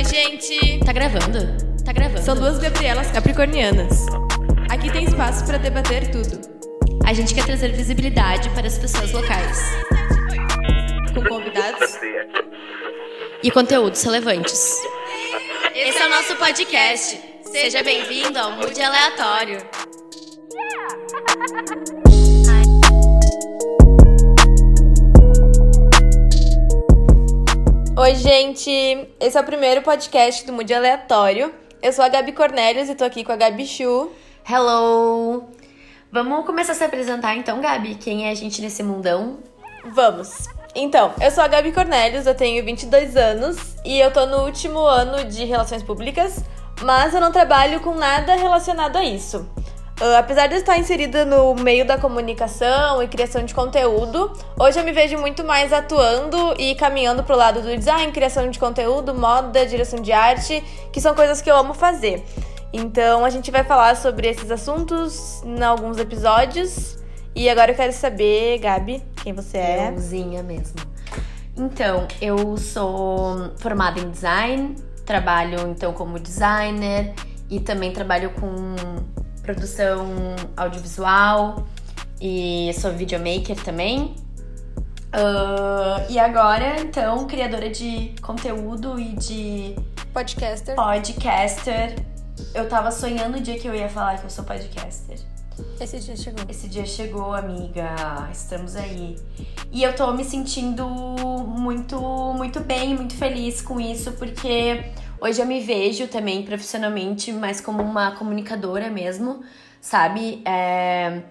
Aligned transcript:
Oi, 0.00 0.04
gente! 0.04 0.80
Tá 0.82 0.94
gravando? 0.94 1.40
Tá 1.84 1.92
gravando. 1.92 2.22
São 2.22 2.34
duas 2.34 2.58
Gabrielas 2.58 3.10
capricornianas. 3.10 4.06
Aqui 4.70 4.90
tem 4.90 5.04
espaço 5.04 5.44
para 5.44 5.58
debater 5.58 6.10
tudo. 6.10 6.40
A 7.04 7.12
gente 7.12 7.34
quer 7.34 7.44
trazer 7.44 7.70
visibilidade 7.72 8.48
para 8.48 8.66
as 8.66 8.78
pessoas 8.78 9.12
locais. 9.12 9.58
Com 11.12 11.22
convidados 11.22 11.98
e 13.42 13.50
conteúdos 13.50 14.02
relevantes. 14.02 14.80
Esse 15.74 15.98
é 15.98 16.06
o 16.06 16.08
nosso 16.08 16.34
podcast. 16.36 17.20
Seja 17.42 17.82
bem-vindo 17.82 18.38
ao 18.38 18.52
Mood 18.52 18.80
Aleatório. 18.80 19.58
Oi, 28.02 28.14
gente! 28.14 28.70
Esse 29.20 29.36
é 29.36 29.40
o 29.42 29.44
primeiro 29.44 29.82
podcast 29.82 30.46
do 30.46 30.54
Mood 30.54 30.72
Aleatório. 30.72 31.52
Eu 31.82 31.92
sou 31.92 32.02
a 32.02 32.08
Gabi 32.08 32.32
Cornelius 32.32 32.88
e 32.88 32.94
tô 32.94 33.04
aqui 33.04 33.22
com 33.22 33.30
a 33.30 33.36
Gabi 33.36 33.66
Chu. 33.66 34.10
Hello! 34.48 35.44
Vamos 36.10 36.46
começar 36.46 36.72
a 36.72 36.74
se 36.74 36.82
apresentar 36.82 37.36
então, 37.36 37.60
Gabi? 37.60 37.96
Quem 37.96 38.26
é 38.26 38.30
a 38.30 38.34
gente 38.34 38.62
nesse 38.62 38.82
mundão? 38.82 39.40
Vamos! 39.92 40.48
Então, 40.74 41.12
eu 41.20 41.30
sou 41.30 41.44
a 41.44 41.48
Gabi 41.48 41.72
Cornelius, 41.72 42.26
eu 42.26 42.34
tenho 42.34 42.64
22 42.64 43.18
anos 43.18 43.76
e 43.84 44.00
eu 44.00 44.10
tô 44.10 44.24
no 44.24 44.46
último 44.46 44.78
ano 44.78 45.22
de 45.26 45.44
Relações 45.44 45.82
Públicas, 45.82 46.42
mas 46.80 47.12
eu 47.12 47.20
não 47.20 47.30
trabalho 47.30 47.80
com 47.80 47.94
nada 47.94 48.34
relacionado 48.34 48.96
a 48.96 49.04
isso. 49.04 49.46
Uh, 50.00 50.16
apesar 50.16 50.46
de 50.46 50.54
estar 50.54 50.78
inserida 50.78 51.26
no 51.26 51.54
meio 51.54 51.86
da 51.86 51.98
comunicação 51.98 53.02
e 53.02 53.06
criação 53.06 53.44
de 53.44 53.54
conteúdo, 53.54 54.32
hoje 54.58 54.80
eu 54.80 54.84
me 54.84 54.92
vejo 54.92 55.18
muito 55.18 55.44
mais 55.44 55.74
atuando 55.74 56.54
e 56.58 56.74
caminhando 56.74 57.22
pro 57.22 57.36
lado 57.36 57.60
do 57.60 57.76
design, 57.76 58.10
criação 58.10 58.48
de 58.48 58.58
conteúdo, 58.58 59.14
moda, 59.14 59.66
direção 59.66 60.00
de 60.00 60.10
arte, 60.10 60.64
que 60.90 61.02
são 61.02 61.14
coisas 61.14 61.42
que 61.42 61.50
eu 61.50 61.56
amo 61.56 61.74
fazer. 61.74 62.24
Então 62.72 63.26
a 63.26 63.30
gente 63.30 63.50
vai 63.50 63.62
falar 63.62 63.94
sobre 63.94 64.26
esses 64.26 64.50
assuntos 64.50 65.42
em 65.44 65.62
alguns 65.62 65.98
episódios. 65.98 66.98
E 67.34 67.50
agora 67.50 67.72
eu 67.72 67.76
quero 67.76 67.92
saber, 67.92 68.58
Gabi, 68.58 69.02
quem 69.22 69.34
você 69.34 69.58
é. 69.58 69.88
Euzinha 69.90 70.42
mesmo. 70.42 70.80
Então, 71.54 72.08
eu 72.22 72.56
sou 72.56 73.50
formada 73.58 74.00
em 74.00 74.10
design, 74.10 74.76
trabalho 75.04 75.68
então 75.68 75.92
como 75.92 76.18
designer 76.18 77.12
e 77.50 77.60
também 77.60 77.92
trabalho 77.92 78.30
com 78.30 78.74
produção 79.42 80.06
audiovisual 80.56 81.66
e 82.20 82.72
sou 82.74 82.92
videomaker 82.92 83.56
também. 83.62 84.14
Uh, 85.12 86.06
e 86.08 86.18
agora, 86.18 86.80
então, 86.80 87.26
criadora 87.26 87.68
de 87.68 88.14
conteúdo 88.22 88.98
e 88.98 89.14
de 89.16 89.76
podcaster. 90.12 90.76
Podcaster. 90.76 91.96
Eu 92.54 92.68
tava 92.68 92.90
sonhando 92.90 93.38
o 93.38 93.40
dia 93.40 93.58
que 93.58 93.66
eu 93.66 93.74
ia 93.74 93.88
falar 93.88 94.18
que 94.18 94.24
eu 94.24 94.30
sou 94.30 94.44
podcaster. 94.44 95.18
Esse 95.80 95.98
dia 95.98 96.16
chegou. 96.16 96.44
Esse 96.48 96.68
dia 96.68 96.86
chegou, 96.86 97.34
amiga. 97.34 98.28
Estamos 98.32 98.76
aí. 98.76 99.16
E 99.72 99.82
eu 99.82 99.94
tô 99.94 100.12
me 100.12 100.24
sentindo 100.24 100.86
muito, 100.88 102.00
muito 102.34 102.60
bem, 102.60 102.94
muito 102.94 103.14
feliz 103.14 103.60
com 103.60 103.80
isso, 103.80 104.12
porque 104.12 104.84
Hoje 105.20 105.42
eu 105.42 105.46
me 105.46 105.60
vejo 105.60 106.08
também 106.08 106.42
profissionalmente 106.42 107.30
mais 107.30 107.60
como 107.60 107.82
uma 107.82 108.12
comunicadora 108.12 108.88
mesmo, 108.88 109.42
sabe? 109.80 110.42
É... 110.46 111.22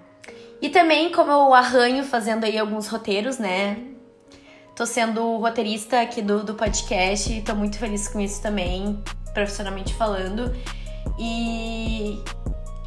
E 0.61 0.69
também 0.69 1.11
como 1.11 1.31
eu 1.31 1.53
arranho 1.53 2.03
fazendo 2.03 2.43
aí 2.43 2.57
alguns 2.57 2.87
roteiros, 2.87 3.39
né? 3.39 3.77
Tô 4.75 4.85
sendo 4.85 5.37
roteirista 5.37 6.01
aqui 6.01 6.21
do, 6.21 6.43
do 6.43 6.53
podcast 6.53 7.33
e 7.33 7.41
tô 7.41 7.55
muito 7.55 7.79
feliz 7.79 8.07
com 8.07 8.19
isso 8.19 8.41
também, 8.41 9.01
profissionalmente 9.33 9.93
falando. 9.95 10.53
E 11.17 12.21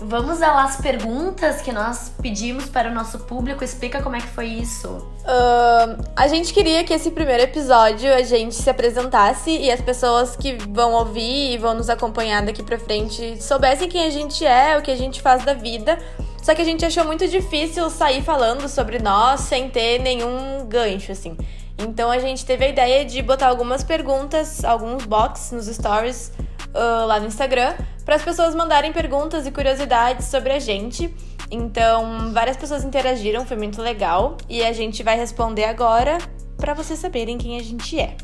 Vamos 0.05 0.43
as 0.43 0.81
perguntas 0.81 1.63
que 1.63 1.73
nós 1.73 2.13
pedimos 2.21 2.69
para 2.69 2.91
o 2.91 2.95
nosso 2.95 3.21
público. 3.21 3.63
Explica 3.63 4.03
como 4.03 4.17
é 4.17 4.21
que 4.21 4.27
foi 4.27 4.47
isso. 4.47 4.89
Uh, 4.89 6.05
a 6.17 6.27
gente 6.27 6.53
queria 6.53 6.83
que 6.83 6.93
esse 6.93 7.11
primeiro 7.11 7.43
episódio 7.43 8.13
a 8.13 8.23
gente 8.23 8.55
se 8.55 8.69
apresentasse 8.69 9.51
e 9.51 9.71
as 9.71 9.81
pessoas 9.81 10.35
que 10.35 10.55
vão 10.69 10.93
ouvir 10.93 11.55
e 11.55 11.59
vão 11.59 11.75
nos 11.75 11.89
acompanhar 11.89 12.43
daqui 12.43 12.63
pra 12.63 12.79
frente 12.79 13.43
soubessem 13.43 13.89
quem 13.89 14.05
a 14.05 14.11
gente 14.11 14.45
é, 14.45 14.77
o 14.77 14.83
que 14.83 14.91
a 14.91 14.97
gente 14.97 15.23
faz 15.23 15.45
da 15.45 15.55
vida. 15.55 15.99
Só 16.43 16.55
que 16.55 16.63
a 16.63 16.65
gente 16.65 16.85
achou 16.85 17.05
muito 17.05 17.29
difícil 17.29 17.89
sair 17.89 18.23
falando 18.23 18.69
sobre 18.69 18.99
nós 18.99 19.41
sem 19.41 19.71
ter 19.71 20.01
nenhum 20.01 20.67
gancho, 20.67 21.13
assim. 21.13 21.37
Então 21.79 22.11
a 22.11 22.19
gente 22.19 22.45
teve 22.45 22.65
a 22.65 22.69
ideia 22.69 23.05
de 23.05 23.23
botar 23.23 23.49
algumas 23.49 23.85
perguntas, 23.85 24.65
alguns 24.65 25.05
box 25.05 25.53
nos 25.53 25.67
stories 25.67 26.33
uh, 26.75 27.07
lá 27.07 27.21
no 27.21 27.27
Instagram 27.27 27.75
para 28.05 28.17
as 28.17 28.23
pessoas 28.23 28.55
mandarem 28.55 28.93
perguntas 28.93 29.47
e 29.47 29.51
curiosidades 29.51 30.27
sobre 30.27 30.53
a 30.53 30.59
gente. 30.59 31.15
Então, 31.51 32.33
várias 32.33 32.57
pessoas 32.57 32.85
interagiram, 32.85 33.45
foi 33.45 33.57
muito 33.57 33.81
legal. 33.81 34.37
E 34.49 34.63
a 34.63 34.73
gente 34.73 35.03
vai 35.03 35.17
responder 35.17 35.65
agora 35.65 36.19
para 36.57 36.75
vocês 36.75 36.99
saberem 36.99 37.39
quem 37.39 37.59
a 37.59 37.63
gente 37.63 37.99
é. 37.99 38.17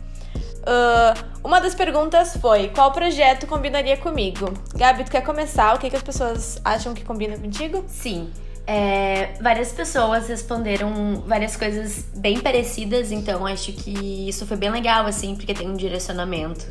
Uh, 0.59 1.29
uma 1.45 1.61
das 1.61 1.75
perguntas 1.75 2.37
foi: 2.37 2.69
qual 2.69 2.93
projeto 2.93 3.47
combinaria 3.47 3.97
comigo? 3.97 4.53
Gabi, 4.75 5.05
tu 5.05 5.11
quer 5.11 5.23
começar? 5.23 5.75
O 5.75 5.79
que, 5.79 5.89
que 5.89 5.97
as 5.97 6.03
pessoas 6.03 6.61
acham 6.65 6.93
que 6.95 7.05
combina 7.05 7.39
contigo? 7.39 7.85
Sim. 7.87 8.31
É, 8.67 9.31
várias 9.41 9.73
pessoas 9.73 10.29
responderam 10.29 11.23
várias 11.27 11.57
coisas 11.57 12.05
bem 12.15 12.39
parecidas, 12.39 13.11
então 13.11 13.47
acho 13.47 13.73
que 13.73 14.29
isso 14.29 14.45
foi 14.45 14.59
bem 14.59 14.69
legal, 14.69 15.07
assim, 15.07 15.35
porque 15.35 15.55
tem 15.55 15.67
um 15.67 15.75
direcionamento. 15.75 16.67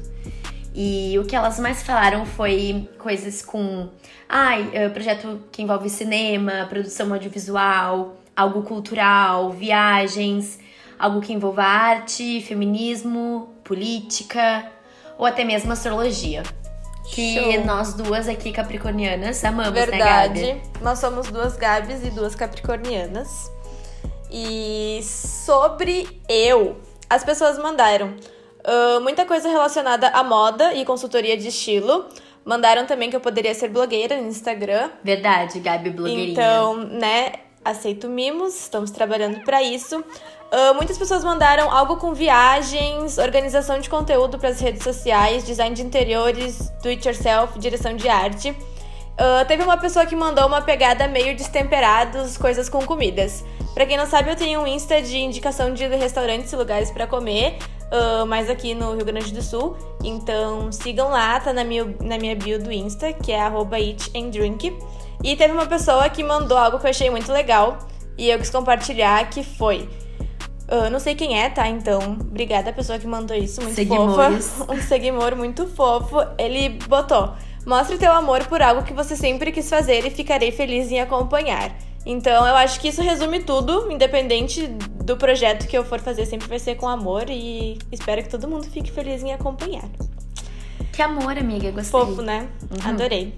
E 0.79 1.17
o 1.17 1.25
que 1.25 1.35
elas 1.35 1.57
mais 1.57 1.81
falaram 1.81 2.23
foi 2.23 2.87
coisas 2.99 3.41
com. 3.41 3.89
Ai, 4.29 4.69
ah, 4.75 4.91
projeto 4.91 5.41
que 5.51 5.63
envolve 5.63 5.89
cinema, 5.89 6.67
produção 6.69 7.11
audiovisual, 7.11 8.15
algo 8.35 8.61
cultural, 8.61 9.49
viagens, 9.49 10.59
algo 10.99 11.19
que 11.19 11.33
envolva 11.33 11.63
arte, 11.63 12.41
feminismo, 12.41 13.49
política 13.63 14.71
ou 15.17 15.25
até 15.25 15.43
mesmo 15.43 15.71
astrologia. 15.71 16.43
Que 17.09 17.33
Show. 17.33 17.65
nós 17.65 17.95
duas 17.95 18.29
aqui 18.29 18.51
capricornianas 18.51 19.43
amamos, 19.43 19.71
Verdade. 19.73 20.41
né, 20.41 20.53
Gabi? 20.53 20.61
Nós 20.83 20.99
somos 20.99 21.27
duas 21.31 21.57
Gabs 21.57 22.05
e 22.05 22.11
duas 22.11 22.35
capricornianas. 22.35 23.51
E 24.29 24.99
sobre 25.01 26.21
eu, 26.29 26.77
as 27.09 27.23
pessoas 27.23 27.57
mandaram 27.57 28.13
Uh, 28.67 28.99
muita 28.99 29.25
coisa 29.25 29.47
relacionada 29.47 30.09
à 30.09 30.21
moda 30.23 30.73
e 30.73 30.83
consultoria 30.83 31.37
de 31.37 31.47
estilo. 31.47 32.05
Mandaram 32.43 32.85
também 32.85 33.09
que 33.09 33.15
eu 33.15 33.21
poderia 33.21 33.53
ser 33.53 33.69
blogueira 33.69 34.19
no 34.19 34.27
Instagram. 34.27 34.89
Verdade, 35.01 35.59
Gabi 35.61 35.89
blogueirinha. 35.89 36.31
Então, 36.31 36.75
né, 36.75 37.31
aceito 37.63 38.09
mimos, 38.09 38.63
estamos 38.63 38.91
trabalhando 38.91 39.41
para 39.45 39.63
isso. 39.63 39.99
Uh, 39.99 40.75
muitas 40.75 40.97
pessoas 40.97 41.23
mandaram 41.23 41.71
algo 41.71 41.95
com 41.95 42.13
viagens, 42.13 43.17
organização 43.17 43.79
de 43.79 43.89
conteúdo 43.89 44.37
para 44.37 44.49
as 44.49 44.59
redes 44.59 44.83
sociais, 44.83 45.45
design 45.45 45.73
de 45.73 45.81
interiores, 45.81 46.69
do 46.83 46.89
it 46.89 47.07
yourself, 47.07 47.57
direção 47.59 47.95
de 47.95 48.09
arte. 48.09 48.49
Uh, 48.51 49.45
teve 49.47 49.63
uma 49.63 49.77
pessoa 49.77 50.05
que 50.05 50.15
mandou 50.15 50.45
uma 50.45 50.61
pegada 50.61 51.07
meio 51.07 51.35
destemperados, 51.35 52.37
coisas 52.37 52.67
com 52.67 52.85
comidas. 52.85 53.45
Para 53.73 53.85
quem 53.85 53.95
não 53.95 54.05
sabe, 54.05 54.29
eu 54.29 54.35
tenho 54.35 54.61
um 54.61 54.67
Insta 54.67 55.01
de 55.01 55.17
indicação 55.17 55.73
de 55.73 55.87
restaurantes 55.87 56.51
e 56.51 56.55
lugares 56.55 56.91
para 56.91 57.07
comer 57.07 57.57
uh, 57.91 58.25
mais 58.25 58.49
aqui 58.49 58.73
no 58.73 58.95
Rio 58.95 59.05
Grande 59.05 59.33
do 59.33 59.41
Sul. 59.41 59.75
Então 60.03 60.71
sigam 60.71 61.09
lá, 61.09 61.39
tá 61.39 61.53
na 61.53 61.63
minha, 61.63 61.85
na 62.01 62.17
minha 62.17 62.35
bio 62.35 62.61
do 62.61 62.71
Insta, 62.71 63.13
que 63.13 63.31
é 63.31 63.39
@eatandrink. 63.39 64.77
E 65.23 65.35
teve 65.35 65.53
uma 65.53 65.65
pessoa 65.65 66.07
que 66.09 66.23
mandou 66.23 66.57
algo 66.57 66.79
que 66.79 66.85
eu 66.85 66.89
achei 66.89 67.09
muito 67.09 67.31
legal 67.31 67.79
e 68.17 68.29
eu 68.29 68.39
quis 68.39 68.49
compartilhar, 68.49 69.29
que 69.29 69.43
foi. 69.43 69.89
Uh, 70.69 70.89
não 70.91 70.99
sei 70.99 71.15
quem 71.15 71.39
é, 71.41 71.49
tá? 71.49 71.67
Então, 71.69 72.17
obrigada 72.19 72.71
a 72.71 72.73
pessoa 72.73 72.99
que 72.99 73.07
mandou 73.07 73.35
isso, 73.35 73.61
muito 73.61 73.75
Seguimores. 73.75 74.49
fofa. 74.49 74.73
Um 74.73 74.81
seguimor 74.81 75.35
muito 75.35 75.65
fofo. 75.67 76.17
Ele 76.37 76.69
botou: 76.87 77.33
Mostre 77.65 77.97
teu 77.97 78.11
amor 78.11 78.45
por 78.45 78.61
algo 78.61 78.83
que 78.83 78.93
você 78.93 79.15
sempre 79.15 79.51
quis 79.51 79.69
fazer 79.69 80.05
e 80.05 80.09
ficarei 80.09 80.51
feliz 80.51 80.91
em 80.91 80.99
acompanhar. 80.99 81.71
Então 82.09 82.47
eu 82.47 82.55
acho 82.55 82.79
que 82.79 82.87
isso 82.87 83.01
resume 83.01 83.43
tudo, 83.43 83.91
independente 83.91 84.65
do 84.65 85.17
projeto 85.17 85.67
que 85.67 85.77
eu 85.77 85.83
for 85.83 85.99
fazer, 85.99 86.25
sempre 86.25 86.47
vai 86.47 86.57
ser 86.57 86.75
com 86.75 86.87
amor 86.87 87.29
e 87.29 87.77
espero 87.91 88.23
que 88.23 88.29
todo 88.29 88.47
mundo 88.47 88.63
fique 88.63 88.89
feliz 88.89 89.21
em 89.21 89.33
acompanhar. 89.33 89.83
Que 90.93 91.01
amor, 91.01 91.37
amiga, 91.37 91.69
gostei. 91.69 91.91
Fofo, 91.91 92.21
né? 92.21 92.47
Uhum. 92.71 92.89
Adorei. 92.89 93.35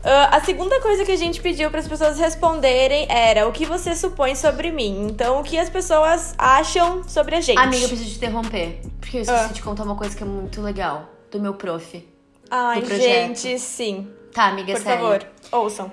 Uh, 0.00 0.26
a 0.32 0.40
segunda 0.40 0.80
coisa 0.80 1.04
que 1.04 1.12
a 1.12 1.16
gente 1.16 1.40
pediu 1.40 1.70
para 1.70 1.78
as 1.78 1.86
pessoas 1.86 2.18
responderem 2.18 3.06
era 3.08 3.46
o 3.46 3.52
que 3.52 3.64
você 3.64 3.94
supõe 3.94 4.34
sobre 4.34 4.72
mim. 4.72 5.06
Então, 5.08 5.38
o 5.38 5.44
que 5.44 5.56
as 5.56 5.70
pessoas 5.70 6.34
acham 6.36 7.06
sobre 7.06 7.36
a 7.36 7.40
gente. 7.40 7.58
Amiga, 7.58 7.84
eu 7.84 7.88
preciso 7.88 8.10
te 8.10 8.16
interromper. 8.16 8.80
Porque 8.98 9.18
eu 9.18 9.22
esqueci 9.22 9.50
uh. 9.50 9.52
de 9.52 9.62
contar 9.62 9.84
uma 9.84 9.94
coisa 9.94 10.16
que 10.16 10.22
é 10.22 10.26
muito 10.26 10.60
legal. 10.60 11.08
Do 11.30 11.38
meu 11.38 11.54
prof. 11.54 12.04
Ai, 12.50 12.84
gente, 12.84 13.56
sim. 13.60 14.08
Tá, 14.32 14.46
amiga, 14.46 14.72
Por 14.72 14.82
sério. 14.82 15.00
favor, 15.00 15.26
ouçam. 15.52 15.92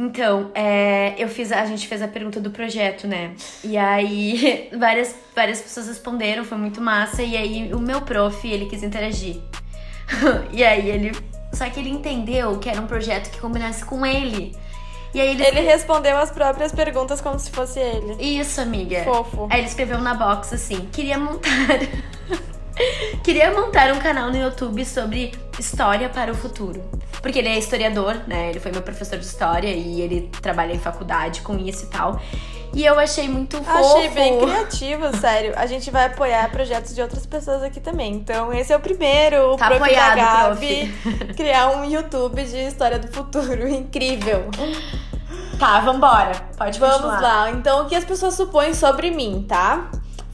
Então, 0.00 0.50
é, 0.54 1.14
eu 1.18 1.28
fiz, 1.28 1.52
a 1.52 1.66
gente 1.66 1.86
fez 1.86 2.00
a 2.00 2.08
pergunta 2.08 2.40
do 2.40 2.50
projeto, 2.50 3.06
né? 3.06 3.34
E 3.62 3.76
aí 3.76 4.70
várias, 4.72 5.14
várias 5.36 5.60
pessoas 5.60 5.88
responderam, 5.88 6.42
foi 6.42 6.56
muito 6.56 6.80
massa. 6.80 7.22
E 7.22 7.36
aí 7.36 7.74
o 7.74 7.78
meu 7.78 8.00
prof, 8.00 8.48
ele 8.48 8.64
quis 8.64 8.82
interagir. 8.82 9.36
e 10.50 10.64
aí 10.64 10.88
ele. 10.88 11.12
Só 11.52 11.68
que 11.68 11.80
ele 11.80 11.90
entendeu 11.90 12.58
que 12.58 12.70
era 12.70 12.80
um 12.80 12.86
projeto 12.86 13.30
que 13.30 13.38
combinasse 13.38 13.84
com 13.84 14.06
ele. 14.06 14.56
E 15.12 15.20
aí 15.20 15.32
ele. 15.32 15.44
Ele 15.44 15.60
respondeu 15.60 16.16
as 16.16 16.30
próprias 16.30 16.72
perguntas 16.72 17.20
como 17.20 17.38
se 17.38 17.50
fosse 17.50 17.78
ele. 17.78 18.40
Isso, 18.40 18.58
amiga. 18.58 19.04
Fofo. 19.04 19.48
Aí 19.50 19.60
ele 19.60 19.68
escreveu 19.68 19.98
na 19.98 20.14
box 20.14 20.54
assim: 20.54 20.88
queria 20.90 21.18
montar. 21.18 21.50
queria 23.22 23.50
montar 23.52 23.92
um 23.92 23.98
canal 23.98 24.30
no 24.30 24.36
YouTube 24.36 24.84
sobre 24.84 25.32
história 25.58 26.08
para 26.08 26.32
o 26.32 26.34
futuro. 26.34 26.82
Porque 27.20 27.38
ele 27.38 27.48
é 27.48 27.58
historiador, 27.58 28.16
né? 28.26 28.50
Ele 28.50 28.60
foi 28.60 28.72
meu 28.72 28.82
professor 28.82 29.18
de 29.18 29.24
história 29.26 29.68
e 29.68 30.00
ele 30.00 30.30
trabalha 30.40 30.72
em 30.72 30.78
faculdade 30.78 31.42
com 31.42 31.58
isso 31.58 31.84
e 31.84 31.88
tal. 31.88 32.20
E 32.72 32.84
eu 32.84 32.98
achei 32.98 33.28
muito 33.28 33.56
fofo. 33.58 33.96
Achei 33.96 34.08
bem 34.10 34.38
criativo, 34.40 35.16
sério. 35.16 35.52
A 35.56 35.66
gente 35.66 35.90
vai 35.90 36.06
apoiar 36.06 36.50
projetos 36.50 36.94
de 36.94 37.02
outras 37.02 37.26
pessoas 37.26 37.62
aqui 37.62 37.80
também. 37.80 38.14
Então, 38.14 38.52
esse 38.52 38.72
é 38.72 38.76
o 38.76 38.80
primeiro, 38.80 39.54
o 39.54 39.56
Tá 39.56 39.66
prof 39.66 39.82
apoiado, 39.82 40.16
Gabi, 40.16 40.94
criar 41.36 41.76
um 41.76 41.84
YouTube 41.84 42.42
de 42.44 42.56
história 42.68 42.98
do 42.98 43.08
futuro. 43.08 43.68
Incrível. 43.68 44.48
Tá, 45.58 45.80
vambora. 45.80 46.32
Pode 46.56 46.78
Vamos 46.78 46.96
continuar. 46.96 47.20
lá. 47.20 47.50
Então, 47.50 47.84
o 47.84 47.88
que 47.88 47.94
as 47.94 48.04
pessoas 48.04 48.34
supõem 48.34 48.72
sobre 48.72 49.10
mim, 49.10 49.44
tá? 49.46 49.90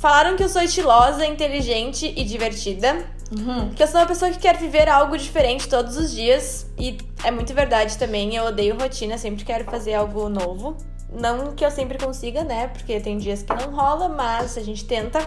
Falaram 0.07 0.37
que 0.37 0.45
eu 0.45 0.49
sou 0.49 0.63
estilosa, 0.63 1.27
inteligente 1.27 2.15
e 2.17 2.23
divertida. 2.23 3.05
Uhum. 3.37 3.75
Que 3.75 3.83
eu 3.83 3.89
sou 3.89 3.99
uma 3.99 4.07
pessoa 4.07 4.31
que 4.31 4.39
quer 4.39 4.57
viver 4.57 4.89
algo 4.89 5.19
diferente 5.19 5.69
todos 5.69 5.97
os 5.97 6.13
dias. 6.13 6.65
E 6.79 6.97
é 7.25 7.33
muito 7.33 7.53
verdade 7.53 7.99
também. 7.99 8.37
Eu 8.37 8.45
odeio 8.45 8.79
rotina, 8.79 9.19
sempre 9.19 9.45
quero 9.45 9.65
fazer 9.65 9.95
algo 9.95 10.29
novo. 10.29 10.77
Não 11.13 11.57
que 11.57 11.65
eu 11.65 11.73
sempre 11.73 11.99
consiga, 11.99 12.45
né? 12.45 12.69
Porque 12.69 13.01
tem 13.01 13.19
dias 13.19 13.43
que 13.43 13.53
não 13.53 13.75
rola, 13.75 14.09
mas 14.09 14.57
a 14.57 14.61
gente 14.61 14.85
tenta. 14.85 15.19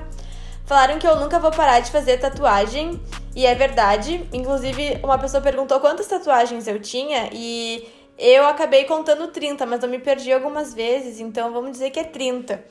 Falaram 0.64 0.98
que 0.98 1.06
eu 1.06 1.20
nunca 1.20 1.40
vou 1.40 1.52
parar 1.52 1.82
de 1.82 1.92
fazer 1.92 2.18
tatuagem. 2.18 3.02
E 3.36 3.46
é 3.46 3.54
verdade. 3.54 4.30
Inclusive, 4.32 4.98
uma 5.04 5.18
pessoa 5.18 5.44
perguntou 5.44 5.82
quantas 5.82 6.08
tatuagens 6.08 6.70
eu 6.70 6.80
tinha. 6.80 7.30
E 7.34 7.86
eu 8.18 8.48
acabei 8.48 8.86
contando 8.86 9.28
30, 9.28 9.66
mas 9.66 9.84
eu 9.84 9.90
me 9.90 10.00
perdi 10.00 10.32
algumas 10.32 10.74
vezes. 10.74 11.20
Então 11.20 11.52
vamos 11.52 11.72
dizer 11.74 11.90
que 11.90 12.00
é 12.00 12.06
30. 12.06 12.64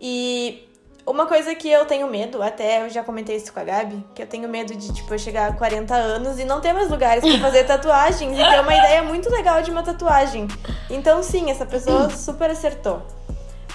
E 0.00 0.66
uma 1.06 1.26
coisa 1.26 1.54
que 1.54 1.70
eu 1.70 1.84
tenho 1.86 2.08
medo, 2.08 2.42
até 2.42 2.82
eu 2.82 2.90
já 2.90 3.02
comentei 3.02 3.36
isso 3.36 3.52
com 3.52 3.60
a 3.60 3.64
Gabi, 3.64 4.04
que 4.14 4.22
eu 4.22 4.26
tenho 4.26 4.48
medo 4.48 4.74
de, 4.74 4.92
tipo, 4.92 5.14
eu 5.14 5.18
chegar 5.18 5.50
a 5.50 5.52
40 5.52 5.94
anos 5.94 6.38
e 6.38 6.44
não 6.44 6.60
ter 6.60 6.72
mais 6.72 6.90
lugares 6.90 7.24
pra 7.24 7.38
fazer 7.38 7.64
tatuagens 7.68 8.36
e 8.36 8.42
ter 8.42 8.60
uma 8.60 8.74
ideia 8.74 9.02
muito 9.02 9.30
legal 9.30 9.62
de 9.62 9.70
uma 9.70 9.82
tatuagem. 9.82 10.48
Então, 10.90 11.22
sim, 11.22 11.50
essa 11.50 11.64
pessoa 11.64 12.10
super 12.16 12.50
acertou. 12.50 13.02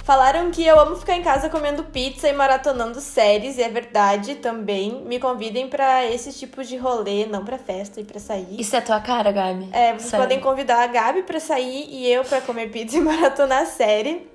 Falaram 0.04 0.50
que 0.50 0.66
eu 0.66 0.80
amo 0.80 0.96
ficar 0.96 1.14
em 1.14 1.22
casa 1.22 1.48
comendo 1.48 1.84
pizza 1.84 2.28
e 2.28 2.32
maratonando 2.32 3.00
séries, 3.00 3.56
e 3.56 3.62
é 3.62 3.68
verdade 3.68 4.34
também. 4.34 5.00
Me 5.06 5.20
convidem 5.20 5.68
pra 5.68 6.04
esse 6.04 6.32
tipo 6.32 6.64
de 6.64 6.76
rolê, 6.76 7.24
não 7.24 7.44
pra 7.44 7.56
festa 7.56 8.00
e 8.00 8.04
pra 8.04 8.18
sair. 8.18 8.60
Isso 8.60 8.74
é 8.74 8.80
tua 8.80 9.00
cara, 9.00 9.30
Gabi? 9.30 9.68
É, 9.72 9.92
vocês 9.92 10.10
Sério. 10.10 10.24
podem 10.24 10.40
convidar 10.40 10.82
a 10.82 10.86
Gabi 10.88 11.22
pra 11.22 11.38
sair 11.38 11.86
e 11.88 12.12
eu 12.12 12.24
pra 12.24 12.40
comer 12.40 12.68
pizza 12.70 12.96
e 12.96 13.00
maratonar 13.02 13.62
a 13.62 13.66
série. 13.66 14.31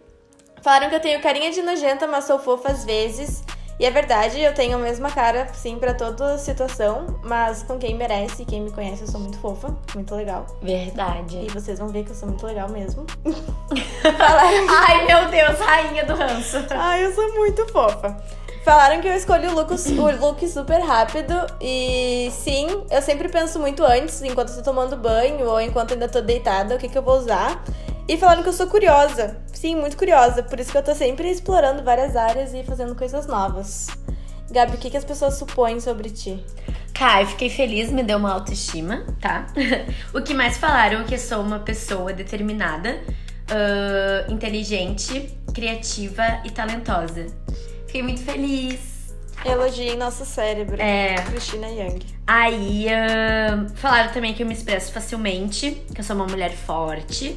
Falaram 0.68 0.90
que 0.90 0.96
eu 0.96 1.00
tenho 1.00 1.22
carinha 1.22 1.50
de 1.50 1.62
nojenta, 1.62 2.06
mas 2.08 2.26
sou 2.26 2.38
fofa 2.40 2.74
às 2.74 2.84
vezes. 2.84 3.42
E 3.80 3.86
é 3.86 3.90
verdade, 3.90 4.42
eu 4.42 4.54
tenho 4.54 4.76
a 4.76 4.78
mesma 4.78 5.10
cara, 5.10 5.48
sim, 5.54 5.80
pra 5.80 5.94
toda 5.94 6.38
situação. 6.38 7.22
Mas 7.24 7.64
com 7.64 7.80
quem 7.80 7.96
merece, 7.96 8.44
quem 8.44 8.64
me 8.64 8.70
conhece, 8.70 9.04
eu 9.04 9.08
sou 9.08 9.22
muito 9.22 9.38
fofa, 9.38 9.74
muito 9.96 10.14
legal. 10.14 10.46
Verdade. 10.62 11.38
E 11.38 11.48
vocês 11.54 11.80
vão 11.80 11.88
ver 11.88 12.04
que 12.04 12.12
eu 12.12 12.16
sou 12.16 12.28
muito 12.28 12.46
legal 12.46 12.68
mesmo. 12.68 13.06
Falaram 14.18 14.68
Ai, 14.68 15.06
meu 15.06 15.30
Deus, 15.30 15.58
rainha 15.58 16.04
do 16.04 16.14
ranço. 16.14 16.58
Ai, 16.72 17.06
eu 17.06 17.16
sou 17.16 17.34
muito 17.36 17.66
fofa. 17.72 18.22
Falaram 18.66 19.00
que 19.00 19.08
eu 19.08 19.14
escolhi 19.14 19.48
o 19.48 19.54
look, 19.54 19.72
o 19.72 20.20
look 20.20 20.46
super 20.50 20.82
rápido 20.82 21.34
e 21.62 22.30
sim, 22.34 22.84
eu 22.92 23.02
sempre 23.02 23.30
penso 23.30 23.58
muito 23.58 23.86
antes, 23.86 24.22
enquanto 24.22 24.50
eu 24.50 24.58
tô 24.58 24.64
tomando 24.64 24.98
banho 24.98 25.48
ou 25.48 25.62
enquanto 25.62 25.94
ainda 25.94 26.10
tô 26.10 26.20
deitada, 26.20 26.76
o 26.76 26.78
que, 26.78 26.90
que 26.90 26.98
eu 26.98 27.04
vou 27.04 27.18
usar. 27.18 27.64
E 28.08 28.18
falaram 28.18 28.42
que 28.42 28.48
eu 28.48 28.54
sou 28.54 28.68
curiosa. 28.68 29.38
Sim, 29.52 29.76
muito 29.76 29.98
curiosa. 29.98 30.42
Por 30.42 30.60
isso 30.60 30.72
que 30.72 30.78
eu 30.78 30.84
tô 30.84 30.96
sempre 30.96 31.30
explorando 31.30 31.84
várias 31.84 32.16
áreas 32.16 32.54
e 32.54 32.64
fazendo 32.64 32.96
coisas 32.96 33.28
novas. 33.28 33.88
Gabi, 34.50 34.76
o 34.76 34.78
que, 34.78 34.90
que 34.90 34.96
as 34.96 35.04
pessoas 35.04 35.34
supõem 35.34 35.82
sobre 35.82 36.10
ti? 36.10 36.42
Kai, 36.94 37.26
fiquei 37.26 37.50
feliz, 37.50 37.92
me 37.92 38.02
deu 38.04 38.18
uma 38.18 38.32
autoestima, 38.32 39.06
tá? 39.20 39.48
o 40.14 40.22
que 40.22 40.34
mais 40.34 40.58
falaram 40.58 41.02
é 41.02 41.04
que 41.04 41.16
eu 41.16 41.20
sou 41.20 41.42
uma 41.42 41.60
pessoa 41.60 42.14
determinada, 42.14 42.98
ah, 43.52 44.26
inteligente, 44.32 45.38
criativa 45.54 46.42
e 46.46 46.50
talentosa. 46.50 47.28
Fiquei 47.88 48.02
muito 48.02 48.22
feliz. 48.22 49.14
Elogiem 49.46 49.98
nosso 49.98 50.26
cérebro. 50.26 50.82
É. 50.82 51.16
Cristina 51.26 51.68
Young. 51.68 52.00
Aí, 52.26 52.88
ah, 52.90 53.68
falaram 53.76 54.14
também 54.14 54.34
que 54.34 54.44
eu 54.44 54.48
me 54.48 54.54
expresso 54.54 54.94
facilmente, 54.94 55.84
que 55.94 56.00
eu 56.00 56.06
sou 56.06 56.16
uma 56.16 56.26
mulher 56.26 56.54
forte 56.54 57.36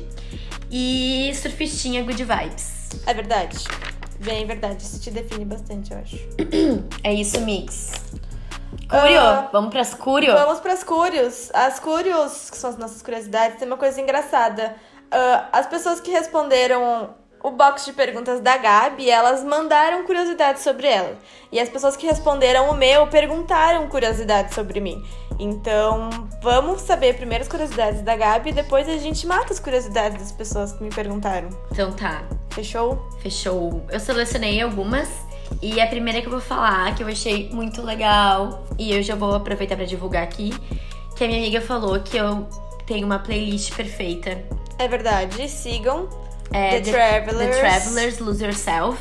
e 0.71 1.33
surfistinha 1.35 2.03
good 2.03 2.23
vibes. 2.23 2.89
É 3.07 3.15
verdade. 3.15 3.65
Bem, 4.21 4.47
verdade. 4.47 4.83
Isso 4.85 5.01
te 5.01 5.11
define 5.11 5.45
bastante, 5.45 5.93
eu 5.93 5.99
acho. 5.99 6.17
É 7.03 7.13
isso, 7.13 7.41
Mix. 7.41 7.93
Curio, 8.89 9.21
Ah, 9.21 9.49
vamos 9.53 9.71
pras 9.71 9.95
Curio? 9.95 10.33
Vamos 10.33 10.61
pras 10.61 10.83
curios. 10.85 11.51
As 11.55 11.79
curios, 11.81 12.51
que 12.51 12.57
são 12.57 12.71
as 12.71 12.77
nossas 12.77 13.03
curiosidades, 13.03 13.59
tem 13.59 13.67
uma 13.67 13.77
coisa 13.77 14.01
engraçada. 14.01 14.75
Ah, 15.11 15.49
as 15.53 15.67
pessoas 15.67 16.01
que 16.01 16.11
responderam 16.11 17.15
o 17.43 17.51
box 17.51 17.87
de 17.87 17.93
perguntas 17.93 18.41
da 18.41 18.57
Gabi, 18.57 19.11
elas 19.11 19.43
mandaram 19.43 20.05
curiosidades 20.05 20.63
sobre 20.63 20.87
ela. 20.87 21.17
E 21.51 21.59
as 21.59 21.69
pessoas 21.69 21.97
que 21.97 22.07
responderam 22.07 22.71
o 22.71 22.77
meu 22.77 23.07
perguntaram 23.07 23.89
curiosidades 23.89 24.55
sobre 24.55 24.81
mim. 24.81 25.03
Então, 25.39 26.11
vamos 26.43 26.83
saber 26.83 27.17
primeiro 27.17 27.43
as 27.43 27.49
curiosidades 27.49 28.03
da 28.03 28.15
Gabi 28.15 28.51
e 28.51 28.53
depois 28.53 28.87
a 28.89 28.99
gente 28.99 29.27
mata 29.27 29.53
as 29.53 29.59
curiosidades 29.59 30.19
das 30.19 30.33
pessoas 30.33 30.73
que 30.73 30.83
me 30.83 30.91
perguntaram. 30.91 31.49
Então 31.73 31.93
tá. 31.93 32.25
Fechou? 32.51 33.09
Fechou. 33.23 33.87
Eu 33.91 34.01
selecionei 34.01 34.61
algumas 34.61 35.09
e 35.63 35.81
a 35.81 35.87
primeira 35.87 36.21
que 36.21 36.27
eu 36.27 36.33
vou 36.33 36.41
falar, 36.41 36.95
que 36.95 37.03
eu 37.03 37.09
achei 37.09 37.49
muito 37.51 37.81
legal, 37.83 38.65
e 38.79 38.93
eu 38.93 39.03
já 39.03 39.15
vou 39.15 39.35
aproveitar 39.35 39.77
pra 39.77 39.85
divulgar 39.85 40.23
aqui, 40.23 40.53
que 41.17 41.25
a 41.25 41.27
minha 41.27 41.39
amiga 41.39 41.61
falou 41.61 41.99
que 42.01 42.17
eu 42.17 42.47
tenho 42.87 43.07
uma 43.07 43.19
playlist 43.19 43.75
perfeita. 43.75 44.45
É 44.79 44.89
verdade. 44.89 45.49
Sigam 45.49 46.09
É 46.53 46.81
The 46.81 46.91
Travelers. 46.93 47.57
The 47.57 47.61
Travelers 47.61 48.19
Lose 48.19 48.45
Yourself 48.45 48.99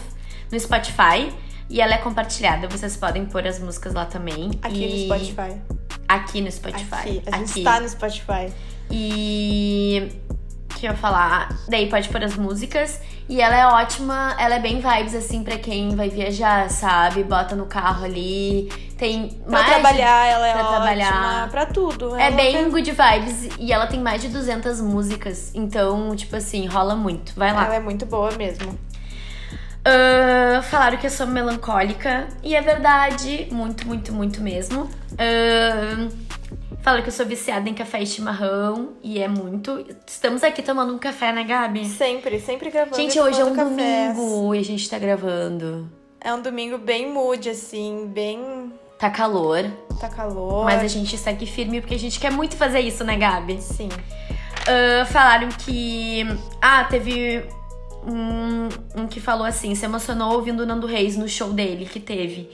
no 0.52 0.60
Spotify. 0.60 1.32
E 1.70 1.82
ela 1.82 1.94
é 1.94 1.98
compartilhada, 1.98 2.68
vocês 2.68 2.98
podem 2.98 3.26
pôr 3.26 3.46
as 3.48 3.60
músicas 3.60 3.94
lá 3.94 4.06
também. 4.06 4.52
aqui 4.62 4.84
E- 4.84 5.08
no 5.10 5.16
Spotify. 5.16 5.62
Aqui 6.08 6.42
no 6.42 6.52
Spotify. 6.52 6.96
Aqui. 6.96 7.24
A 7.32 7.38
gente 7.38 7.50
Aqui. 7.52 7.60
está 7.60 7.80
no 7.80 7.88
Spotify. 7.90 8.52
E. 8.90 10.10
Que 10.80 10.88
eu 10.88 10.96
falar? 10.96 11.50
Daí 11.68 11.90
pode 11.90 12.08
pôr 12.10 12.24
as 12.24 12.36
músicas. 12.38 13.02
E 13.28 13.42
ela 13.42 13.56
é 13.56 13.66
ótima, 13.68 14.36
ela 14.40 14.56
é 14.56 14.60
bem 14.60 14.80
vibes, 14.82 15.14
assim, 15.14 15.44
pra 15.44 15.58
quem 15.58 15.96
vai 15.96 16.10
viajar, 16.10 16.70
sabe? 16.70 17.24
Bota 17.24 17.56
no 17.56 17.66
carro 17.66 18.06
ali. 18.06 18.72
Tem 19.00 19.30
Pra 19.30 19.52
mais. 19.54 19.68
trabalhar, 19.68 20.28
ela 20.28 20.48
é 20.48 20.52
pra 20.52 20.62
ótima. 20.62 20.76
trabalhar. 20.78 21.50
Pra 21.50 21.66
tudo. 21.66 22.16
É 22.18 22.28
Ela 22.28 22.36
bem 22.36 22.54
tem- 22.54 22.70
good 22.70 22.92
vibes. 22.92 23.50
E 23.58 23.72
ela 23.72 23.88
tem 23.88 24.00
mais 24.02 24.22
de 24.22 24.28
200 24.28 24.82
músicas. 24.82 25.52
Então, 25.56 26.14
tipo 26.18 26.36
assim, 26.36 26.68
rola 26.68 26.96
muito. 26.98 27.32
Vai 27.36 27.54
lá. 27.54 27.66
Ela 27.66 27.76
é 27.76 27.80
muito 27.80 28.06
boa 28.06 28.30
mesmo. 28.38 28.78
Ah, 29.86 30.62
falaram 30.64 30.98
que 30.98 31.08
eu 31.08 31.12
sou 31.12 31.26
melancólica. 31.26 32.28
E 32.44 32.54
é 32.54 32.62
verdade. 32.62 33.48
Muito, 33.52 33.88
muito, 33.88 34.12
muito 34.12 34.42
mesmo. 34.42 34.90
Falaram 36.82 37.04
que 37.04 37.10
eu 37.10 37.14
sou 37.14 37.26
viciada 37.26 37.70
em 37.70 37.74
café 37.74 38.02
e 38.02 38.06
chimarrão. 38.06 38.90
E 39.02 39.20
é 39.22 39.28
muito. 39.30 39.86
Estamos 40.06 40.44
aqui 40.44 40.62
tomando 40.62 40.94
um 40.94 40.98
café, 41.00 41.32
né, 41.32 41.44
Gabi? 41.44 41.86
Sempre, 41.86 42.40
sempre 42.40 42.70
gravando. 42.70 42.96
Gente, 42.98 43.20
hoje 43.20 43.40
é 43.40 43.46
um 43.46 43.56
cafés. 43.56 44.14
domingo 44.16 44.56
e 44.56 44.60
a 44.60 44.64
gente 44.64 44.90
tá 44.90 44.98
gravando. 45.00 45.90
É 46.22 46.34
um 46.34 46.42
domingo 46.42 46.78
bem 46.78 47.10
mood, 47.12 47.50
assim, 47.50 48.08
bem. 48.14 48.74
Tá 49.00 49.10
calor, 49.10 49.66
Tá 50.00 50.10
calor. 50.10 50.66
mas 50.66 50.82
a 50.84 50.88
gente 50.88 51.18
segue 51.18 51.46
firme 51.46 51.80
porque 51.82 51.96
a 51.96 52.00
gente 52.00 52.20
quer 52.20 52.32
muito 52.32 52.56
fazer 52.58 52.82
isso, 52.82 53.04
né, 53.04 53.16
Gabi? 53.16 53.62
Sim. 53.62 53.90
Ah, 54.68 55.06
falaram 55.06 55.50
que. 55.50 56.26
Ah, 56.62 56.84
teve 56.84 57.44
um, 58.06 58.70
um 59.02 59.08
que 59.08 59.20
falou 59.20 59.46
assim: 59.46 59.74
se 59.74 59.86
emocionou 59.86 60.34
ouvindo 60.34 60.62
o 60.62 60.66
Nando 60.66 60.86
Reis 60.86 61.18
no 61.18 61.28
show 61.28 61.52
dele 61.52 61.86
que 61.86 62.00
teve. 62.00 62.50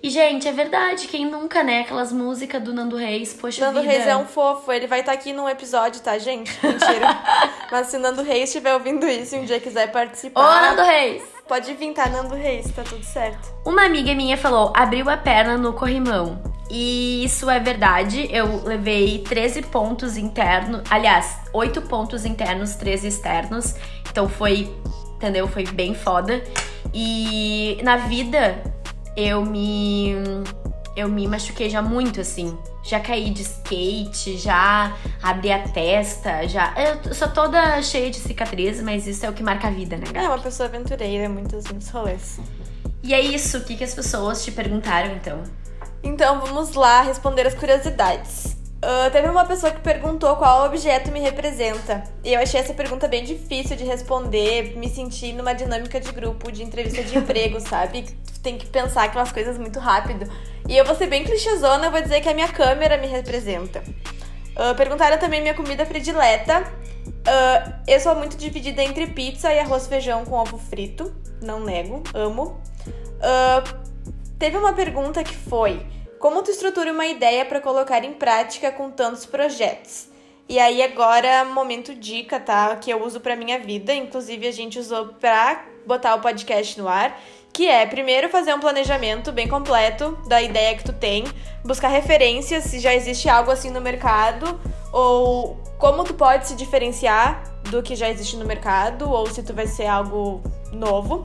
E, 0.00 0.10
gente, 0.10 0.46
é 0.46 0.52
verdade, 0.52 1.08
quem 1.08 1.26
nunca, 1.26 1.60
né? 1.64 1.80
Aquelas 1.80 2.12
músicas 2.12 2.62
do 2.62 2.72
Nando 2.72 2.94
Reis, 2.94 3.34
poxa 3.34 3.66
Nando 3.66 3.80
vida. 3.80 3.92
Reis 3.92 4.06
é 4.06 4.16
um 4.16 4.24
fofo, 4.24 4.70
ele 4.70 4.86
vai 4.86 5.00
estar 5.00 5.10
aqui 5.10 5.32
num 5.32 5.48
episódio, 5.48 6.00
tá, 6.00 6.16
gente? 6.18 6.56
Mentira. 6.64 7.18
Mas 7.68 7.88
se 7.88 7.96
o 7.96 8.00
Nando 8.00 8.22
Reis 8.22 8.44
estiver 8.48 8.72
ouvindo 8.74 9.08
isso 9.08 9.34
e 9.34 9.40
um 9.40 9.44
dia 9.44 9.58
quiser 9.58 9.88
Ô, 9.88 9.92
participar, 9.92 10.62
Nando 10.70 10.82
Reis! 10.82 11.24
Pode 11.48 11.72
vir, 11.74 11.94
tá, 11.94 12.08
Nando 12.08 12.34
Reis, 12.34 12.70
tá 12.70 12.82
tudo 12.82 13.02
certo. 13.02 13.52
Uma 13.64 13.86
amiga 13.86 14.14
minha 14.14 14.36
falou, 14.36 14.70
abriu 14.76 15.08
a 15.08 15.16
perna 15.16 15.56
no 15.56 15.72
corrimão. 15.72 16.40
E 16.70 17.24
isso 17.24 17.48
é 17.48 17.58
verdade. 17.58 18.28
Eu 18.30 18.62
levei 18.62 19.20
13 19.20 19.62
pontos 19.62 20.18
internos. 20.18 20.82
Aliás, 20.90 21.38
8 21.52 21.80
pontos 21.82 22.26
internos, 22.26 22.74
13 22.74 23.08
externos. 23.08 23.74
Então 24.10 24.28
foi, 24.28 24.70
entendeu? 25.16 25.48
Foi 25.48 25.64
bem 25.64 25.94
foda. 25.94 26.44
E 26.92 27.80
na 27.82 27.96
vida 27.96 28.62
eu 29.16 29.44
me. 29.44 30.14
eu 30.94 31.08
me 31.08 31.26
machuquei 31.26 31.70
já 31.70 31.80
muito, 31.80 32.20
assim. 32.20 32.56
Já 32.88 33.00
caí 33.00 33.28
de 33.28 33.42
skate, 33.42 34.38
já 34.38 34.96
abri 35.22 35.52
a 35.52 35.58
testa, 35.68 36.48
já. 36.48 36.72
Eu 37.04 37.12
sou 37.12 37.28
toda 37.28 37.82
cheia 37.82 38.10
de 38.10 38.16
cicatrizes, 38.16 38.82
mas 38.82 39.06
isso 39.06 39.26
é 39.26 39.28
o 39.28 39.34
que 39.34 39.42
marca 39.42 39.68
a 39.68 39.70
vida, 39.70 39.98
né, 39.98 40.06
Gabi? 40.06 40.24
É 40.24 40.28
uma 40.28 40.38
pessoa 40.38 40.70
aventureira, 40.70 41.28
muitos, 41.28 41.66
muitos 41.66 41.90
rolês. 41.90 42.40
E 43.02 43.12
é 43.12 43.20
isso, 43.20 43.58
o 43.58 43.60
que, 43.64 43.76
que 43.76 43.84
as 43.84 43.94
pessoas 43.94 44.42
te 44.42 44.50
perguntaram, 44.50 45.14
então? 45.14 45.42
Então 46.02 46.40
vamos 46.40 46.72
lá 46.72 47.02
responder 47.02 47.46
as 47.46 47.54
curiosidades. 47.54 48.57
Uh, 48.78 49.10
teve 49.10 49.28
uma 49.28 49.44
pessoa 49.44 49.72
que 49.72 49.80
perguntou 49.80 50.36
qual 50.36 50.64
objeto 50.64 51.10
me 51.10 51.18
representa. 51.18 52.04
E 52.22 52.32
eu 52.32 52.40
achei 52.40 52.60
essa 52.60 52.72
pergunta 52.72 53.08
bem 53.08 53.24
difícil 53.24 53.76
de 53.76 53.82
responder, 53.82 54.76
me 54.76 54.88
senti 54.88 55.32
numa 55.32 55.52
dinâmica 55.52 56.00
de 56.00 56.12
grupo, 56.12 56.52
de 56.52 56.62
entrevista 56.62 57.02
de 57.02 57.18
emprego, 57.18 57.58
sabe? 57.68 58.04
Tem 58.40 58.56
que 58.56 58.66
pensar 58.66 59.04
aquelas 59.04 59.32
coisas 59.32 59.58
muito 59.58 59.80
rápido. 59.80 60.30
E 60.68 60.76
eu 60.76 60.84
vou 60.84 60.94
ser 60.94 61.08
bem 61.08 61.24
clichêzona, 61.24 61.90
vou 61.90 62.00
dizer 62.00 62.20
que 62.20 62.28
a 62.28 62.34
minha 62.34 62.46
câmera 62.46 62.96
me 62.96 63.08
representa. 63.08 63.82
Uh, 64.54 64.74
perguntaram 64.76 65.18
também 65.18 65.40
minha 65.40 65.54
comida 65.54 65.84
predileta. 65.84 66.60
Uh, 66.60 67.72
eu 67.84 67.98
sou 67.98 68.14
muito 68.14 68.36
dividida 68.36 68.80
entre 68.84 69.08
pizza 69.08 69.52
e 69.52 69.58
arroz 69.58 69.88
feijão 69.88 70.24
com 70.24 70.36
ovo 70.36 70.56
frito. 70.56 71.12
Não 71.42 71.58
nego, 71.58 72.04
amo. 72.14 72.60
teve 74.38 74.56
uma 74.56 74.72
pergunta 74.72 75.24
que 75.24 75.34
foi 75.34 75.84
como 76.18 76.42
tu 76.42 76.50
estrutura 76.50 76.92
uma 76.92 77.06
ideia 77.06 77.44
para 77.44 77.60
colocar 77.60 78.04
em 78.04 78.12
prática 78.12 78.72
com 78.72 78.90
tantos 78.90 79.24
projetos? 79.24 80.08
E 80.48 80.58
aí 80.58 80.82
agora, 80.82 81.44
momento 81.44 81.94
dica, 81.94 82.40
tá? 82.40 82.74
Que 82.76 82.90
eu 82.90 83.04
uso 83.04 83.20
para 83.20 83.36
minha 83.36 83.58
vida, 83.58 83.94
inclusive 83.94 84.46
a 84.46 84.50
gente 84.50 84.78
usou 84.78 85.08
para 85.20 85.64
botar 85.86 86.14
o 86.14 86.20
podcast 86.20 86.80
no 86.80 86.88
ar, 86.88 87.20
que 87.52 87.68
é 87.68 87.84
primeiro 87.86 88.28
fazer 88.28 88.54
um 88.54 88.60
planejamento 88.60 89.30
bem 89.30 89.46
completo 89.46 90.18
da 90.26 90.40
ideia 90.40 90.74
que 90.76 90.84
tu 90.84 90.92
tem, 90.92 91.24
buscar 91.64 91.88
referências 91.88 92.64
se 92.64 92.78
já 92.78 92.94
existe 92.94 93.28
algo 93.28 93.50
assim 93.50 93.70
no 93.70 93.80
mercado 93.80 94.58
ou 94.92 95.56
como 95.78 96.02
tu 96.04 96.14
pode 96.14 96.48
se 96.48 96.54
diferenciar 96.54 97.42
do 97.70 97.82
que 97.82 97.94
já 97.94 98.08
existe 98.08 98.36
no 98.36 98.44
mercado 98.44 99.10
ou 99.10 99.26
se 99.26 99.42
tu 99.42 99.52
vai 99.52 99.66
ser 99.66 99.86
algo 99.86 100.42
novo. 100.72 101.24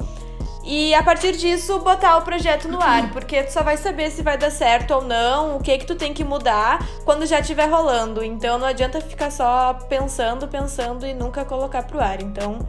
E 0.64 0.94
a 0.96 1.04
partir 1.04 1.36
disso, 1.36 1.78
botar 1.80 2.18
o 2.18 2.22
projeto 2.22 2.70
no 2.70 2.82
ar, 2.82 3.12
porque 3.12 3.44
tu 3.44 3.52
só 3.52 3.62
vai 3.62 3.76
saber 3.76 4.10
se 4.10 4.22
vai 4.22 4.38
dar 4.38 4.50
certo 4.50 4.92
ou 4.92 5.02
não, 5.02 5.58
o 5.58 5.60
que 5.60 5.78
que 5.78 5.86
tu 5.86 5.96
tem 5.96 6.14
que 6.14 6.24
mudar 6.24 6.80
quando 7.04 7.26
já 7.26 7.42
estiver 7.42 7.70
rolando. 7.70 8.24
Então 8.24 8.58
não 8.58 8.68
adianta 8.68 9.02
ficar 9.02 9.30
só 9.30 9.74
pensando, 9.90 10.48
pensando 10.48 11.06
e 11.06 11.14
nunca 11.14 11.44
colocar 11.44 11.84
pro 11.84 12.00
ar. 12.00 12.22
Então, 12.22 12.60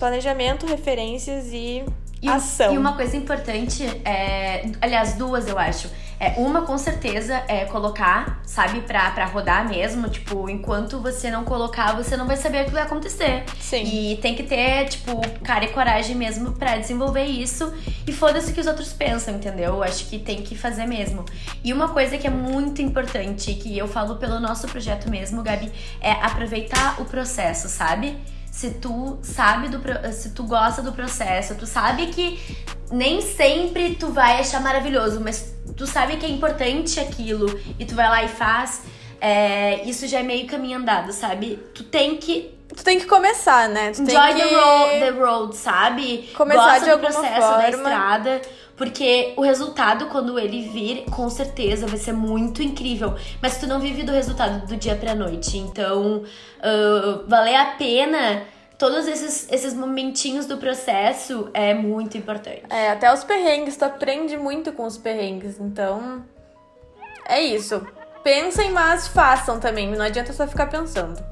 planejamento, 0.00 0.66
referências 0.66 1.52
e, 1.52 1.84
e 2.20 2.28
ação. 2.28 2.74
E 2.74 2.78
uma 2.78 2.96
coisa 2.96 3.16
importante 3.16 3.84
é, 4.04 4.68
aliás, 4.80 5.14
duas 5.14 5.46
eu 5.46 5.56
acho 5.56 5.88
é, 6.20 6.34
uma, 6.36 6.62
com 6.62 6.76
certeza, 6.76 7.42
é 7.48 7.64
colocar, 7.64 8.42
sabe, 8.44 8.82
pra, 8.82 9.10
pra 9.12 9.24
rodar 9.24 9.66
mesmo. 9.66 10.06
Tipo, 10.10 10.50
enquanto 10.50 11.00
você 11.00 11.30
não 11.30 11.44
colocar, 11.44 11.96
você 11.96 12.14
não 12.14 12.26
vai 12.26 12.36
saber 12.36 12.62
o 12.62 12.64
que 12.66 12.72
vai 12.72 12.82
acontecer. 12.82 13.44
Sim. 13.58 13.82
E 13.82 14.16
tem 14.18 14.34
que 14.34 14.42
ter, 14.42 14.86
tipo, 14.90 15.18
cara 15.42 15.64
e 15.64 15.68
coragem 15.68 16.14
mesmo 16.14 16.52
para 16.52 16.76
desenvolver 16.76 17.24
isso. 17.24 17.72
E 18.06 18.12
foda-se 18.12 18.50
o 18.50 18.54
que 18.54 18.60
os 18.60 18.66
outros 18.66 18.92
pensam, 18.92 19.36
entendeu? 19.36 19.82
Acho 19.82 20.06
que 20.10 20.18
tem 20.18 20.42
que 20.42 20.54
fazer 20.54 20.84
mesmo. 20.84 21.24
E 21.64 21.72
uma 21.72 21.88
coisa 21.88 22.18
que 22.18 22.26
é 22.26 22.30
muito 22.30 22.82
importante, 22.82 23.54
que 23.54 23.78
eu 23.78 23.88
falo 23.88 24.16
pelo 24.16 24.38
nosso 24.38 24.68
projeto 24.68 25.08
mesmo, 25.08 25.42
Gabi, 25.42 25.72
é 26.02 26.12
aproveitar 26.12 27.00
o 27.00 27.06
processo, 27.06 27.66
sabe? 27.66 28.18
Se 28.50 28.70
tu 28.72 29.18
sabe 29.22 29.68
do 29.68 29.80
se 30.12 30.30
tu 30.30 30.44
gosta 30.44 30.82
do 30.82 30.92
processo, 30.92 31.54
tu 31.54 31.66
sabe 31.66 32.06
que 32.08 32.38
nem 32.90 33.20
sempre 33.20 33.94
tu 33.94 34.08
vai 34.08 34.40
achar 34.40 34.60
maravilhoso, 34.60 35.20
mas 35.20 35.54
tu 35.76 35.86
sabe 35.86 36.16
que 36.16 36.26
é 36.26 36.28
importante 36.28 36.98
aquilo 36.98 37.58
e 37.78 37.84
tu 37.84 37.94
vai 37.94 38.08
lá 38.08 38.24
e 38.24 38.28
faz, 38.28 38.82
é, 39.20 39.84
isso 39.84 40.06
já 40.06 40.20
é 40.20 40.22
meio 40.22 40.46
caminho 40.46 40.78
andado, 40.78 41.12
sabe? 41.12 41.58
Tu 41.74 41.84
tem 41.84 42.16
que 42.16 42.58
Tu 42.76 42.84
tem 42.84 43.00
que 43.00 43.06
começar, 43.06 43.68
né? 43.68 43.90
Tu 43.90 44.02
Enjoy 44.02 44.34
que... 44.34 44.42
the, 44.42 44.54
road, 44.54 45.00
the 45.00 45.10
road, 45.10 45.56
sabe? 45.56 46.30
Começar 46.36 46.64
Gosta 46.64 46.78
de 46.78 46.84
do 46.86 46.92
alguma 46.92 47.10
processo 47.10 47.40
forma. 47.40 47.56
da 47.56 47.70
estrada. 47.70 48.42
Porque 48.80 49.34
o 49.36 49.42
resultado, 49.42 50.06
quando 50.06 50.38
ele 50.38 50.62
vir, 50.62 51.04
com 51.10 51.28
certeza 51.28 51.86
vai 51.86 51.98
ser 51.98 52.14
muito 52.14 52.62
incrível. 52.62 53.14
Mas 53.42 53.58
tu 53.58 53.66
não 53.66 53.78
vive 53.78 54.04
do 54.04 54.10
resultado 54.10 54.66
do 54.66 54.74
dia 54.74 54.96
pra 54.96 55.14
noite. 55.14 55.58
Então, 55.58 56.22
uh, 56.22 57.28
valer 57.28 57.56
a 57.56 57.66
pena 57.72 58.42
todos 58.78 59.06
esses, 59.06 59.52
esses 59.52 59.74
momentinhos 59.74 60.46
do 60.46 60.56
processo 60.56 61.50
é 61.52 61.74
muito 61.74 62.16
importante. 62.16 62.62
É, 62.70 62.88
até 62.88 63.12
os 63.12 63.22
perrengues, 63.22 63.76
tu 63.76 63.84
aprende 63.84 64.38
muito 64.38 64.72
com 64.72 64.86
os 64.86 64.96
perrengues, 64.96 65.60
então. 65.60 66.24
É 67.26 67.38
isso. 67.38 67.86
Pensem, 68.24 68.70
mas 68.70 69.06
façam 69.08 69.60
também, 69.60 69.90
não 69.94 70.02
adianta 70.02 70.32
só 70.32 70.48
ficar 70.48 70.68
pensando. 70.68 71.22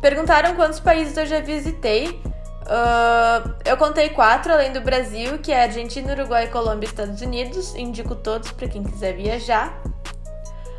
Perguntaram 0.00 0.54
quantos 0.54 0.78
países 0.78 1.16
eu 1.16 1.26
já 1.26 1.40
visitei. 1.40 2.22
Uh, 2.70 3.52
eu 3.64 3.76
contei 3.76 4.10
quatro, 4.10 4.52
além 4.52 4.72
do 4.72 4.80
Brasil, 4.80 5.38
que 5.38 5.50
é 5.50 5.64
Argentina, 5.64 6.12
Uruguai, 6.12 6.46
Colômbia 6.46 6.86
e 6.86 6.88
Estados 6.88 7.20
Unidos. 7.20 7.74
Indico 7.74 8.14
todos 8.14 8.52
para 8.52 8.68
quem 8.68 8.84
quiser 8.84 9.16
viajar. 9.16 9.82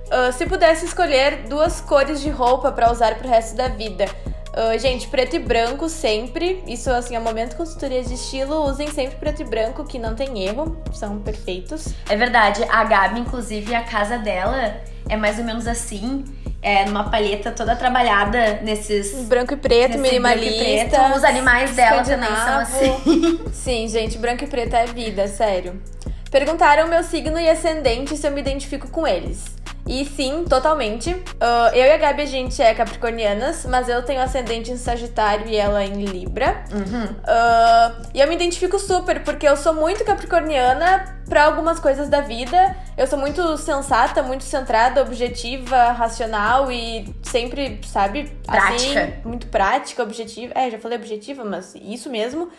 Uh, 0.07 0.31
se 0.31 0.45
pudesse 0.45 0.85
escolher 0.85 1.43
duas 1.49 1.81
cores 1.81 2.21
de 2.21 2.29
roupa 2.29 2.71
para 2.71 2.89
usar 2.89 3.15
pro 3.15 3.27
resto 3.27 3.57
da 3.57 3.67
vida, 3.67 4.05
Uh, 4.51 4.77
gente, 4.77 5.07
preto 5.07 5.35
e 5.35 5.39
branco 5.39 5.87
sempre. 5.87 6.61
Isso, 6.67 6.89
assim, 6.89 7.15
é 7.15 7.19
um 7.19 7.23
momento 7.23 7.55
consultoria 7.55 8.03
de 8.03 8.13
estilo. 8.13 8.65
Usem 8.65 8.87
sempre 8.91 9.15
preto 9.15 9.41
e 9.41 9.45
branco, 9.45 9.85
que 9.85 9.97
não 9.97 10.13
tem 10.13 10.43
erro. 10.43 10.77
São 10.91 11.19
perfeitos. 11.19 11.87
É 12.09 12.15
verdade. 12.15 12.63
A 12.69 12.83
Gabi, 12.83 13.21
inclusive, 13.21 13.73
a 13.73 13.83
casa 13.83 14.17
dela 14.17 14.81
é 15.07 15.15
mais 15.15 15.37
ou 15.39 15.45
menos 15.45 15.67
assim. 15.67 16.25
É 16.61 16.85
numa 16.85 17.09
palheta 17.09 17.51
toda 17.51 17.75
trabalhada 17.75 18.59
nesses... 18.61 19.25
Branco 19.25 19.53
e 19.53 19.57
preto, 19.57 19.97
minimalista. 19.97 20.63
e 20.63 20.87
preto. 20.87 21.15
Os 21.15 21.23
animais 21.23 21.75
dela 21.75 22.03
também 22.03 22.29
são 22.29 22.59
assim. 22.59 23.39
Sim, 23.51 23.87
gente, 23.87 24.17
branco 24.19 24.43
e 24.43 24.47
preto 24.47 24.75
é 24.75 24.85
vida, 24.85 25.27
sério. 25.27 25.81
Perguntaram 26.29 26.87
meu 26.87 27.03
signo 27.03 27.39
e 27.39 27.49
ascendente 27.49 28.15
se 28.15 28.27
eu 28.27 28.31
me 28.31 28.41
identifico 28.41 28.87
com 28.89 29.07
eles. 29.07 29.43
E 29.87 30.05
sim, 30.05 30.45
totalmente. 30.47 31.11
Uh, 31.11 31.73
eu 31.73 31.85
e 31.85 31.91
a 31.91 31.97
Gabi, 31.97 32.21
a 32.21 32.25
gente 32.25 32.61
é 32.61 32.73
capricornianas, 32.73 33.65
mas 33.65 33.89
eu 33.89 34.01
tenho 34.03 34.21
ascendente 34.21 34.71
em 34.71 34.77
Sagitário 34.77 35.47
e 35.47 35.55
ela 35.55 35.83
em 35.83 36.05
Libra. 36.05 36.63
Uhum. 36.71 37.05
Uh, 37.05 38.07
e 38.13 38.19
eu 38.19 38.27
me 38.27 38.35
identifico 38.35 38.77
super, 38.79 39.23
porque 39.23 39.47
eu 39.47 39.57
sou 39.57 39.73
muito 39.73 40.05
capricorniana 40.05 41.17
para 41.27 41.45
algumas 41.45 41.79
coisas 41.79 42.09
da 42.09 42.21
vida. 42.21 42.75
Eu 42.97 43.07
sou 43.07 43.17
muito 43.17 43.57
sensata, 43.57 44.21
muito 44.21 44.43
centrada, 44.43 45.01
objetiva, 45.01 45.91
racional 45.91 46.71
e 46.71 47.13
sempre, 47.23 47.79
sabe? 47.85 48.31
Prática. 48.45 49.03
Assim, 49.03 49.13
muito 49.25 49.47
prática, 49.47 50.03
objetiva. 50.03 50.53
É, 50.55 50.69
já 50.69 50.79
falei 50.79 50.97
objetiva, 50.97 51.43
mas 51.43 51.73
isso 51.75 52.09
mesmo. 52.09 52.49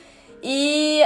E 0.42 1.02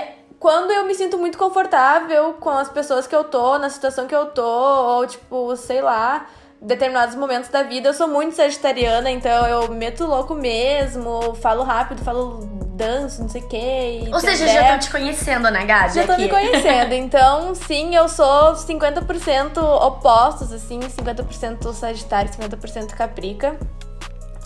quando 0.47 0.71
eu 0.71 0.87
me 0.87 0.95
sinto 0.95 1.19
muito 1.19 1.37
confortável 1.37 2.35
com 2.35 2.51
as 2.51 2.69
pessoas 2.69 3.05
que 3.05 3.17
eu 3.17 3.25
tô, 3.25 3.59
na 3.59 3.69
situação 3.69 4.07
que 4.07 4.15
eu 4.15 4.27
tô, 4.27 4.45
ou 4.45 5.05
tipo, 5.05 5.57
sei 5.57 5.83
lá, 5.83 6.25
determinados 6.63 7.17
momentos 7.17 7.51
da 7.51 7.65
vida, 7.65 7.89
eu 7.89 7.93
sou 7.93 8.07
muito 8.07 8.37
sagitariana, 8.37 9.11
então 9.11 9.45
eu 9.49 9.69
meto 9.73 10.07
louco 10.07 10.37
mesmo, 10.37 11.35
falo 11.43 11.65
rápido, 11.65 12.01
falo 12.05 12.49
danço, 12.77 13.23
não 13.23 13.29
sei 13.29 13.43
o 13.43 13.49
quê. 13.49 14.05
Ou 14.13 14.21
seja, 14.21 14.47
já 14.47 14.63
estão 14.63 14.79
te 14.79 14.91
conhecendo, 14.93 15.51
né, 15.51 15.65
Gabi? 15.65 15.95
Já 15.97 16.07
tô 16.07 16.13
aqui. 16.13 16.23
me 16.23 16.29
conhecendo. 16.29 16.95
Então, 16.95 17.53
sim, 17.53 17.97
eu 17.97 18.09
sou 18.09 18.53
50% 18.53 19.59
opostos, 19.59 20.53
assim, 20.53 20.79
50% 20.79 21.73
Sagitário, 21.73 22.31
50% 22.31 22.95
Caprica. 22.95 23.57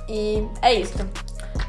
E 0.08 0.48
é 0.62 0.72
isso. 0.72 0.96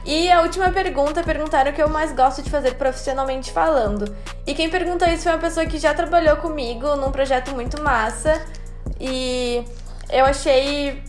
E 0.04 0.32
a 0.32 0.42
última 0.42 0.72
pergunta, 0.72 1.24
perguntaram 1.24 1.72
o 1.72 1.74
que 1.74 1.82
eu 1.82 1.90
mais 1.90 2.12
gosto 2.12 2.42
de 2.42 2.50
fazer 2.50 2.76
profissionalmente 2.76 3.52
falando. 3.52 4.16
E 4.46 4.54
quem 4.54 4.70
perguntou 4.70 5.08
isso 5.08 5.24
foi 5.24 5.34
uma 5.34 5.38
pessoa 5.40 5.66
que 5.66 5.78
já 5.78 5.94
trabalhou 5.94 6.38
comigo 6.38 6.96
num 6.96 7.12
projeto 7.12 7.52
muito 7.54 7.82
massa. 7.82 8.42
E 9.00 9.64
eu 10.10 10.26
achei 10.26 11.04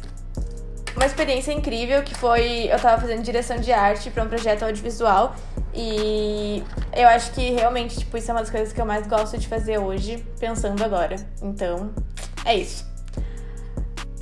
uma 0.95 1.07
experiência 1.07 1.53
incrível 1.53 2.03
que 2.03 2.15
foi 2.15 2.69
eu 2.71 2.79
tava 2.79 3.01
fazendo 3.01 3.23
direção 3.23 3.57
de 3.57 3.73
arte 3.73 4.11
para 4.11 4.23
um 4.25 4.29
projeto 4.29 4.63
audiovisual 4.63 5.35
e 5.75 6.63
eu 6.95 7.09
acho 7.09 7.33
que 7.33 7.51
realmente 7.51 7.99
tipo 7.99 8.17
isso 8.17 8.31
é 8.31 8.35
uma 8.35 8.41
das 8.41 8.51
coisas 8.51 8.73
que 8.75 8.81
eu 8.81 8.85
mais 8.85 9.07
gosto 9.07 9.39
de 9.39 9.49
fazer 9.49 9.79
hoje 9.79 10.25
pensando 10.39 10.85
agora. 10.85 11.17
Então, 11.41 11.91
é 12.45 12.57
isso. 12.57 12.92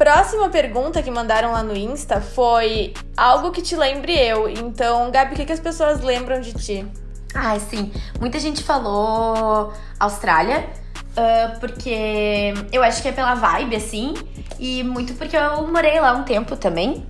Próxima 0.00 0.48
pergunta 0.48 1.02
que 1.02 1.10
mandaram 1.10 1.52
lá 1.52 1.62
no 1.62 1.76
Insta 1.76 2.22
foi 2.22 2.94
algo 3.14 3.50
que 3.50 3.60
te 3.60 3.76
lembre 3.76 4.16
eu. 4.16 4.48
Então, 4.48 5.10
Gabi, 5.10 5.34
o 5.34 5.36
que, 5.36 5.44
que 5.44 5.52
as 5.52 5.60
pessoas 5.60 6.00
lembram 6.00 6.40
de 6.40 6.54
ti? 6.54 6.86
Ai, 7.34 7.60
sim. 7.60 7.92
Muita 8.18 8.40
gente 8.40 8.64
falou 8.64 9.74
Austrália, 9.98 10.70
uh, 11.10 11.60
porque 11.60 12.54
eu 12.72 12.82
acho 12.82 13.02
que 13.02 13.08
é 13.08 13.12
pela 13.12 13.34
vibe, 13.34 13.76
assim, 13.76 14.14
e 14.58 14.82
muito 14.82 15.12
porque 15.16 15.36
eu 15.36 15.66
morei 15.66 16.00
lá 16.00 16.14
um 16.14 16.22
tempo 16.22 16.56
também. 16.56 17.06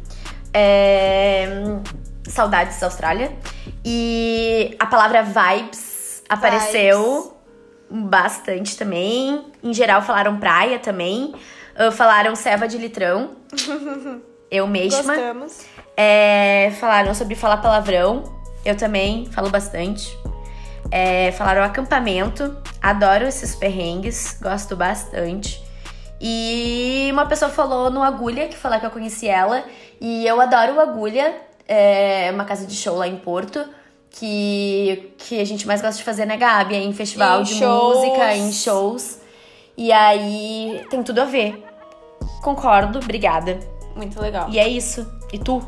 É... 0.53 1.47
Saudades 2.27 2.81
da 2.81 2.89
Austrália. 2.89 3.31
E 3.85 4.75
a 4.81 4.87
palavra 4.87 5.23
vibes 5.23 6.25
apareceu. 6.29 7.37
bastante 7.89 8.77
também. 8.77 9.45
Em 9.63 9.73
geral, 9.73 10.03
falaram 10.03 10.41
praia 10.41 10.81
também. 10.81 11.37
Uh, 11.81 11.91
falaram 11.91 12.35
ceva 12.37 12.69
de 12.69 12.77
litrão. 12.77 13.31
Eu 14.51 14.67
mesma. 14.67 15.15
Gostamos. 15.15 15.61
É, 15.97 16.73
falaram 16.81 17.15
sobre 17.15 17.35
falar 17.37 17.59
palavrão. 17.59 18.25
Eu 18.65 18.77
também 18.77 19.27
falo 19.27 19.49
bastante. 19.49 20.17
É, 20.91 21.31
falaram 21.33 21.63
acampamento. 21.63 22.57
Adoro 22.83 23.27
esses 23.27 23.55
perrengues. 23.55 24.37
Gosto 24.43 24.75
bastante. 24.75 25.63
E 26.21 27.09
uma 27.13 27.27
pessoa 27.27 27.51
falou 27.51 27.91
no 27.91 28.03
Agulha, 28.03 28.49
que 28.49 28.57
falou 28.57 28.79
que 28.79 28.85
eu 28.87 28.91
conheci 28.91 29.29
ela. 29.29 29.65
E 30.01 30.27
eu 30.27 30.41
adoro 30.41 30.75
o 30.75 30.81
Agulha. 30.81 31.35
É 31.67 32.31
uma 32.35 32.45
casa 32.45 32.67
de 32.67 32.75
show 32.75 32.97
lá 32.97 33.07
em 33.07 33.17
Porto. 33.17 33.65
Que, 34.11 35.15
que 35.17 35.41
a 35.41 35.47
gente 35.47 35.65
mais 35.67 35.81
gosta 35.81 35.97
de 35.97 36.03
fazer, 36.03 36.27
né, 36.27 36.37
Gabi? 36.37 36.75
É 36.75 36.83
em 36.83 36.93
festival 36.93 37.41
Em 37.41 37.45
de 37.45 37.55
shows. 37.55 37.97
música, 37.99 38.35
em 38.35 38.53
shows. 38.53 39.21
E 39.77 39.93
aí 39.93 40.85
tem 40.91 41.03
tudo 41.05 41.21
a 41.21 41.25
ver. 41.25 41.65
Concordo, 42.43 42.99
obrigada. 42.99 43.59
Muito 43.95 44.21
legal. 44.21 44.49
E 44.51 44.59
é 44.59 44.69
isso. 44.69 45.07
E 45.33 45.39
tu? 45.39 45.63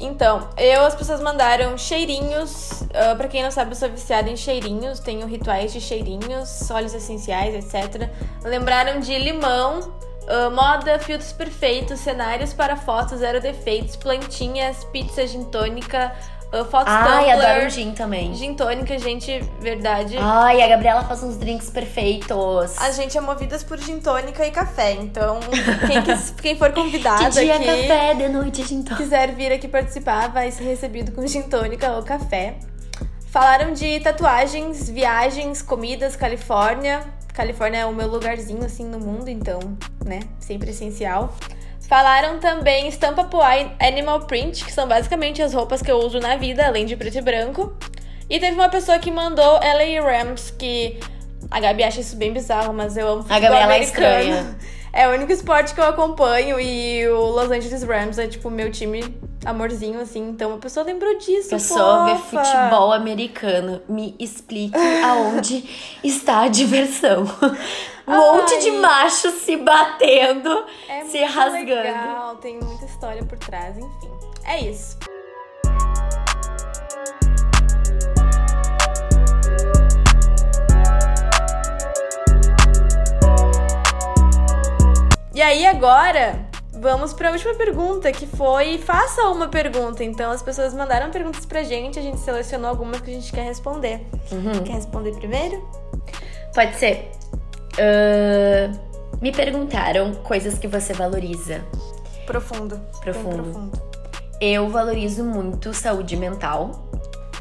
Então, 0.00 0.48
eu, 0.56 0.86
as 0.86 0.94
pessoas 0.94 1.20
mandaram 1.20 1.76
cheirinhos. 1.76 2.82
Uh, 2.82 3.16
pra 3.16 3.28
quem 3.28 3.42
não 3.42 3.50
sabe, 3.50 3.72
eu 3.72 3.76
sou 3.76 3.90
viciada 3.90 4.30
em 4.30 4.36
cheirinhos. 4.36 4.98
Tenho 4.98 5.26
rituais 5.26 5.72
de 5.72 5.80
cheirinhos, 5.80 6.70
óleos 6.70 6.94
essenciais, 6.94 7.54
etc. 7.54 8.08
Lembraram 8.42 8.98
de 9.00 9.16
limão, 9.18 9.80
uh, 9.80 10.50
moda, 10.50 10.98
filtros 10.98 11.32
perfeitos, 11.32 12.00
cenários 12.00 12.54
para 12.54 12.76
fotos, 12.76 13.18
zero 13.18 13.42
defeitos, 13.42 13.94
plantinhas, 13.94 14.84
pizza 14.84 15.26
gin 15.26 15.44
tônica, 15.44 16.10
uh, 16.52 16.64
fotos 16.64 16.92
Ai, 16.92 17.30
Tumblr. 17.30 17.46
adoro 17.46 17.70
gin 17.70 17.92
também. 17.92 18.34
Gin 18.34 18.54
tônica, 18.54 18.98
gente, 18.98 19.40
verdade. 19.60 20.16
Ai, 20.18 20.62
a 20.62 20.68
Gabriela 20.68 21.02
faz 21.04 21.22
uns 21.22 21.36
drinks 21.36 21.70
perfeitos. 21.70 22.78
A 22.78 22.90
gente 22.92 23.16
é 23.16 23.20
movidas 23.20 23.62
por 23.62 23.78
gin 23.78 24.00
tônica 24.00 24.46
e 24.46 24.50
café. 24.50 24.92
Então, 24.92 25.40
quem, 25.86 26.02
quis- 26.02 26.34
quem 26.40 26.56
for 26.56 26.72
convidado 26.72 27.24
de 27.30 27.40
dia 27.40 27.56
aqui... 27.56 27.64
café, 27.66 28.14
de 28.14 28.28
noite 28.28 28.62
gin 28.64 28.82
tônica. 28.82 28.96
quiser 28.96 29.32
vir 29.34 29.52
aqui 29.52 29.68
participar, 29.68 30.28
vai 30.28 30.50
ser 30.50 30.64
recebido 30.64 31.12
com 31.12 31.26
gin 31.26 31.42
tônica 31.42 31.90
ou 31.92 32.02
café. 32.02 32.56
Falaram 33.30 33.72
de 33.72 34.00
tatuagens, 34.00 34.90
viagens, 34.90 35.62
comidas, 35.62 36.16
Califórnia. 36.16 37.00
Califórnia 37.32 37.78
é 37.78 37.86
o 37.86 37.92
meu 37.94 38.08
lugarzinho 38.08 38.64
assim 38.64 38.84
no 38.84 38.98
mundo, 38.98 39.28
então, 39.28 39.60
né, 40.04 40.18
sempre 40.40 40.70
essencial. 40.70 41.32
Falaram 41.90 42.38
também 42.38 42.86
estampa 42.86 43.24
poá 43.24 43.58
e 43.58 43.68
animal 43.80 44.20
print, 44.20 44.64
que 44.64 44.72
são 44.72 44.86
basicamente 44.86 45.42
as 45.42 45.52
roupas 45.52 45.82
que 45.82 45.90
eu 45.90 45.96
uso 45.96 46.20
na 46.20 46.36
vida, 46.36 46.64
além 46.64 46.86
de 46.86 46.94
preto 46.94 47.18
e 47.18 47.20
branco. 47.20 47.76
E 48.28 48.38
teve 48.38 48.54
uma 48.54 48.68
pessoa 48.68 48.96
que 49.00 49.10
mandou 49.10 49.54
LA 49.54 50.00
Rams, 50.00 50.52
que 50.52 51.00
a 51.50 51.58
Gabi 51.58 51.82
acha 51.82 52.00
isso 52.00 52.14
bem 52.14 52.32
bizarro, 52.32 52.72
mas 52.72 52.96
eu 52.96 53.08
amo 53.08 53.22
futebol 53.22 53.40
Gabriela 53.40 53.72
é 53.72 53.76
americano. 53.76 54.06
estranha. 54.06 54.58
É 54.92 55.06
o 55.06 55.12
único 55.12 55.30
esporte 55.30 55.72
que 55.72 55.80
eu 55.80 55.84
acompanho 55.84 56.58
e 56.58 57.06
o 57.06 57.26
Los 57.26 57.48
Angeles 57.48 57.84
Rams 57.84 58.18
é 58.18 58.26
tipo 58.26 58.50
meu 58.50 58.72
time 58.72 59.16
amorzinho, 59.44 60.00
assim. 60.00 60.28
Então 60.28 60.54
a 60.54 60.58
pessoa 60.58 60.84
lembrou 60.84 61.16
disso. 61.18 61.50
Pessoa 61.50 62.04
vê 62.06 62.16
fofa. 62.16 62.44
futebol 62.44 62.92
americano. 62.92 63.82
Me 63.88 64.14
explique 64.18 64.76
aonde 65.04 65.68
está 66.04 66.40
a 66.42 66.48
diversão. 66.48 67.24
Um 68.06 68.12
monte 68.36 68.58
de 68.60 68.70
Ai. 68.70 68.76
machos 68.78 69.34
se 69.34 69.56
batendo, 69.56 70.64
É 70.88 71.04
se 71.04 71.18
muito 71.20 71.32
rasgando. 71.32 71.82
legal, 71.82 72.36
tem 72.36 72.58
muita 72.58 72.84
história 72.84 73.24
por 73.24 73.38
trás, 73.38 73.76
enfim. 73.78 74.10
É 74.44 74.60
isso. 74.60 74.98
E 85.34 85.40
aí 85.40 85.64
agora 85.66 86.46
vamos 86.80 87.12
para 87.12 87.28
a 87.28 87.32
última 87.32 87.54
pergunta, 87.54 88.10
que 88.10 88.26
foi 88.26 88.78
faça 88.78 89.22
uma 89.28 89.48
pergunta. 89.48 90.02
Então 90.02 90.30
as 90.30 90.42
pessoas 90.42 90.74
mandaram 90.74 91.10
perguntas 91.10 91.44
pra 91.44 91.62
gente, 91.62 91.98
a 91.98 92.02
gente 92.02 92.18
selecionou 92.20 92.68
algumas 92.70 93.00
que 93.00 93.10
a 93.10 93.14
gente 93.14 93.30
quer 93.32 93.44
responder. 93.44 94.06
Uhum. 94.32 94.64
Quer 94.64 94.72
responder 94.72 95.12
primeiro? 95.12 95.62
Pode 96.54 96.74
ser. 96.76 97.10
Ahn, 97.78 98.72
me 99.20 99.30
perguntaram 99.32 100.14
coisas 100.14 100.58
que 100.58 100.66
você 100.66 100.92
valoriza. 100.92 101.62
Profundo. 102.26 102.80
Profundo. 103.00 103.42
profundo. 103.42 103.82
Eu 104.40 104.68
valorizo 104.68 105.22
muito 105.22 105.74
saúde 105.74 106.16
mental, 106.16 106.88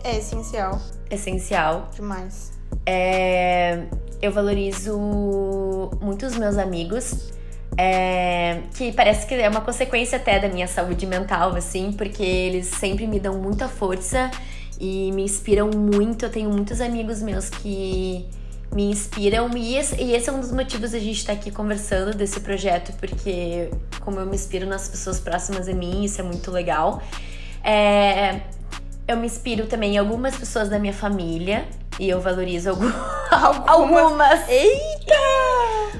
É 0.04 0.18
essencial 0.18 0.80
essencial. 1.10 1.90
demais. 1.96 2.52
É, 2.86 3.84
eu 4.22 4.32
valorizo 4.32 4.98
muito 6.02 6.26
os 6.26 6.36
meus 6.36 6.58
amigos, 6.58 7.32
é, 7.78 8.62
que 8.76 8.92
parece 8.92 9.26
que 9.26 9.36
é 9.36 9.48
uma 9.48 9.62
consequência 9.62 10.18
até 10.18 10.40
da 10.40 10.50
minha 10.50 10.68
saúde 10.68 11.06
mental, 11.06 11.56
assim, 11.56 11.92
porque 11.94 12.24
eles 12.24 12.68
sempre 12.68 13.08
me 13.08 13.20
dão 13.20 13.38
muita 13.38 13.68
força 13.68 14.30
e 14.80 15.12
me 15.12 15.24
inspiram 15.24 15.70
muito. 15.70 16.26
Eu 16.26 16.30
tenho 16.30 16.50
muitos 16.50 16.82
amigos 16.82 17.22
meus 17.22 17.50
que 17.50 18.26
me 18.74 18.92
inspiram 18.92 19.50
e 19.58 19.76
esse, 19.76 19.96
e 20.02 20.14
esse 20.14 20.30
é 20.30 20.32
um 20.34 20.40
dos 20.40 20.52
motivos 20.52 20.92
da 20.92 21.00
gente 21.00 21.18
estar 21.18 21.34
aqui 21.34 21.52
conversando 21.52 22.16
desse 22.16 22.40
projeto, 22.40 22.94
porque 23.00 23.70
como 24.02 24.20
eu 24.20 24.26
me 24.26 24.36
inspiro 24.36 24.68
nas 24.68 24.88
pessoas 24.88 25.20
próximas 25.20 25.68
a 25.68 25.74
mim, 25.74 26.04
isso 26.04 26.22
é 26.22 26.24
muito 26.24 26.52
legal. 26.52 27.02
É, 27.64 28.42
eu 29.08 29.18
me 29.18 29.26
inspiro 29.26 29.66
também 29.66 29.96
em 29.96 29.98
algumas 29.98 30.36
pessoas 30.36 30.70
da 30.70 30.78
minha 30.78 30.94
família 30.94 31.66
e 32.00 32.10
eu 32.10 32.20
valorizo 32.22 32.70
algum- 32.72 32.92
algumas. 33.68 34.48
Eita! 34.50 35.14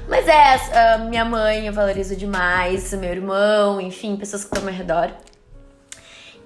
Mas 0.08 0.26
é, 0.26 0.94
a 0.94 0.98
minha 0.98 1.24
mãe 1.24 1.66
eu 1.66 1.72
valorizo 1.72 2.16
demais, 2.16 2.92
meu 2.94 3.10
irmão, 3.10 3.80
enfim, 3.80 4.16
pessoas 4.16 4.42
que 4.42 4.48
estão 4.48 4.62
ao 4.62 4.66
meu 4.66 4.74
redor. 4.74 5.10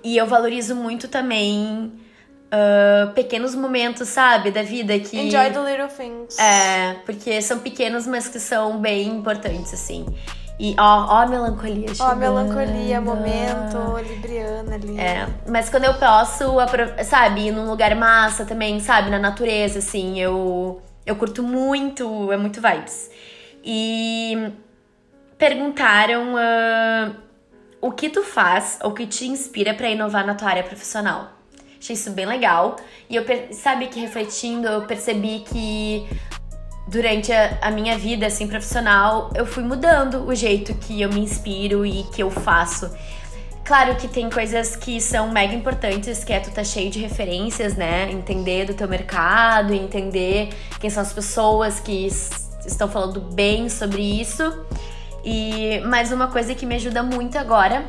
E 0.02 0.16
eu 0.18 0.26
valorizo 0.26 0.74
muito 0.74 1.08
também 1.08 1.90
ah, 2.56 3.10
pequenos 3.14 3.54
momentos, 3.54 4.08
sabe, 4.08 4.52
da 4.52 4.62
vida 4.62 4.96
que. 5.00 5.18
Enjoy 5.18 5.50
the 5.50 5.58
little 5.60 5.88
things. 5.88 6.38
É, 6.38 6.94
porque 7.04 7.42
são 7.42 7.58
pequenos, 7.58 8.06
mas 8.06 8.28
que 8.28 8.38
são 8.38 8.78
bem 8.78 9.08
importantes, 9.08 9.74
assim. 9.74 10.06
E 10.58 10.76
ó, 10.78 11.06
ó 11.06 11.18
a 11.22 11.26
melancolia 11.26 11.90
Ó, 11.90 11.94
chegando. 11.94 12.18
melancolia, 12.18 13.00
momento, 13.00 13.98
libriana 14.06 14.74
ali. 14.76 14.98
É, 14.98 15.26
mas 15.48 15.68
quando 15.68 15.84
eu 15.84 15.94
posso, 15.94 16.44
sabe, 17.04 17.48
ir 17.48 17.50
num 17.52 17.68
lugar 17.68 17.94
massa 17.96 18.44
também, 18.44 18.78
sabe, 18.78 19.10
na 19.10 19.18
natureza, 19.18 19.80
assim, 19.80 20.20
eu, 20.20 20.80
eu 21.04 21.16
curto 21.16 21.42
muito, 21.42 22.30
é 22.30 22.36
muito 22.36 22.60
vibes. 22.60 23.10
E 23.64 24.52
perguntaram 25.36 26.36
ah, 26.36 27.10
o 27.80 27.90
que 27.90 28.08
tu 28.08 28.22
faz, 28.22 28.78
ou 28.82 28.90
o 28.90 28.94
que 28.94 29.06
te 29.06 29.26
inspira 29.26 29.74
pra 29.74 29.90
inovar 29.90 30.24
na 30.24 30.34
tua 30.34 30.48
área 30.48 30.62
profissional. 30.62 31.30
Achei 31.78 31.94
isso 31.94 32.12
bem 32.12 32.24
legal. 32.24 32.76
E 33.10 33.16
eu, 33.16 33.24
sabe, 33.52 33.88
que 33.88 34.00
refletindo, 34.00 34.68
eu 34.68 34.82
percebi 34.86 35.40
que 35.40 36.08
durante 36.86 37.32
a, 37.32 37.58
a 37.60 37.70
minha 37.70 37.96
vida, 37.96 38.26
assim, 38.26 38.46
profissional, 38.46 39.30
eu 39.34 39.46
fui 39.46 39.64
mudando 39.64 40.26
o 40.26 40.34
jeito 40.34 40.74
que 40.74 41.00
eu 41.00 41.08
me 41.08 41.20
inspiro 41.20 41.84
e 41.84 42.04
que 42.04 42.22
eu 42.22 42.30
faço. 42.30 42.90
Claro 43.64 43.96
que 43.96 44.06
tem 44.06 44.28
coisas 44.28 44.76
que 44.76 45.00
são 45.00 45.30
mega 45.30 45.54
importantes, 45.54 46.22
que 46.22 46.32
é 46.34 46.40
tu 46.40 46.50
tá 46.50 46.62
cheio 46.62 46.90
de 46.90 46.98
referências, 46.98 47.74
né? 47.74 48.10
Entender 48.12 48.66
do 48.66 48.74
teu 48.74 48.86
mercado, 48.86 49.72
entender 49.72 50.50
quem 50.78 50.90
são 50.90 51.02
as 51.02 51.14
pessoas 51.14 51.80
que 51.80 52.06
estão 52.66 52.88
falando 52.88 53.20
bem 53.20 53.70
sobre 53.70 54.02
isso. 54.20 54.64
E 55.24 55.80
mais 55.86 56.12
uma 56.12 56.28
coisa 56.28 56.54
que 56.54 56.66
me 56.66 56.74
ajuda 56.74 57.02
muito 57.02 57.38
agora, 57.38 57.86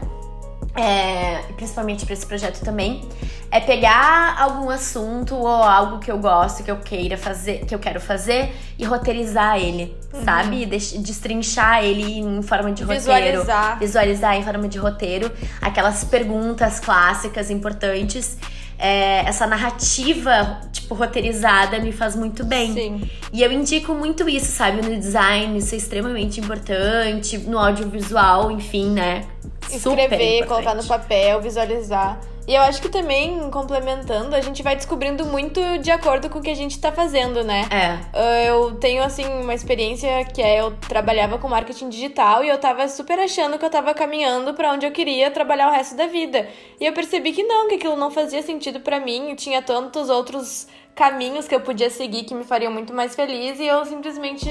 é, 0.75 1.41
principalmente 1.55 2.05
para 2.05 2.13
esse 2.13 2.25
projeto 2.25 2.61
também, 2.63 3.07
é 3.49 3.59
pegar 3.59 4.35
algum 4.39 4.69
assunto 4.69 5.35
ou 5.35 5.47
algo 5.47 5.99
que 5.99 6.11
eu 6.11 6.17
gosto, 6.17 6.63
que 6.63 6.69
eu 6.71 6.77
queira 6.77 7.17
fazer, 7.17 7.65
que 7.65 7.73
eu 7.73 7.79
quero 7.79 8.01
fazer 8.01 8.53
e 8.77 8.83
roteirizar 8.83 9.57
ele, 9.57 9.95
sabe? 10.25 10.63
E 10.63 10.65
deix- 10.65 10.91
destrinchar 10.93 11.83
ele 11.83 12.19
em 12.19 12.41
forma 12.41 12.71
de 12.71 12.83
roteiro 12.83 13.01
Visualizar. 13.01 13.79
visualizar 13.79 14.35
em 14.35 14.43
forma 14.43 14.67
de 14.67 14.77
roteiro 14.77 15.31
aquelas 15.61 16.03
perguntas 16.03 16.79
clássicas 16.79 17.49
importantes. 17.49 18.37
É, 18.77 19.19
essa 19.25 19.47
narrativa, 19.47 20.61
tipo, 20.71 20.93
roteirizada 20.93 21.79
me 21.79 21.91
faz 21.91 22.15
muito 22.15 22.45
bem. 22.45 22.73
Sim. 22.73 23.09
E 23.31 23.41
eu 23.41 23.51
indico 23.51 23.93
muito 23.93 24.27
isso, 24.27 24.51
sabe? 24.51 24.81
No 24.81 24.95
design, 24.97 25.57
isso 25.57 25.73
é 25.73 25.77
extremamente 25.77 26.39
importante. 26.39 27.37
No 27.37 27.57
audiovisual, 27.57 28.51
enfim, 28.51 28.91
né? 28.91 29.25
Super 29.69 30.03
Escrever, 30.03 30.37
importante. 30.37 30.47
colocar 30.47 30.75
no 30.75 30.83
papel, 30.83 31.41
visualizar. 31.41 32.19
E 32.47 32.53
eu 32.53 32.61
acho 32.61 32.79
que 32.79 32.89
também, 32.89 33.49
complementando, 33.49 34.35
a 34.35 34.41
gente 34.41 34.61
vai 34.61 34.75
descobrindo 34.75 35.25
muito 35.25 35.59
de 35.79 35.89
acordo 35.89 36.29
com 36.29 36.37
o 36.37 36.41
que 36.43 36.51
a 36.51 36.55
gente 36.55 36.79
tá 36.79 36.91
fazendo, 36.91 37.43
né? 37.43 37.67
É. 37.71 37.99
Ah, 38.13 38.43
Eu 38.43 38.75
tenho, 38.75 39.03
assim, 39.03 39.25
uma 39.25 39.53
experiência 39.53 40.23
que 40.25 40.41
é 40.43 40.61
eu 40.61 40.71
trabalhava 40.87 41.39
com 41.39 41.47
marketing 41.47 41.89
digital 41.89 42.43
e 42.43 42.49
eu 42.49 42.57
tava 42.59 42.87
super 42.87 43.17
achando 43.17 43.57
que 43.57 43.65
eu 43.65 43.69
tava 43.69 43.95
caminhando 43.95 44.53
pra 44.53 44.71
onde 44.71 44.85
eu 44.85 44.91
queria 44.91 45.31
trabalhar 45.31 45.69
o 45.69 45.71
resto 45.71 45.95
da 45.95 46.05
vida. 46.05 46.47
E 46.79 46.85
eu 46.85 46.93
percebi 46.93 47.31
que 47.31 47.43
não, 47.43 47.67
que 47.67 47.75
aquilo 47.75 47.95
não 47.95 48.11
fazia 48.11 48.43
sentido 48.43 48.79
pra 48.79 48.99
mim 48.99 49.31
e 49.31 49.35
tinha 49.35 49.61
tantos 49.61 50.09
outros 50.09 50.67
caminhos 50.93 51.47
que 51.47 51.55
eu 51.55 51.61
podia 51.61 51.89
seguir 51.89 52.25
que 52.25 52.35
me 52.35 52.43
fariam 52.43 52.71
muito 52.71 52.93
mais 52.93 53.15
feliz 53.15 53.59
e 53.59 53.65
eu 53.65 53.83
simplesmente. 53.85 54.47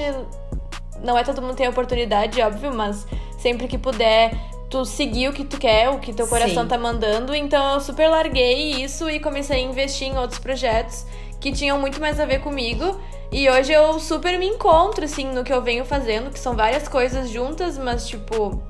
Não 1.01 1.17
é 1.17 1.23
todo 1.23 1.41
mundo 1.41 1.55
tem 1.55 1.67
a 1.67 1.69
oportunidade, 1.69 2.41
óbvio, 2.41 2.73
mas 2.73 3.05
sempre 3.37 3.67
que 3.67 3.77
puder 3.77 4.33
tu 4.75 4.83
seguir 4.83 5.29
o 5.29 5.33
que 5.33 5.45
tu 5.45 5.57
quer, 5.57 5.89
o 5.89 5.99
que 5.99 6.11
teu 6.11 6.27
coração 6.27 6.63
Sim. 6.63 6.69
tá 6.69 6.77
mandando. 6.77 7.33
Então 7.33 7.75
eu 7.75 7.79
super 7.79 8.09
larguei 8.09 8.83
isso 8.83 9.09
e 9.09 9.21
comecei 9.21 9.57
a 9.57 9.61
investir 9.61 10.07
em 10.07 10.17
outros 10.17 10.37
projetos 10.37 11.05
que 11.39 11.53
tinham 11.53 11.79
muito 11.79 12.01
mais 12.01 12.19
a 12.19 12.25
ver 12.25 12.39
comigo. 12.39 12.99
E 13.31 13.49
hoje 13.49 13.71
eu 13.71 13.99
super 13.99 14.37
me 14.37 14.45
encontro, 14.45 15.05
assim, 15.05 15.27
no 15.27 15.43
que 15.43 15.53
eu 15.53 15.61
venho 15.61 15.85
fazendo, 15.85 16.29
que 16.29 16.39
são 16.39 16.55
várias 16.55 16.87
coisas 16.87 17.29
juntas, 17.29 17.77
mas, 17.77 18.07
tipo, 18.07 18.61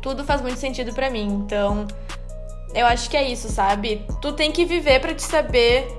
tudo 0.00 0.24
faz 0.24 0.40
muito 0.40 0.58
sentido 0.58 0.92
pra 0.92 1.10
mim. 1.10 1.26
Então, 1.44 1.86
eu 2.74 2.86
acho 2.86 3.08
que 3.08 3.16
é 3.16 3.28
isso, 3.28 3.48
sabe? 3.48 4.06
Tu 4.20 4.32
tem 4.32 4.52
que 4.52 4.64
viver 4.64 5.00
pra 5.00 5.14
te 5.14 5.22
saber 5.22 5.90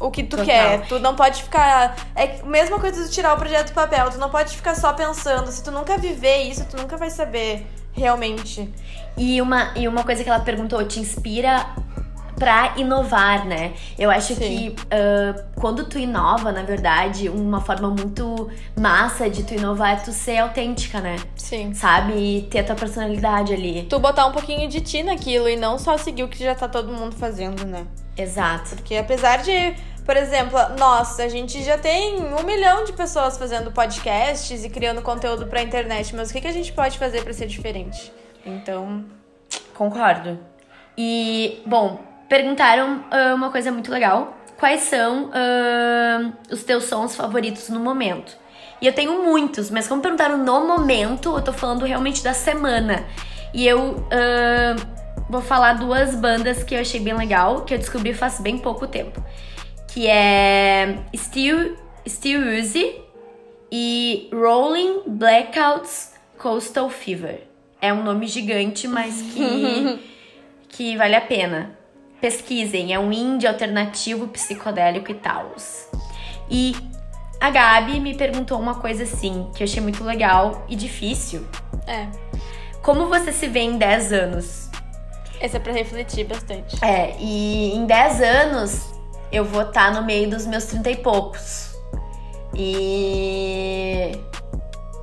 o 0.00 0.10
que 0.10 0.22
tu 0.22 0.36
Total. 0.38 0.46
quer. 0.46 0.86
Tu 0.86 0.98
não 0.98 1.14
pode 1.14 1.42
ficar. 1.42 1.96
É 2.16 2.40
a 2.42 2.46
mesma 2.46 2.78
coisa 2.78 3.04
de 3.04 3.10
tirar 3.10 3.34
o 3.34 3.36
projeto 3.36 3.68
do 3.68 3.74
papel. 3.74 4.10
Tu 4.10 4.18
não 4.18 4.30
pode 4.30 4.56
ficar 4.56 4.74
só 4.74 4.92
pensando. 4.92 5.50
Se 5.52 5.62
tu 5.62 5.70
nunca 5.70 5.98
viver 5.98 6.42
isso, 6.42 6.64
tu 6.64 6.76
nunca 6.76 6.96
vai 6.96 7.10
saber 7.10 7.66
realmente. 7.92 8.68
E 9.16 9.40
uma, 9.40 9.72
e 9.76 9.86
uma 9.86 10.04
coisa 10.04 10.22
que 10.22 10.30
ela 10.30 10.40
perguntou, 10.40 10.84
te 10.84 11.00
inspira 11.00 11.66
pra 12.40 12.72
inovar, 12.78 13.44
né? 13.46 13.74
Eu 13.98 14.10
acho 14.10 14.34
Sim. 14.34 14.40
que 14.40 14.76
ah, 14.90 15.44
quando 15.56 15.84
tu 15.84 15.98
inova, 15.98 16.50
na 16.50 16.62
verdade, 16.62 17.28
uma 17.28 17.60
forma 17.60 17.90
muito 17.90 18.50
massa 18.74 19.28
de 19.28 19.44
tu 19.44 19.52
inovar 19.52 19.92
é 19.92 19.96
tu 19.96 20.10
ser 20.10 20.38
autêntica, 20.38 21.00
né? 21.00 21.16
Sim. 21.36 21.74
Sabe? 21.74 22.14
E 22.14 22.42
ter 22.42 22.60
a 22.60 22.64
tua 22.64 22.76
personalidade 22.76 23.52
ali. 23.52 23.86
Tu 23.88 23.98
botar 23.98 24.26
um 24.26 24.32
pouquinho 24.32 24.66
de 24.68 24.80
ti 24.80 25.02
naquilo 25.02 25.48
e 25.48 25.56
não 25.56 25.78
só 25.78 25.98
seguir 25.98 26.22
o 26.22 26.28
que 26.28 26.42
já 26.42 26.54
tá 26.54 26.66
todo 26.66 26.90
mundo 26.90 27.14
fazendo, 27.14 27.66
né? 27.66 27.86
Exato. 28.16 28.76
Porque 28.76 28.96
apesar 28.96 29.42
de, 29.42 29.74
por 30.10 30.16
exemplo, 30.16 30.58
nós, 30.76 31.20
a 31.20 31.28
gente 31.28 31.62
já 31.62 31.78
tem 31.78 32.16
um 32.34 32.42
milhão 32.42 32.82
de 32.82 32.92
pessoas 32.92 33.38
fazendo 33.38 33.70
podcasts 33.70 34.64
e 34.64 34.68
criando 34.68 35.00
conteúdo 35.02 35.46
pra 35.46 35.62
internet, 35.62 36.16
mas 36.16 36.30
o 36.30 36.32
que, 36.32 36.40
que 36.40 36.48
a 36.48 36.52
gente 36.52 36.72
pode 36.72 36.98
fazer 36.98 37.22
pra 37.22 37.32
ser 37.32 37.46
diferente? 37.46 38.12
Então, 38.44 39.04
Concordo. 39.72 40.36
E, 40.98 41.62
bom, 41.64 42.00
perguntaram 42.28 43.04
ah, 43.08 43.34
uma 43.36 43.52
coisa 43.52 43.70
muito 43.70 43.88
legal. 43.88 44.36
Quais 44.58 44.80
são 44.80 45.30
ah, 45.32 46.32
os 46.50 46.64
teus 46.64 46.86
sons 46.86 47.14
favoritos 47.14 47.68
no 47.68 47.78
momento? 47.78 48.36
E 48.82 48.88
eu 48.88 48.92
tenho 48.92 49.22
muitos, 49.22 49.70
mas 49.70 49.86
como 49.86 50.02
perguntaram 50.02 50.38
no 50.38 50.66
momento, 50.66 51.36
eu 51.36 51.42
tô 51.42 51.52
falando 51.52 51.84
realmente 51.84 52.20
da 52.20 52.34
semana. 52.34 53.04
E 53.54 53.64
eu 53.64 54.04
ah, 54.10 54.74
vou 55.28 55.40
falar 55.40 55.74
duas 55.74 56.16
bandas 56.16 56.64
que 56.64 56.74
eu 56.74 56.80
achei 56.80 56.98
bem 56.98 57.14
legal, 57.14 57.60
que 57.60 57.72
eu 57.72 57.78
descobri 57.78 58.12
faz 58.12 58.40
bem 58.40 58.58
pouco 58.58 58.88
tempo. 58.88 59.24
Que 59.92 60.06
é 60.06 60.98
Steel, 61.16 61.76
Steel 62.08 62.58
Uzi 62.58 63.00
e 63.70 64.28
Rolling 64.32 65.02
Blackouts 65.06 66.14
Coastal 66.38 66.88
Fever. 66.88 67.42
É 67.80 67.92
um 67.92 68.02
nome 68.02 68.26
gigante, 68.26 68.86
mas 68.86 69.20
que, 69.20 70.00
que 70.68 70.96
vale 70.96 71.16
a 71.16 71.20
pena. 71.20 71.78
Pesquisem, 72.20 72.92
é 72.92 72.98
um 72.98 73.10
indie 73.10 73.46
alternativo 73.46 74.28
psicodélico 74.28 75.10
e 75.10 75.14
tal. 75.14 75.54
E 76.50 76.76
a 77.40 77.50
Gabi 77.50 77.98
me 77.98 78.14
perguntou 78.14 78.60
uma 78.60 78.74
coisa 78.74 79.04
assim, 79.04 79.50
que 79.56 79.62
eu 79.62 79.64
achei 79.64 79.80
muito 79.82 80.04
legal 80.04 80.66
e 80.68 80.76
difícil. 80.76 81.46
é. 81.86 82.06
Como 82.82 83.08
você 83.08 83.30
se 83.30 83.46
vê 83.46 83.60
em 83.60 83.76
10 83.76 84.12
anos? 84.12 84.70
Esse 85.38 85.56
é 85.56 85.60
pra 85.60 85.72
refletir 85.72 86.24
bastante. 86.24 86.82
É, 86.82 87.14
e 87.18 87.74
em 87.74 87.84
10 87.84 88.22
anos 88.22 88.99
eu 89.32 89.44
vou 89.44 89.62
estar 89.62 89.92
no 89.92 90.02
meio 90.02 90.28
dos 90.28 90.46
meus 90.46 90.64
30 90.64 90.90
e 90.90 90.96
poucos. 90.96 91.70
E 92.54 94.12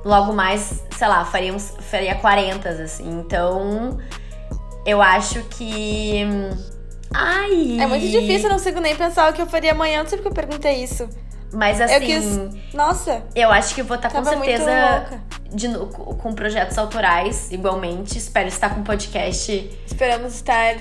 logo 0.04 0.32
mais, 0.32 0.84
sei 0.96 1.08
lá, 1.08 1.24
faria, 1.24 1.52
uns, 1.52 1.74
faria 1.90 2.14
40, 2.14 2.68
assim. 2.68 3.08
Então, 3.20 3.98
eu 4.84 5.00
acho 5.00 5.42
que. 5.44 6.24
Ai! 7.12 7.78
É 7.80 7.86
muito 7.86 8.06
difícil, 8.06 8.44
eu 8.44 8.50
não 8.50 8.56
consigo 8.58 8.80
nem 8.80 8.94
pensar 8.94 9.30
o 9.30 9.32
que 9.32 9.40
eu 9.40 9.46
faria 9.46 9.72
amanhã, 9.72 10.02
não 10.02 10.08
sei 10.08 10.18
porque 10.18 10.28
eu 10.28 10.46
perguntei 10.46 10.82
isso. 10.82 11.08
Mas 11.52 11.80
assim, 11.80 11.94
Eu 11.94 12.00
quis. 12.00 12.74
Nossa, 12.74 13.22
eu 13.34 13.50
acho 13.50 13.74
que 13.74 13.82
vou 13.82 13.96
estar 13.96 14.10
com 14.10 14.22
tava 14.22 14.36
muito 14.36 14.50
certeza 14.50 15.22
de 15.50 15.68
com 16.18 16.34
projetos 16.34 16.76
autorais, 16.76 17.50
igualmente. 17.50 18.18
Espero 18.18 18.48
estar 18.48 18.74
com 18.74 18.82
podcast 18.82 19.78
Esperamos 19.86 20.34
estar 20.34 20.76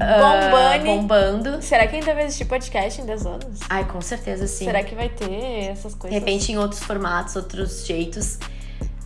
ah, 0.00 0.50
bombando. 0.50 0.84
bombando. 0.84 1.62
Será 1.62 1.86
que 1.86 1.96
ainda 1.96 2.14
vai 2.14 2.24
existir 2.24 2.44
podcast 2.44 3.00
em 3.00 3.06
10 3.06 3.26
anos? 3.26 3.60
Ai, 3.68 3.84
com 3.84 4.00
certeza 4.00 4.46
sim. 4.46 4.66
Será 4.66 4.82
que 4.82 4.94
vai 4.94 5.08
ter 5.08 5.70
essas 5.70 5.92
De 5.92 5.98
coisas? 5.98 6.18
repente 6.18 6.52
em 6.52 6.58
outros 6.58 6.82
formatos, 6.82 7.36
outros 7.36 7.86
jeitos. 7.86 8.38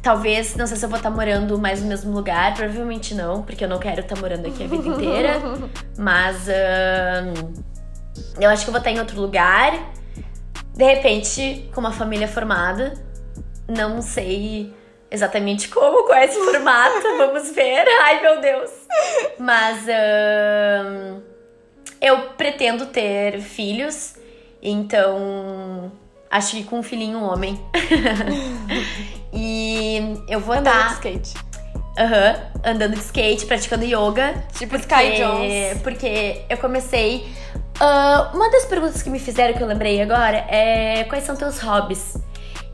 Talvez, 0.03 0.57
não 0.57 0.67
sei 0.67 0.77
se 0.77 0.85
eu 0.85 0.89
vou 0.89 0.97
estar 0.97 1.11
morando 1.11 1.57
mais 1.59 1.81
no 1.81 1.87
mesmo 1.89 2.11
lugar, 2.13 2.55
provavelmente 2.55 3.15
não, 3.15 3.43
porque 3.43 3.65
eu 3.65 3.69
não 3.69 3.79
quero 3.79 4.01
estar 4.01 4.19
morando 4.19 4.49
aqui 4.49 4.65
a 4.65 4.67
vida 4.67 4.89
inteira. 4.89 5.41
Mas 5.97 6.49
ahn, 6.49 7.35
eu 8.41 8.51
acho 8.51 8.65
que 8.65 8.71
eu 8.71 8.73
vou 8.73 8.79
estar 8.79 8.91
em 8.91 8.99
outro 8.99 9.21
lugar. 9.21 9.93
De 10.75 10.85
repente, 10.85 11.71
com 11.73 11.81
uma 11.81 11.93
família 11.93 12.27
formada. 12.27 12.95
Não 13.69 14.03
sei 14.03 14.75
exatamente 15.13 15.69
como, 15.69 16.05
qual 16.05 16.19
é 16.19 16.25
esse 16.25 16.39
formato, 16.41 17.03
vamos 17.19 17.51
ver. 17.51 17.85
Ai, 18.01 18.21
meu 18.21 18.41
Deus. 18.41 18.71
Mas 19.39 19.87
eu 22.01 22.31
pretendo 22.31 22.87
ter 22.87 23.41
filhos, 23.41 24.15
então 24.63 25.93
acho 26.31 26.57
que 26.57 26.65
com 26.65 26.79
um 26.79 26.83
filhinho 26.83 27.19
um 27.19 27.25
homem. 27.25 27.61
e 29.33 30.17
eu 30.29 30.41
vou 30.41 30.57
Andando 30.57 30.87
de 30.89 30.93
skate. 30.95 31.35
Aham, 31.99 32.51
andando 32.65 32.95
de 32.95 33.01
skate, 33.01 33.45
praticando 33.45 33.85
yoga. 33.85 34.35
Tipo 34.55 34.77
Sky 34.77 35.17
Jones. 35.19 35.83
Porque 35.83 36.43
eu 36.49 36.57
comecei. 36.57 37.31
Ah, 37.79 38.31
uma 38.33 38.51
das 38.51 38.65
perguntas 38.65 39.03
que 39.03 39.11
me 39.11 39.19
fizeram 39.19 39.55
que 39.55 39.63
eu 39.63 39.67
lembrei 39.67 40.01
agora 40.01 40.39
é 40.49 41.05
quais 41.05 41.25
são 41.25 41.37
teus 41.37 41.59
hobbies? 41.59 42.17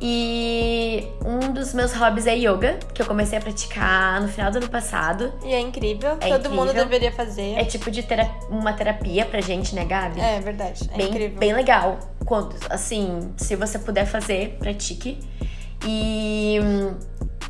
E 0.00 1.08
um 1.24 1.52
dos 1.52 1.74
meus 1.74 1.92
hobbies 1.92 2.26
é 2.26 2.36
yoga, 2.36 2.78
que 2.94 3.02
eu 3.02 3.06
comecei 3.06 3.36
a 3.36 3.40
praticar 3.40 4.20
no 4.20 4.28
final 4.28 4.50
do 4.50 4.58
ano 4.58 4.68
passado. 4.68 5.32
E 5.44 5.52
é 5.52 5.60
incrível. 5.60 6.16
É 6.20 6.28
Todo 6.28 6.50
mundo 6.50 6.70
incrível. 6.70 6.84
deveria 6.84 7.12
fazer. 7.12 7.54
É 7.54 7.64
tipo 7.64 7.90
de 7.90 8.06
uma 8.48 8.72
terapia 8.72 9.24
pra 9.24 9.40
gente, 9.40 9.74
né, 9.74 9.84
Gabi? 9.84 10.20
É, 10.20 10.40
verdade. 10.40 10.88
É 10.92 10.96
bem, 10.96 11.08
incrível. 11.08 11.38
bem 11.38 11.52
legal. 11.52 11.98
Quando, 12.24 12.54
assim, 12.70 13.32
se 13.36 13.56
você 13.56 13.78
puder 13.78 14.06
fazer, 14.06 14.56
pratique. 14.60 15.18
E 15.84 16.60
hum, 16.62 16.94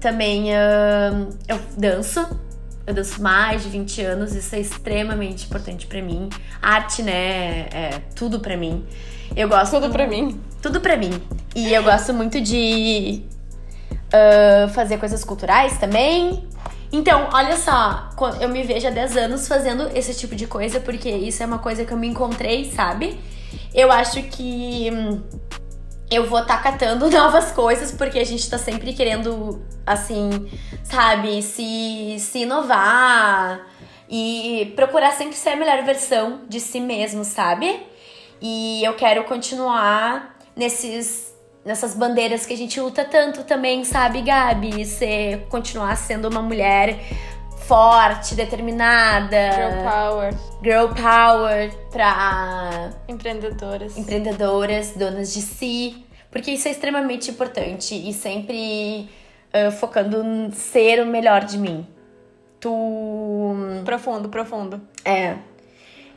também 0.01 0.47
hum, 0.51 1.29
eu 1.47 1.61
danço. 1.77 2.27
Eu 2.87 2.95
danço 2.95 3.21
mais 3.23 3.63
de 3.63 3.69
20 3.69 4.01
anos, 4.01 4.35
isso 4.35 4.55
é 4.55 4.61
extremamente 4.61 5.45
importante 5.45 5.87
pra 5.87 6.01
mim. 6.01 6.31
Arte, 6.63 7.03
né, 7.03 7.69
é 7.71 8.01
tudo 8.15 8.41
pra 8.41 8.57
mim. 8.57 8.87
Eu 9.37 9.49
gosto 9.49 9.81
Tudo 9.81 9.91
pra 9.91 10.07
mim. 10.07 10.41
tudo 10.61 10.81
pra 10.81 10.97
mim. 10.97 11.23
E 11.55 11.73
eu 11.73 11.83
gosto 11.83 12.13
muito 12.13 12.41
de 12.41 13.23
ah, 14.13 14.69
fazer 14.69 14.99
coisas 14.99 15.25
culturais 15.25 15.79
também. 15.79 16.47
Então, 16.91 17.29
olha 17.33 17.57
só, 17.57 18.09
eu 18.41 18.49
me 18.49 18.63
vejo 18.63 18.87
há 18.87 18.91
10 18.91 19.17
anos 19.19 19.47
fazendo 19.47 19.91
esse 19.95 20.15
tipo 20.15 20.35
de 20.35 20.47
coisa, 20.47 20.81
porque 20.81 21.11
isso 21.11 21.43
é 21.43 21.47
uma 21.47 21.59
coisa 21.59 21.85
que 21.85 21.93
eu 21.93 21.99
me 21.99 22.09
encontrei, 22.09 22.65
sabe? 22.73 23.21
Eu 23.75 23.93
acho 23.93 24.23
que 24.23 24.91
hum, 24.91 25.23
eu 26.11 26.27
vou 26.27 26.41
estar 26.41 26.63
catando 26.63 27.11
novas 27.13 27.53
coisas, 27.53 27.93
porque 27.93 28.19
a 28.19 28.25
gente 28.25 28.49
tá 28.49 28.57
sempre 28.57 28.95
querendo, 28.95 29.63
assim, 29.87 30.49
sabe, 30.83 31.43
se, 31.43 32.17
se 32.19 32.39
inovar 32.41 33.61
e 34.09 34.73
procurar 34.75 35.13
sempre 35.13 35.37
ser 35.37 35.51
a 35.51 35.57
melhor 35.57 35.85
versão 35.85 36.41
de 36.49 36.59
si 36.59 36.81
mesmo, 36.81 37.23
sabe? 37.23 37.83
E 38.41 38.83
eu 38.85 38.95
quero 38.95 39.25
continuar 39.25 40.37
nesses 40.57 41.29
nessas 41.65 41.95
bandeiras 41.95 42.47
que 42.47 42.55
a 42.55 42.57
gente 42.57 42.81
luta 42.81 43.05
tanto 43.05 43.45
também, 43.45 43.85
sabe, 43.85 44.23
Gabi? 44.23 44.87
Ser, 44.87 45.47
continuar 45.51 45.97
sendo 45.97 46.27
uma 46.29 46.41
mulher 46.41 46.99
forte, 47.67 48.35
determinada, 48.35 49.37
Girl 49.53 49.83
power. 49.85 50.35
girl 50.63 50.89
power 50.95 51.71
pra 51.91 52.91
Empreendedoras. 53.07 53.99
empreendedoras, 53.99 54.93
donas 54.97 55.35
de 55.35 55.43
si, 55.43 56.07
porque 56.31 56.53
isso 56.53 56.67
é 56.69 56.71
extremamente 56.71 57.31
importante 57.31 57.95
e 57.95 58.15
sempre 58.15 59.11
ah, 59.53 59.71
focando 59.71 60.23
em 60.25 60.51
ser 60.53 61.03
o 61.03 61.07
melhor 61.07 61.45
de 61.45 61.59
mim. 61.59 61.87
Tu 62.61 62.73
Profundo, 63.85 64.29
profundo. 64.31 64.81
é. 65.05 65.37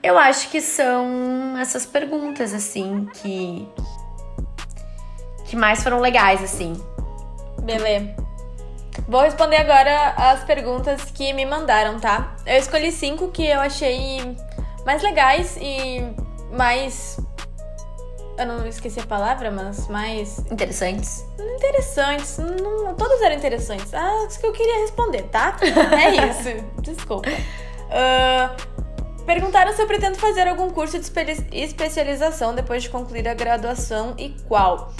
Eu 0.03 0.17
acho 0.17 0.49
que 0.49 0.61
são 0.61 1.57
essas 1.59 1.85
perguntas, 1.85 2.53
assim, 2.53 3.07
que. 3.13 3.67
que 5.45 5.55
mais 5.55 5.83
foram 5.83 5.99
legais, 5.99 6.43
assim. 6.43 6.73
Beleza. 7.61 8.15
Vou 9.07 9.21
responder 9.21 9.57
agora 9.57 10.13
as 10.17 10.43
perguntas 10.43 11.03
que 11.05 11.33
me 11.33 11.45
mandaram, 11.45 11.99
tá? 11.99 12.35
Eu 12.45 12.57
escolhi 12.57 12.91
cinco 12.91 13.29
que 13.29 13.45
eu 13.45 13.59
achei 13.59 14.35
mais 14.85 15.01
legais 15.01 15.57
e 15.61 16.01
mais 16.51 17.17
Eu 18.37 18.45
não 18.45 18.65
esqueci 18.67 18.99
a 18.99 19.05
palavra, 19.05 19.51
mas 19.51 19.87
mais. 19.87 20.39
Interessantes. 20.51 21.25
Interessantes. 21.39 22.37
Não, 22.37 22.95
todas 22.95 23.21
eram 23.21 23.35
interessantes. 23.35 23.93
Ah, 23.93 24.25
isso 24.27 24.39
que 24.39 24.45
eu 24.45 24.51
queria 24.51 24.79
responder, 24.79 25.23
tá? 25.23 25.55
É 25.61 26.27
isso. 26.27 26.65
Desculpa. 26.81 27.29
Uh, 27.29 28.55
perguntaram 29.33 29.71
se 29.71 29.81
eu 29.81 29.87
pretendo 29.87 30.17
fazer 30.17 30.45
algum 30.45 30.69
curso 30.69 30.99
de 30.99 31.05
especialização 31.53 32.53
depois 32.53 32.83
de 32.83 32.89
concluir 32.89 33.25
a 33.29 33.33
graduação 33.33 34.13
e 34.17 34.35
qual. 34.45 34.93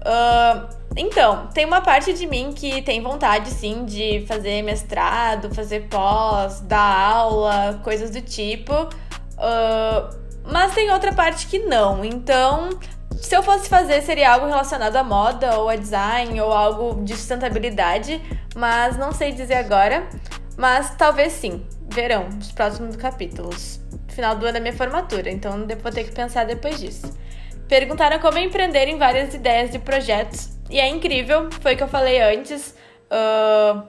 Uh, 0.00 0.66
então, 0.96 1.48
tem 1.48 1.66
uma 1.66 1.82
parte 1.82 2.14
de 2.14 2.26
mim 2.26 2.54
que 2.56 2.80
tem 2.80 3.02
vontade, 3.02 3.50
sim, 3.50 3.84
de 3.84 4.24
fazer 4.26 4.62
mestrado, 4.62 5.54
fazer 5.54 5.88
pós, 5.90 6.60
dar 6.60 6.98
aula, 6.98 7.78
coisas 7.84 8.08
do 8.08 8.22
tipo. 8.22 8.72
Uh, 8.72 10.16
mas 10.50 10.72
tem 10.72 10.90
outra 10.90 11.12
parte 11.12 11.46
que 11.46 11.58
não. 11.58 12.02
Então, 12.02 12.70
se 13.20 13.36
eu 13.36 13.42
fosse 13.42 13.68
fazer, 13.68 14.00
seria 14.00 14.32
algo 14.32 14.46
relacionado 14.46 14.96
à 14.96 15.04
moda 15.04 15.58
ou 15.58 15.68
a 15.68 15.76
design 15.76 16.40
ou 16.40 16.50
algo 16.50 17.02
de 17.04 17.14
sustentabilidade, 17.14 18.22
mas 18.56 18.96
não 18.96 19.12
sei 19.12 19.32
dizer 19.32 19.56
agora. 19.56 20.08
Mas 20.56 20.94
talvez 20.96 21.32
sim. 21.34 21.66
Verão, 21.94 22.28
os 22.40 22.50
próximos 22.50 22.96
capítulos. 22.96 23.80
Final 24.08 24.34
do 24.34 24.44
ano 24.46 24.56
é 24.56 24.60
minha 24.60 24.74
formatura, 24.74 25.30
então 25.30 25.64
vou 25.80 25.92
ter 25.92 26.02
que 26.02 26.12
pensar 26.12 26.44
depois 26.44 26.80
disso. 26.80 27.16
Perguntaram 27.68 28.18
como 28.18 28.36
empreender 28.36 28.88
em 28.88 28.98
várias 28.98 29.32
ideias 29.32 29.70
de 29.70 29.78
projetos. 29.78 30.50
E 30.68 30.80
é 30.80 30.88
incrível, 30.88 31.48
foi 31.60 31.74
o 31.74 31.76
que 31.76 31.82
eu 31.84 31.88
falei 31.88 32.20
antes. 32.20 32.74
Uh, 33.10 33.82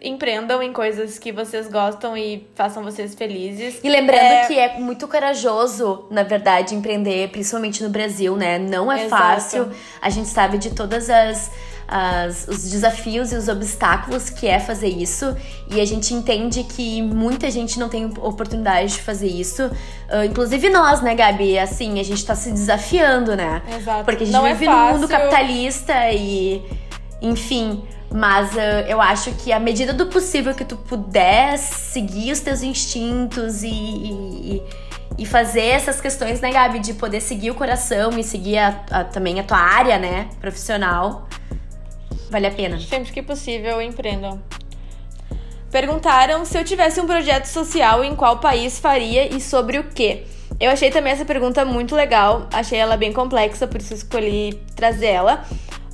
empreendam 0.00 0.62
em 0.62 0.72
coisas 0.72 1.18
que 1.18 1.32
vocês 1.32 1.66
gostam 1.66 2.16
e 2.16 2.48
façam 2.54 2.84
vocês 2.84 3.14
felizes. 3.14 3.80
E 3.82 3.88
lembrando 3.88 4.20
é... 4.20 4.46
que 4.46 4.58
é 4.58 4.78
muito 4.78 5.08
corajoso, 5.08 6.06
na 6.10 6.22
verdade, 6.22 6.74
empreender, 6.74 7.30
principalmente 7.30 7.82
no 7.82 7.88
Brasil, 7.88 8.36
né? 8.36 8.58
Não 8.58 8.92
é 8.92 9.06
Exato. 9.06 9.22
fácil. 9.22 9.72
A 10.00 10.10
gente 10.10 10.28
sabe 10.28 10.58
de 10.58 10.74
todas 10.74 11.10
as 11.10 11.50
as, 11.86 12.46
os 12.48 12.70
desafios 12.70 13.32
e 13.32 13.36
os 13.36 13.48
obstáculos 13.48 14.30
que 14.30 14.46
é 14.46 14.58
fazer 14.58 14.88
isso. 14.88 15.36
E 15.70 15.80
a 15.80 15.84
gente 15.84 16.14
entende 16.14 16.64
que 16.64 17.02
muita 17.02 17.50
gente 17.50 17.78
não 17.78 17.88
tem 17.88 18.04
oportunidade 18.04 18.94
de 18.94 19.00
fazer 19.00 19.28
isso. 19.28 19.64
Uh, 19.64 20.24
inclusive 20.24 20.68
nós, 20.70 21.00
né, 21.00 21.14
Gabi? 21.14 21.58
Assim, 21.58 22.00
a 22.00 22.02
gente 22.02 22.24
tá 22.24 22.34
se 22.34 22.50
desafiando, 22.50 23.36
né? 23.36 23.62
Exato. 23.76 24.04
Porque 24.04 24.24
a 24.24 24.26
gente 24.26 24.34
não 24.34 24.44
vive 24.44 24.66
é 24.66 24.70
num 24.70 24.92
mundo 24.92 25.08
capitalista 25.08 26.10
e. 26.12 26.62
Enfim. 27.20 27.82
Mas 28.12 28.54
uh, 28.54 28.86
eu 28.86 29.00
acho 29.00 29.32
que 29.32 29.52
à 29.52 29.58
medida 29.58 29.92
do 29.92 30.06
possível 30.06 30.54
que 30.54 30.64
tu 30.64 30.76
puder 30.76 31.58
seguir 31.58 32.30
os 32.30 32.38
teus 32.38 32.62
instintos 32.62 33.64
e, 33.64 33.68
e, 33.68 34.62
e 35.18 35.26
fazer 35.26 35.66
essas 35.66 36.00
questões, 36.00 36.40
né, 36.40 36.52
Gabi? 36.52 36.78
De 36.78 36.94
poder 36.94 37.20
seguir 37.20 37.50
o 37.50 37.56
coração 37.56 38.16
e 38.16 38.22
seguir 38.22 38.58
a, 38.58 38.84
a, 38.90 39.04
também 39.04 39.40
a 39.40 39.42
tua 39.42 39.58
área, 39.58 39.98
né, 39.98 40.28
profissional. 40.40 41.28
Vale 42.30 42.46
a 42.46 42.50
pena. 42.50 42.78
Sempre 42.80 43.12
que 43.12 43.22
possível, 43.22 43.80
empreendam. 43.80 44.42
Perguntaram 45.70 46.44
se 46.44 46.56
eu 46.56 46.64
tivesse 46.64 47.00
um 47.00 47.06
projeto 47.06 47.46
social 47.46 48.04
em 48.04 48.14
qual 48.14 48.38
país 48.38 48.78
faria 48.78 49.34
e 49.34 49.40
sobre 49.40 49.78
o 49.78 49.84
quê. 49.84 50.24
Eu 50.60 50.70
achei 50.70 50.90
também 50.90 51.12
essa 51.12 51.24
pergunta 51.24 51.64
muito 51.64 51.96
legal, 51.96 52.48
achei 52.52 52.78
ela 52.78 52.96
bem 52.96 53.12
complexa, 53.12 53.66
por 53.66 53.80
isso 53.80 53.92
escolhi 53.92 54.54
trazer 54.76 55.06
ela. 55.06 55.44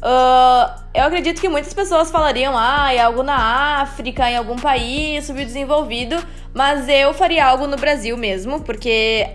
Uh, 0.01 0.81
eu 0.95 1.05
acredito 1.05 1.41
que 1.41 1.49
muitas 1.49 1.73
pessoas 1.73 2.11
falariam, 2.11 2.55
ah, 2.57 2.93
é 2.93 3.01
algo 3.01 3.23
na 3.23 3.81
África, 3.81 4.31
em 4.31 4.37
algum 4.37 4.57
país 4.57 5.25
subdesenvolvido, 5.25 6.17
mas 6.55 6.89
eu 6.89 7.15
faria 7.15 7.47
algo 7.47 7.67
no 7.67 7.77
Brasil 7.77 8.17
mesmo, 8.17 8.61
porque 8.61 9.31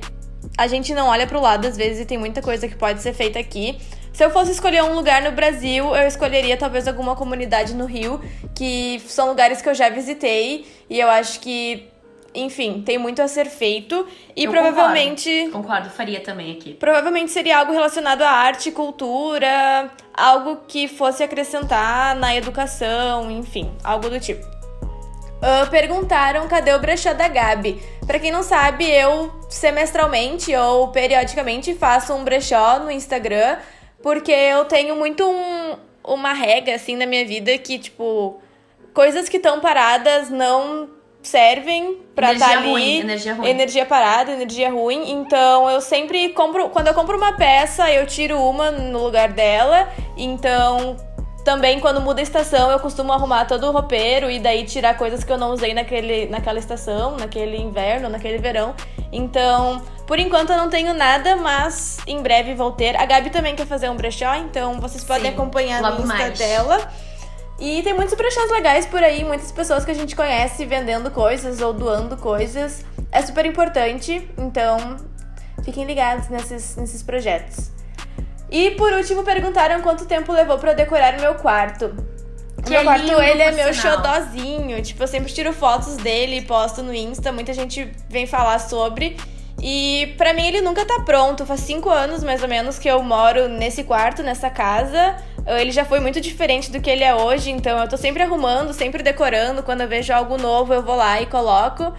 a 0.58 0.68
gente 0.68 0.94
não 0.94 1.08
olha 1.08 1.26
para 1.26 1.38
o 1.38 1.42
lado 1.42 1.68
às 1.68 1.76
vezes 1.76 2.02
e 2.02 2.06
tem 2.06 2.18
muita 2.18 2.42
coisa 2.42 2.68
que 2.68 2.76
pode 2.76 3.02
ser 3.02 3.14
feita 3.14 3.40
aqui. 3.40 3.78
Se 4.16 4.24
eu 4.24 4.30
fosse 4.30 4.50
escolher 4.52 4.82
um 4.82 4.94
lugar 4.94 5.22
no 5.22 5.34
Brasil, 5.34 5.94
eu 5.94 6.08
escolheria 6.08 6.56
talvez 6.56 6.88
alguma 6.88 7.18
comunidade 7.18 7.74
no 7.74 7.86
Rio, 7.86 8.24
que 8.56 9.02
são 9.08 9.28
lugares 9.28 9.62
que 9.62 9.68
eu 9.68 9.74
já 9.76 9.90
visitei 9.90 10.66
e 10.90 10.98
eu 10.98 11.10
acho 11.10 11.42
que 11.42 11.90
enfim, 12.34 12.82
tem 12.82 12.98
muito 12.98 13.22
a 13.22 13.28
ser 13.28 13.48
feito. 13.48 14.08
E 14.34 14.46
eu 14.46 14.52
provavelmente. 14.52 15.30
Concordo. 15.48 15.68
concordo, 15.68 15.90
faria 15.90 16.22
também 16.22 16.54
aqui. 16.54 16.74
Provavelmente 16.76 17.30
seria 17.30 17.58
algo 17.60 17.74
relacionado 17.74 18.22
à 18.22 18.30
arte, 18.30 18.72
cultura, 18.72 19.92
algo 20.14 20.60
que 20.66 20.88
fosse 20.88 21.22
acrescentar 21.22 22.16
na 22.16 22.34
educação, 22.34 23.30
enfim, 23.30 23.70
algo 23.84 24.10
do 24.10 24.20
tipo. 24.20 24.46
Uh, 24.46 25.70
perguntaram 25.70 26.48
cadê 26.48 26.74
o 26.74 26.80
brechó 26.80 27.14
da 27.14 27.28
Gabi. 27.28 27.82
Para 28.08 28.18
quem 28.18 28.32
não 28.32 28.44
sabe, 28.44 28.90
eu 28.90 29.30
semestralmente 29.50 30.56
ou 30.56 30.88
periodicamente 30.88 31.76
faço 31.76 32.14
um 32.14 32.24
brechó 32.24 32.80
no 32.80 32.90
Instagram 32.90 33.58
porque 34.06 34.32
eu 34.32 34.66
tenho 34.66 34.96
muito 34.96 35.28
um, 35.28 35.78
uma 36.04 36.32
regra, 36.32 36.76
assim, 36.76 36.96
na 36.96 37.08
minha 37.08 37.26
vida 37.26 37.58
que, 37.58 37.80
tipo, 37.80 38.40
coisas 38.94 39.28
que 39.28 39.38
estão 39.38 39.60
paradas 39.60 40.30
não 40.30 40.88
servem 41.24 41.98
pra 42.14 42.34
estar 42.34 42.50
tá 42.50 42.58
ali. 42.60 42.70
Ruim, 42.70 43.00
energia 43.00 43.34
ruim. 43.34 43.50
Energia 43.50 43.84
parada, 43.84 44.32
energia 44.34 44.70
ruim. 44.70 45.10
Então 45.10 45.68
eu 45.72 45.82
sempre 45.82 46.30
compro. 46.30 46.70
Quando 46.70 46.86
eu 46.86 46.94
compro 46.94 47.18
uma 47.18 47.34
peça, 47.34 47.92
eu 47.92 48.06
tiro 48.06 48.40
uma 48.40 48.70
no 48.70 49.02
lugar 49.06 49.30
dela. 49.34 49.92
Então. 50.16 50.98
Também 51.46 51.80
quando 51.80 52.02
muda 52.02 52.22
a 52.22 52.24
estação, 52.24 52.72
eu 52.72 52.80
costumo 52.80 53.14
arrumar 53.14 53.46
todo 53.46 53.68
o 53.68 53.72
roupeiro 53.72 54.32
e 54.32 54.40
daí 54.40 54.66
tirar 54.66 54.98
coisas 54.98 55.24
que 55.24 55.32
eu 55.32 55.38
não 55.38 55.52
usei 55.52 55.76
naquele, 55.76 56.26
naquela 56.26 56.58
estação, 56.58 57.18
naquele 57.18 57.56
inverno, 57.56 58.10
naquele 58.10 58.40
verão. 58.40 58.74
Então, 59.12 59.80
por 60.08 60.18
enquanto 60.18 60.50
eu 60.50 60.58
não 60.58 60.72
tenho 60.72 60.96
nada, 60.96 61.36
mas 61.36 62.00
em 62.08 62.20
breve 62.20 62.56
vou 62.56 62.72
ter. 62.72 62.96
A 62.96 63.06
Gabi 63.06 63.30
também 63.30 63.56
quer 63.56 63.68
fazer 63.68 63.92
um 63.92 63.96
brechó, 63.96 64.34
então 64.34 64.82
vocês 64.82 65.04
podem 65.04 65.30
Sim, 65.30 65.38
acompanhar 65.38 65.84
no 65.84 65.90
Insta 66.00 66.06
mais. 66.08 66.40
dela. 66.40 66.92
E 67.60 67.84
tem 67.84 67.94
muitos 67.94 68.16
brechós 68.16 68.50
legais 68.50 68.88
por 68.88 69.04
aí, 69.04 69.24
muitas 69.24 69.52
pessoas 69.52 69.86
que 69.86 69.92
a 69.92 69.96
gente 69.96 70.16
conhece 70.16 70.66
vendendo 70.66 71.12
coisas 71.12 71.62
ou 71.62 71.72
doando 71.72 72.18
coisas. 72.18 72.84
É 73.12 73.22
super 73.22 73.46
importante, 73.46 74.28
então 74.36 74.98
fiquem 75.64 75.86
ligados 75.86 76.28
nesses, 76.28 76.76
nesses 76.76 77.04
projetos. 77.04 77.75
E 78.56 78.72
por 78.72 78.94
último, 78.94 79.22
perguntaram 79.22 79.82
quanto 79.82 80.06
tempo 80.06 80.32
levou 80.32 80.58
para 80.58 80.72
decorar 80.72 81.16
o 81.16 81.20
meu 81.20 81.36
quarto. 81.36 81.94
Que 82.64 82.70
meu 82.70 82.80
é 82.80 82.84
quarto, 82.86 83.06
lindo, 83.06 83.22
ele 83.22 83.42
é 83.42 83.52
meu 83.52 83.74
sinal. 83.74 83.98
xodózinho. 83.98 84.82
Tipo, 84.82 85.04
eu 85.04 85.08
sempre 85.08 85.34
tiro 85.34 85.52
fotos 85.52 85.98
dele 85.98 86.38
e 86.38 86.42
posto 86.42 86.82
no 86.82 86.94
Insta. 86.94 87.34
Muita 87.34 87.54
gente 87.54 87.92
vem 88.10 88.26
falar 88.26 88.60
sobre. 88.60 89.18
E 89.62 90.14
para 90.18 90.34
mim 90.34 90.48
ele 90.48 90.62
nunca 90.62 90.86
tá 90.86 91.02
pronto. 91.02 91.46
Faz 91.46 91.60
cinco 91.60 91.90
anos 91.90 92.24
mais 92.24 92.42
ou 92.42 92.48
menos 92.48 92.80
que 92.80 92.88
eu 92.88 93.04
moro 93.04 93.50
nesse 93.50 93.84
quarto, 93.84 94.24
nessa 94.24 94.50
casa. 94.50 95.18
Ele 95.46 95.72
já 95.72 95.84
foi 95.84 96.00
muito 96.00 96.22
diferente 96.22 96.72
do 96.72 96.80
que 96.80 96.90
ele 96.90 97.04
é 97.04 97.14
hoje, 97.14 97.52
então 97.52 97.78
eu 97.78 97.90
tô 97.90 97.98
sempre 97.98 98.24
arrumando, 98.24 98.72
sempre 98.72 99.04
decorando. 99.04 99.64
Quando 99.64 99.82
eu 99.82 99.88
vejo 99.90 100.14
algo 100.14 100.38
novo, 100.38 100.74
eu 100.74 100.82
vou 100.82 100.96
lá 100.96 101.22
e 101.22 101.26
coloco. 101.26 101.94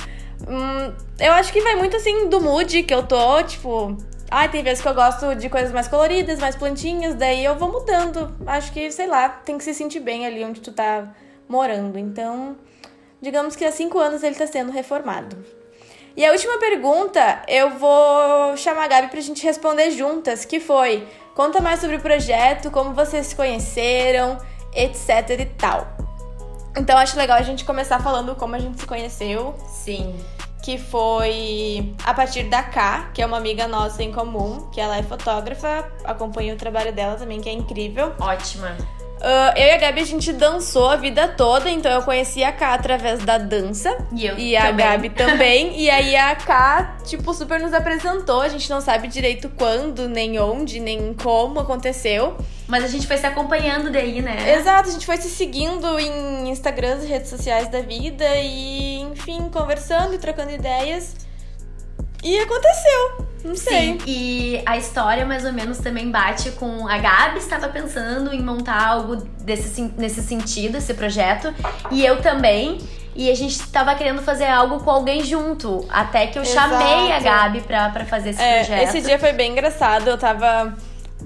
Hum, 0.48 0.90
eu 1.20 1.34
acho 1.34 1.52
que 1.52 1.60
vai 1.60 1.76
muito 1.76 1.96
assim 1.96 2.30
do 2.30 2.40
mood 2.40 2.82
que 2.82 2.94
eu 2.94 3.02
tô, 3.02 3.42
tipo. 3.42 3.94
Ai, 4.30 4.48
tem 4.50 4.62
vezes 4.62 4.82
que 4.82 4.88
eu 4.88 4.94
gosto 4.94 5.34
de 5.36 5.48
coisas 5.48 5.72
mais 5.72 5.86
coloridas, 5.86 6.40
mais 6.40 6.56
plantinhas, 6.56 7.14
daí 7.14 7.44
eu 7.44 7.56
vou 7.56 7.70
mudando. 7.70 8.34
Acho 8.46 8.72
que, 8.72 8.90
sei 8.90 9.06
lá, 9.06 9.28
tem 9.28 9.56
que 9.56 9.64
se 9.64 9.72
sentir 9.72 10.00
bem 10.00 10.26
ali 10.26 10.44
onde 10.44 10.60
tu 10.60 10.72
tá 10.72 11.14
morando. 11.48 11.96
Então, 11.96 12.56
digamos 13.22 13.54
que 13.54 13.64
há 13.64 13.70
cinco 13.70 13.98
anos 13.98 14.22
ele 14.22 14.34
tá 14.34 14.46
sendo 14.46 14.72
reformado. 14.72 15.36
E 16.16 16.24
a 16.24 16.32
última 16.32 16.58
pergunta 16.58 17.42
eu 17.46 17.70
vou 17.78 18.56
chamar 18.56 18.84
a 18.84 18.88
Gabi 18.88 19.08
pra 19.08 19.20
gente 19.20 19.44
responder 19.44 19.90
juntas, 19.90 20.44
que 20.44 20.58
foi: 20.58 21.06
conta 21.34 21.60
mais 21.60 21.80
sobre 21.80 21.96
o 21.96 22.00
projeto, 22.00 22.70
como 22.70 22.94
vocês 22.94 23.28
se 23.28 23.36
conheceram, 23.36 24.38
etc 24.74 25.38
e 25.38 25.44
tal. 25.44 25.86
Então 26.76 26.98
acho 26.98 27.16
legal 27.16 27.38
a 27.38 27.42
gente 27.42 27.64
começar 27.64 28.00
falando 28.00 28.34
como 28.34 28.56
a 28.56 28.58
gente 28.58 28.80
se 28.80 28.86
conheceu. 28.86 29.54
Sim. 29.68 30.16
Que 30.66 30.78
foi 30.78 31.94
a 32.02 32.12
partir 32.12 32.42
da 32.50 32.60
K, 32.60 33.12
que 33.14 33.22
é 33.22 33.26
uma 33.26 33.36
amiga 33.36 33.68
nossa 33.68 34.02
em 34.02 34.10
comum, 34.10 34.68
que 34.72 34.80
ela 34.80 34.96
é 34.96 35.02
fotógrafa, 35.04 35.88
acompanho 36.02 36.54
o 36.54 36.58
trabalho 36.58 36.92
dela 36.92 37.14
também, 37.14 37.40
que 37.40 37.48
é 37.48 37.52
incrível. 37.52 38.12
Ótima. 38.18 38.76
Uh, 39.16 39.56
eu 39.56 39.66
e 39.66 39.70
a 39.72 39.78
Gabi, 39.78 40.00
a 40.02 40.04
gente 40.04 40.32
dançou 40.32 40.90
a 40.90 40.96
vida 40.96 41.26
toda, 41.26 41.70
então 41.70 41.90
eu 41.90 42.02
conheci 42.02 42.44
a 42.44 42.52
K 42.52 42.74
através 42.74 43.24
da 43.24 43.38
dança. 43.38 43.96
E 44.12 44.26
eu 44.26 44.38
E 44.38 44.56
a 44.56 44.66
também. 44.66 44.86
Gabi 44.86 45.10
também. 45.10 45.76
e 45.80 45.88
aí 45.88 46.14
a 46.14 46.34
K, 46.36 46.98
tipo, 47.04 47.32
super 47.32 47.58
nos 47.58 47.72
apresentou. 47.72 48.42
A 48.42 48.48
gente 48.48 48.68
não 48.68 48.80
sabe 48.80 49.08
direito 49.08 49.50
quando, 49.56 50.08
nem 50.08 50.38
onde, 50.38 50.78
nem 50.80 51.14
como 51.14 51.60
aconteceu. 51.60 52.36
Mas 52.68 52.84
a 52.84 52.88
gente 52.88 53.06
foi 53.06 53.16
se 53.16 53.26
acompanhando 53.26 53.90
daí, 53.90 54.20
né? 54.20 54.58
Exato, 54.58 54.88
a 54.88 54.92
gente 54.92 55.06
foi 55.06 55.16
se 55.16 55.30
seguindo 55.30 55.98
em 55.98 56.50
Instagrams 56.50 57.04
redes 57.04 57.30
sociais 57.30 57.68
da 57.68 57.80
vida 57.80 58.24
e, 58.36 59.00
enfim, 59.00 59.48
conversando 59.50 60.14
e 60.14 60.18
trocando 60.18 60.50
ideias. 60.50 61.25
E 62.22 62.38
aconteceu. 62.38 63.26
Não 63.44 63.54
sei. 63.54 63.92
Sim, 63.92 63.98
e 64.06 64.60
a 64.66 64.76
história 64.76 65.24
mais 65.24 65.44
ou 65.44 65.52
menos 65.52 65.78
também 65.78 66.10
bate 66.10 66.50
com. 66.52 66.88
A 66.88 66.98
Gabi 66.98 67.38
estava 67.38 67.68
pensando 67.68 68.32
em 68.34 68.42
montar 68.42 68.84
algo 68.88 69.16
desse, 69.42 69.82
nesse 69.96 70.20
sentido, 70.22 70.76
esse 70.78 70.94
projeto. 70.94 71.54
E 71.90 72.04
eu 72.04 72.20
também. 72.20 72.78
E 73.14 73.30
a 73.30 73.34
gente 73.34 73.58
tava 73.70 73.94
querendo 73.94 74.20
fazer 74.20 74.44
algo 74.46 74.80
com 74.80 74.90
alguém 74.90 75.24
junto. 75.24 75.86
Até 75.88 76.26
que 76.26 76.38
eu 76.38 76.44
chamei 76.44 77.12
a 77.12 77.18
Exato. 77.18 77.24
Gabi 77.24 77.60
pra, 77.62 77.88
pra 77.88 78.04
fazer 78.04 78.30
esse 78.30 78.42
É, 78.42 78.56
projeto. 78.64 78.82
esse 78.88 79.00
dia 79.00 79.18
foi 79.18 79.32
bem 79.32 79.52
engraçado. 79.52 80.08
Eu 80.08 80.18
tava. 80.18 80.74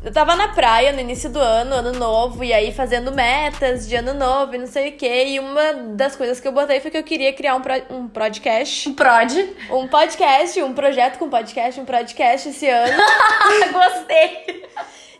Eu 0.02 0.10
tava 0.10 0.34
na 0.34 0.48
praia 0.48 0.92
no 0.92 1.00
início 1.00 1.28
do 1.28 1.38
ano, 1.38 1.74
ano 1.74 1.92
novo, 1.92 2.42
e 2.42 2.54
aí 2.54 2.72
fazendo 2.72 3.12
metas 3.12 3.86
de 3.86 3.96
ano 3.96 4.14
novo 4.14 4.54
e 4.54 4.58
não 4.58 4.66
sei 4.66 4.90
o 4.90 4.92
quê. 4.96 5.26
E 5.28 5.38
uma 5.38 5.74
das 5.94 6.16
coisas 6.16 6.40
que 6.40 6.48
eu 6.48 6.52
botei 6.52 6.80
foi 6.80 6.90
que 6.90 6.96
eu 6.96 7.02
queria 7.02 7.34
criar 7.34 7.54
um, 7.54 7.60
pro, 7.60 7.74
um 7.90 8.08
podcast. 8.08 8.88
Um 8.88 8.94
prod. 8.94 9.30
Um 9.70 9.86
podcast, 9.88 10.62
um 10.62 10.72
projeto 10.72 11.18
com 11.18 11.28
podcast, 11.28 11.78
um 11.78 11.84
podcast 11.84 12.48
esse 12.48 12.66
ano. 12.66 12.96
Gostei. 13.72 14.64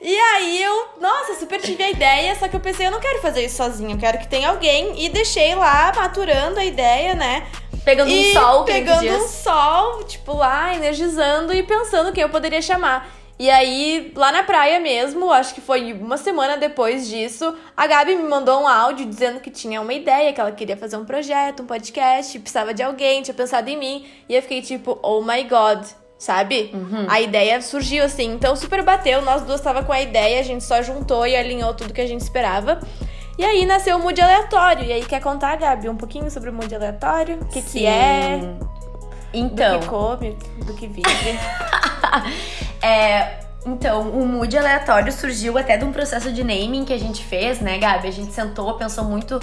E 0.01 0.17
aí 0.17 0.63
eu, 0.63 0.89
nossa, 0.99 1.35
super 1.35 1.61
tive 1.61 1.83
a 1.83 1.91
ideia, 1.91 2.35
só 2.37 2.49
que 2.49 2.57
eu 2.57 2.61
pensei, 2.61 2.87
eu 2.87 2.91
não 2.91 3.01
quero 3.01 3.21
fazer 3.21 3.45
isso 3.45 3.59
sozinho, 3.59 3.91
eu 3.91 3.99
quero 3.99 4.17
que 4.17 4.29
tenha 4.29 4.49
alguém. 4.49 5.05
E 5.05 5.11
deixei 5.11 5.55
lá 5.55 5.93
maturando 5.95 6.59
a 6.59 6.65
ideia, 6.65 7.15
né? 7.15 7.47
Pegando 7.85 8.11
e 8.11 8.31
um 8.31 8.33
sol, 8.33 8.65
pegando 8.65 9.11
um 9.11 9.29
sol, 9.29 10.05
tipo, 10.05 10.33
lá, 10.33 10.75
energizando 10.75 11.53
e 11.53 11.63
pensando 11.63 12.13
quem 12.13 12.23
eu 12.23 12.31
poderia 12.31 12.63
chamar. 12.63 13.20
E 13.41 13.49
aí, 13.49 14.13
lá 14.15 14.31
na 14.31 14.43
praia 14.43 14.79
mesmo, 14.81 15.33
acho 15.33 15.55
que 15.55 15.63
foi 15.63 15.95
uma 15.95 16.19
semana 16.19 16.59
depois 16.59 17.09
disso, 17.09 17.57
a 17.75 17.87
Gabi 17.87 18.15
me 18.15 18.25
mandou 18.25 18.61
um 18.61 18.69
áudio 18.69 19.07
dizendo 19.07 19.41
que 19.41 19.51
tinha 19.51 19.81
uma 19.81 19.95
ideia, 19.95 20.31
que 20.31 20.39
ela 20.39 20.53
queria 20.53 20.77
fazer 20.77 20.99
um 20.99 21.07
projeto, 21.07 21.63
um 21.63 21.67
podcast, 21.67 22.39
precisava 22.39 22.75
de 22.75 22.83
alguém, 22.83 23.23
tinha 23.23 23.33
pensado 23.33 23.71
em 23.71 23.79
mim. 23.79 24.07
E 24.29 24.37
eu 24.37 24.43
fiquei 24.43 24.61
tipo, 24.61 24.99
oh 25.03 25.23
my 25.23 25.43
god, 25.45 25.83
sabe? 26.19 26.71
Uhum. 26.75 27.07
A 27.09 27.19
ideia 27.23 27.63
surgiu 27.63 28.05
assim, 28.05 28.31
então 28.31 28.55
super 28.55 28.83
bateu, 28.83 29.23
nós 29.23 29.41
duas 29.41 29.63
tava 29.63 29.83
com 29.83 29.93
a 29.95 30.03
ideia, 30.03 30.39
a 30.39 30.45
gente 30.45 30.63
só 30.63 30.83
juntou 30.83 31.27
e 31.27 31.35
alinhou 31.35 31.73
tudo 31.73 31.95
que 31.95 32.01
a 32.03 32.07
gente 32.07 32.21
esperava. 32.21 32.79
E 33.39 33.43
aí 33.43 33.65
nasceu 33.65 33.97
o 33.97 34.03
Mood 34.03 34.21
Aleatório. 34.21 34.85
E 34.85 34.93
aí, 34.93 35.03
quer 35.03 35.23
contar, 35.23 35.57
Gabi, 35.57 35.89
um 35.89 35.97
pouquinho 35.97 36.31
sobre 36.31 36.51
o 36.51 36.53
Mood 36.53 36.75
Aleatório? 36.75 37.39
O 37.41 37.47
que, 37.47 37.63
que 37.63 37.87
é? 37.87 38.39
Então. 39.33 39.79
Do 39.79 39.83
que 39.83 39.89
come, 39.89 40.37
do 40.67 40.75
que 40.75 40.87
vive. 40.87 41.05
É, 42.83 43.41
então, 43.67 44.09
o 44.11 44.27
mood 44.27 44.57
aleatório 44.57 45.13
surgiu 45.13 45.59
até 45.59 45.77
de 45.77 45.85
um 45.85 45.93
processo 45.93 46.33
de 46.33 46.43
naming 46.43 46.85
que 46.85 46.93
a 46.93 46.99
gente 46.99 47.23
fez, 47.23 47.61
né, 47.61 47.79
Gabi? 47.79 48.09
A 48.09 48.11
gente 48.11 48.33
sentou, 48.33 48.73
pensou 48.75 49.05
muito. 49.05 49.39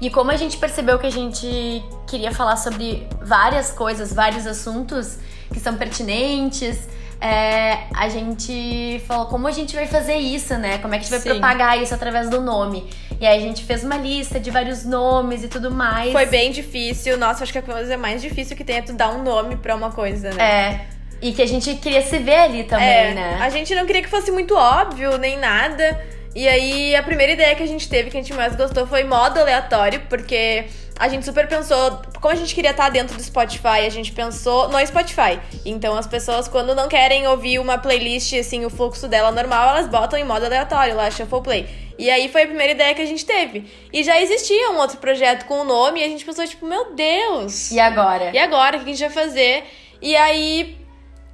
E 0.00 0.10
como 0.10 0.30
a 0.30 0.36
gente 0.36 0.56
percebeu 0.56 0.98
que 0.98 1.06
a 1.06 1.10
gente 1.10 1.84
queria 2.06 2.32
falar 2.32 2.56
sobre 2.56 3.06
várias 3.22 3.70
coisas, 3.70 4.12
vários 4.12 4.46
assuntos 4.46 5.18
que 5.52 5.60
são 5.60 5.76
pertinentes, 5.76 6.88
é, 7.20 7.80
a 7.94 8.08
gente 8.08 9.02
falou 9.06 9.26
como 9.26 9.46
a 9.46 9.50
gente 9.50 9.74
vai 9.76 9.86
fazer 9.86 10.16
isso, 10.16 10.56
né? 10.56 10.78
Como 10.78 10.94
é 10.94 10.98
que 10.98 11.04
a 11.04 11.08
gente 11.08 11.10
vai 11.10 11.20
Sim. 11.20 11.30
propagar 11.38 11.80
isso 11.80 11.94
através 11.94 12.30
do 12.30 12.40
nome. 12.40 12.88
E 13.20 13.26
aí 13.26 13.38
a 13.38 13.40
gente 13.40 13.62
fez 13.64 13.84
uma 13.84 13.96
lista 13.96 14.40
de 14.40 14.50
vários 14.50 14.84
nomes 14.84 15.44
e 15.44 15.48
tudo 15.48 15.70
mais. 15.70 16.12
Foi 16.12 16.24
bem 16.24 16.50
difícil. 16.50 17.18
Nossa, 17.18 17.42
acho 17.42 17.52
que 17.52 17.58
a 17.58 17.62
coisa 17.62 17.96
mais 17.98 18.22
difícil 18.22 18.56
que 18.56 18.64
tem 18.64 18.76
é 18.76 18.82
tu 18.82 18.94
dar 18.94 19.10
um 19.10 19.22
nome 19.22 19.56
pra 19.56 19.76
uma 19.76 19.90
coisa, 19.90 20.32
né? 20.32 20.42
É. 20.42 20.80
E 21.20 21.32
que 21.32 21.42
a 21.42 21.46
gente 21.46 21.74
queria 21.74 22.00
se 22.00 22.18
ver 22.18 22.36
ali 22.38 22.64
também, 22.64 22.88
É, 22.88 23.14
né? 23.14 23.38
A 23.42 23.50
gente 23.50 23.74
não 23.74 23.84
queria 23.84 24.00
que 24.00 24.08
fosse 24.08 24.30
muito 24.30 24.56
óbvio, 24.56 25.18
nem 25.18 25.38
nada. 25.38 26.00
E 26.34 26.46
aí, 26.46 26.94
a 26.94 27.02
primeira 27.02 27.32
ideia 27.32 27.54
que 27.56 27.62
a 27.62 27.66
gente 27.66 27.88
teve, 27.88 28.08
que 28.08 28.16
a 28.16 28.20
gente 28.20 28.32
mais 28.32 28.54
gostou, 28.54 28.86
foi 28.86 29.02
modo 29.02 29.40
aleatório, 29.40 30.00
porque 30.08 30.66
a 30.96 31.08
gente 31.08 31.24
super 31.24 31.48
pensou, 31.48 32.00
como 32.20 32.32
a 32.32 32.36
gente 32.36 32.54
queria 32.54 32.70
estar 32.70 32.88
dentro 32.88 33.16
do 33.16 33.22
Spotify, 33.22 33.84
a 33.86 33.88
gente 33.88 34.12
pensou 34.12 34.68
no 34.68 34.86
Spotify. 34.86 35.40
Então, 35.64 35.96
as 35.96 36.06
pessoas, 36.06 36.46
quando 36.46 36.74
não 36.74 36.88
querem 36.88 37.26
ouvir 37.26 37.58
uma 37.58 37.78
playlist, 37.78 38.34
assim, 38.34 38.64
o 38.64 38.70
fluxo 38.70 39.08
dela 39.08 39.32
normal, 39.32 39.70
elas 39.70 39.88
botam 39.88 40.18
em 40.18 40.24
modo 40.24 40.44
aleatório, 40.44 40.94
lá, 40.94 41.10
Shuffle 41.10 41.42
Play. 41.42 41.66
E 41.98 42.08
aí 42.08 42.28
foi 42.28 42.44
a 42.44 42.46
primeira 42.46 42.72
ideia 42.72 42.94
que 42.94 43.02
a 43.02 43.06
gente 43.06 43.26
teve. 43.26 43.64
E 43.92 44.04
já 44.04 44.20
existia 44.20 44.70
um 44.70 44.76
outro 44.76 44.98
projeto 44.98 45.46
com 45.46 45.62
o 45.62 45.64
nome, 45.64 46.00
e 46.00 46.04
a 46.04 46.08
gente 46.08 46.24
pensou, 46.24 46.46
tipo, 46.46 46.64
meu 46.64 46.94
Deus! 46.94 47.72
E 47.72 47.80
agora? 47.80 48.30
E 48.32 48.38
agora, 48.38 48.76
o 48.76 48.84
que 48.84 48.90
a 48.90 48.94
gente 48.94 49.12
vai 49.12 49.24
fazer? 49.24 49.64
E 50.00 50.14
aí 50.14 50.79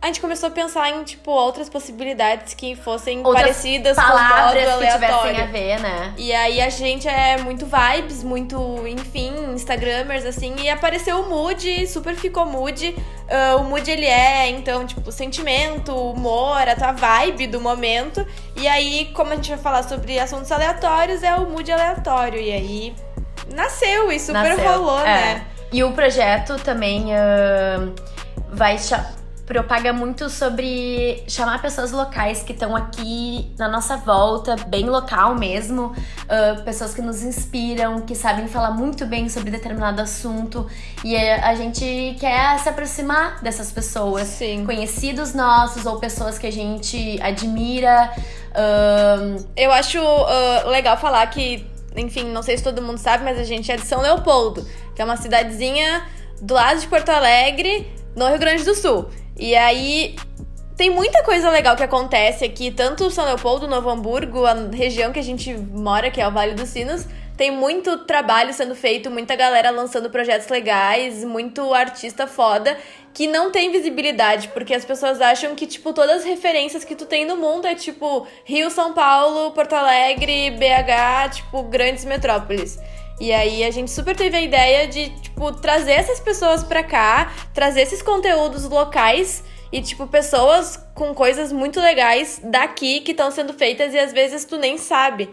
a 0.01 0.07
gente 0.07 0.21
começou 0.21 0.49
a 0.49 0.53
pensar 0.53 0.91
em, 0.91 1.03
tipo, 1.05 1.31
outras 1.31 1.69
possibilidades 1.69 2.55
que 2.55 2.77
fossem 2.77 3.19
Outras 3.25 3.43
parecidas 3.43 3.97
com 3.97 4.03
o 4.03 4.07
modo 4.07 4.19
Palavras 4.19 4.65
que 4.79 4.93
tivessem 4.93 5.41
a 5.41 5.47
ver, 5.47 5.81
né? 5.81 6.15
E 6.17 6.33
aí 6.33 6.61
a 6.61 6.69
gente 6.69 7.09
é 7.09 7.39
muito 7.39 7.67
vibes, 7.67 8.23
muito, 8.23 8.87
enfim, 8.87 9.33
Instagramers, 9.55 10.25
assim, 10.25 10.55
e 10.61 10.69
apareceu 10.69 11.21
o 11.21 11.29
Mood, 11.29 11.87
super 11.89 12.15
ficou 12.15 12.47
Mood. 12.47 12.95
Ah, 13.29 13.57
o 13.57 13.65
Mood 13.65 13.91
ele 13.91 14.07
é, 14.07 14.49
então, 14.51 14.87
tipo, 14.87 15.11
sentimento, 15.11 15.93
humor, 15.97 16.69
a 16.69 16.77
tua 16.77 16.93
vibe 16.93 17.47
do 17.49 17.61
momento. 17.61 18.25
E 18.55 18.69
aí, 18.69 19.11
como 19.15 19.33
a 19.33 19.35
gente 19.37 19.49
vai 19.49 19.59
falar 19.59 19.83
sobre 19.83 20.19
assuntos 20.21 20.53
aleatórios, 20.53 21.23
é 21.25 21.35
o 21.35 21.47
Mood 21.47 21.73
aleatório. 21.73 22.41
E 22.41 22.53
aí 22.53 22.95
nasceu 23.53 24.13
e 24.13 24.21
super 24.21 24.57
Nasceu. 24.57 24.73
rolou, 24.73 25.01
É. 25.01 25.05
né? 25.05 25.47
E 25.73 25.83
o 25.83 25.93
projeto 25.93 26.57
também 26.59 27.13
ahn, 27.13 27.93
vai 28.53 28.79
cha- 28.79 29.11
propaga 29.47 29.93
muito 29.93 30.29
sobre 30.29 31.23
chamar 31.29 31.63
pessoas 31.63 31.93
locais 31.93 32.43
que 32.43 32.53
estão 32.53 32.75
aqui 32.75 33.49
na 33.57 33.69
nossa 33.69 33.97
volta, 33.97 34.57
bem 34.67 34.87
local 34.87 35.37
mesmo, 35.37 35.95
ah, 36.29 36.61
pessoas 36.65 36.93
que 36.93 37.01
nos 37.01 37.23
inspiram, 37.23 38.01
que 38.01 38.15
sabem 38.15 38.49
falar 38.49 38.73
muito 38.73 39.07
bem 39.07 39.29
sobre 39.29 39.51
determinado 39.51 40.03
assunto 40.03 40.67
e 41.05 41.15
eh, 41.15 41.41
a 41.41 41.55
gente 41.55 42.17
quer 42.19 42.59
se 42.59 42.69
aproximar 42.69 43.41
dessas 43.41 43.71
pessoas, 43.71 44.27
Sim. 44.27 44.67
conhecidos 44.67 45.33
nossos 45.33 45.87
ou 45.87 46.01
pessoas 46.01 46.39
que 46.39 46.47
a 46.49 46.53
gente 46.53 47.21
admira. 47.23 48.11
ahn, 48.53 49.37
Eu 49.57 49.71
acho 49.71 50.01
ah, 50.01 50.65
legal 50.67 50.97
falar 50.97 51.25
que, 51.29 51.65
enfim, 51.95 52.25
não 52.25 52.43
sei 52.43 52.59
se 52.59 52.65
todo 52.65 52.83
mundo 52.83 52.99
sabe, 52.99 53.23
mas 53.23 53.39
a 53.39 53.45
gente 53.45 53.71
é 53.71 53.77
de 53.77 53.87
São 53.87 54.03
Leopoldo, 54.03 54.67
que 54.95 55.01
é 55.01 55.05
uma 55.05 55.17
cidadezinha 55.17 56.05
do 56.43 56.55
lado 56.55 56.81
de 56.81 56.87
Porto 56.89 57.11
Alegre, 57.11 57.89
no 58.17 58.27
Rio 58.29 58.39
Grande 58.39 58.65
do 58.65 58.75
Sul. 58.75 59.09
E 59.39 59.55
aí 59.55 60.17
tem 60.77 60.91
muita 60.91 61.23
coisa 61.23 61.51
legal 61.51 61.77
que 61.77 61.83
acontece 61.83 62.45
aqui, 62.45 62.71
tanto 62.71 63.11
São 63.11 63.25
Leopoldo, 63.25 63.67
Novo 63.67 63.89
Hamburgo, 63.89 64.45
a 64.45 64.55
região 64.73 65.13
que 65.13 65.19
a 65.19 65.23
gente 65.23 65.55
mora, 65.55 66.11
que 66.11 66.21
é 66.21 66.29
o 66.29 66.31
Vale 66.31 66.55
dos 66.55 66.69
Sinos. 66.69 67.07
Tem 67.37 67.51
muito 67.51 67.99
trabalho 68.05 68.53
sendo 68.55 68.75
feito, 68.75 69.11
muita 69.11 69.37
galera 69.37 69.71
lançando 69.71 70.09
projetos 70.09 70.49
legais, 70.49 71.23
muito 71.23 71.75
artista 71.75 72.27
foda 72.27 72.77
que 73.17 73.27
não 73.27 73.51
tem 73.51 73.73
visibilidade, 73.73 74.49
porque 74.49 74.75
as 74.75 74.85
pessoas 74.85 75.23
acham 75.23 75.55
que, 75.55 75.67
tipo, 75.67 75.95
todas 75.95 76.19
as 76.19 76.25
referências 76.25 76.85
que 76.85 76.95
tu 76.95 77.07
tem 77.07 77.25
no 77.25 77.35
mundo 77.35 77.67
é, 77.67 77.75
tipo, 77.75 78.27
Rio, 78.45 78.71
São 78.71 78.93
Paulo, 78.93 79.53
Porto 79.53 79.75
Alegre, 79.75 80.51
BH, 80.51 81.37
tipo, 81.37 81.63
grandes 81.63 82.05
metrópoles. 82.05 82.79
E 83.21 83.33
aí 83.33 83.65
a 83.65 83.71
gente 83.71 83.91
super 83.91 84.15
teve 84.15 84.37
a 84.37 84.41
ideia 84.41 84.87
de, 84.87 85.09
tipo, 85.21 85.53
trazer 85.53 85.93
essas 85.93 86.21
pessoas 86.21 86.63
pra 86.63 86.83
cá, 86.83 87.33
trazer 87.55 87.83
esses 87.83 88.03
conteúdos 88.03 88.69
locais 88.69 89.43
e, 89.73 89.81
tipo, 89.81 90.07
pessoas 90.07 90.79
com 90.95 91.15
coisas 91.15 91.53
muito 91.53 91.81
legais 91.81 92.41
daqui 92.45 93.01
que 93.01 93.13
estão 93.13 93.31
sendo 93.31 93.53
feitas 93.55 93.95
e 93.95 93.99
às 93.99 94.13
vezes 94.13 94.45
tu 94.45 94.59
nem 94.59 94.77
sabe. 94.77 95.31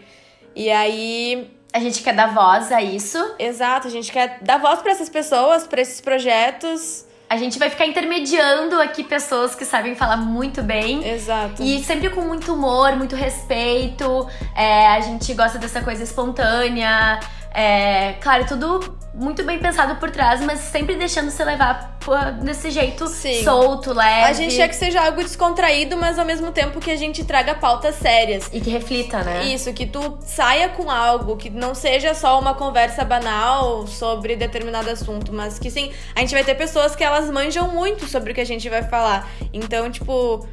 E 0.56 0.70
aí 0.70 1.50
a 1.72 1.80
gente 1.80 2.02
quer 2.02 2.14
dar 2.14 2.32
voz 2.32 2.72
a 2.72 2.80
isso. 2.80 3.18
Exato, 3.38 3.88
a 3.88 3.90
gente 3.90 4.10
quer 4.10 4.38
dar 4.40 4.58
voz 4.58 4.80
pra 4.80 4.92
essas 4.92 5.08
pessoas, 5.08 5.66
pra 5.66 5.80
esses 5.82 6.00
projetos. 6.00 7.04
A 7.28 7.36
gente 7.36 7.58
vai 7.58 7.68
ficar 7.68 7.86
intermediando 7.86 8.80
aqui 8.80 9.02
pessoas 9.02 9.54
que 9.54 9.64
sabem 9.64 9.96
falar 9.96 10.18
muito 10.18 10.62
bem. 10.62 11.04
Exato. 11.04 11.62
E 11.62 11.82
sempre 11.82 12.10
com 12.10 12.20
muito 12.20 12.54
humor, 12.54 12.94
muito 12.96 13.16
respeito. 13.16 14.28
É, 14.54 14.86
a 14.88 15.00
gente 15.00 15.34
gosta 15.34 15.58
dessa 15.58 15.82
coisa 15.82 16.04
espontânea. 16.04 17.18
É, 17.54 18.14
claro, 18.20 18.44
tudo 18.46 18.98
muito 19.14 19.44
bem 19.44 19.60
pensado 19.60 19.94
por 20.00 20.10
trás, 20.10 20.40
mas 20.40 20.58
sempre 20.58 20.96
deixando 20.96 21.30
se 21.30 21.42
levar 21.44 21.96
desse 22.42 22.68
jeito 22.68 23.06
Sim. 23.06 23.44
solto, 23.44 23.92
leve. 23.92 24.28
A 24.28 24.32
gente 24.32 24.56
quer 24.56 24.68
que 24.68 24.74
seja 24.74 25.00
algo 25.00 25.22
descontraído, 25.22 25.96
mas 25.96 26.18
ao 26.18 26.24
mesmo 26.24 26.50
tempo 26.50 26.80
que 26.80 26.90
a 26.90 26.96
gente 26.96 27.24
traga 27.24 27.54
pautas 27.54 27.94
sérias. 27.94 28.50
E 28.52 28.60
que 28.60 28.70
reflita, 28.70 29.22
né? 29.22 29.44
Isso, 29.44 29.72
que 29.72 29.86
tu 29.86 30.18
saia 30.22 30.68
com 30.68 30.90
algo, 30.90 31.36
que 31.36 31.48
não 31.48 31.76
seja 31.76 32.12
só 32.12 32.40
uma 32.40 32.54
conversa 32.54 33.04
banal 33.04 33.86
sobre 33.86 34.34
determinado 34.34 34.90
assunto, 34.90 35.32
mas 35.32 35.56
que 35.56 35.70
sim, 35.70 35.92
a 36.16 36.20
gente 36.20 36.34
vai 36.34 36.42
ter 36.42 36.56
pessoas 36.56 36.96
que 36.96 37.04
elas 37.04 37.30
manjam 37.30 37.68
muito 37.68 38.08
sobre 38.08 38.32
o 38.32 38.34
que 38.34 38.40
a 38.40 38.46
gente 38.46 38.68
vai 38.68 38.82
falar. 38.82 39.30
Então, 39.52 39.88
tipo, 39.92 40.44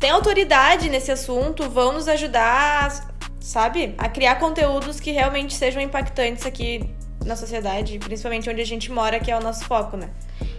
tem 0.00 0.10
autoridade 0.10 0.88
nesse 0.88 1.12
assunto, 1.12 1.68
vão 1.68 1.92
nos 1.92 2.08
ajudar, 2.08 3.13
sabe, 3.44 3.94
a 3.98 4.08
criar 4.08 4.36
conteúdos 4.36 4.98
que 4.98 5.12
realmente 5.12 5.52
sejam 5.52 5.82
impactantes 5.82 6.46
aqui 6.46 6.88
na 7.26 7.36
sociedade, 7.36 7.98
principalmente 7.98 8.48
onde 8.48 8.62
a 8.62 8.64
gente 8.64 8.90
mora, 8.90 9.20
que 9.20 9.30
é 9.30 9.36
o 9.36 9.40
nosso 9.40 9.66
foco, 9.66 9.98
né? 9.98 10.08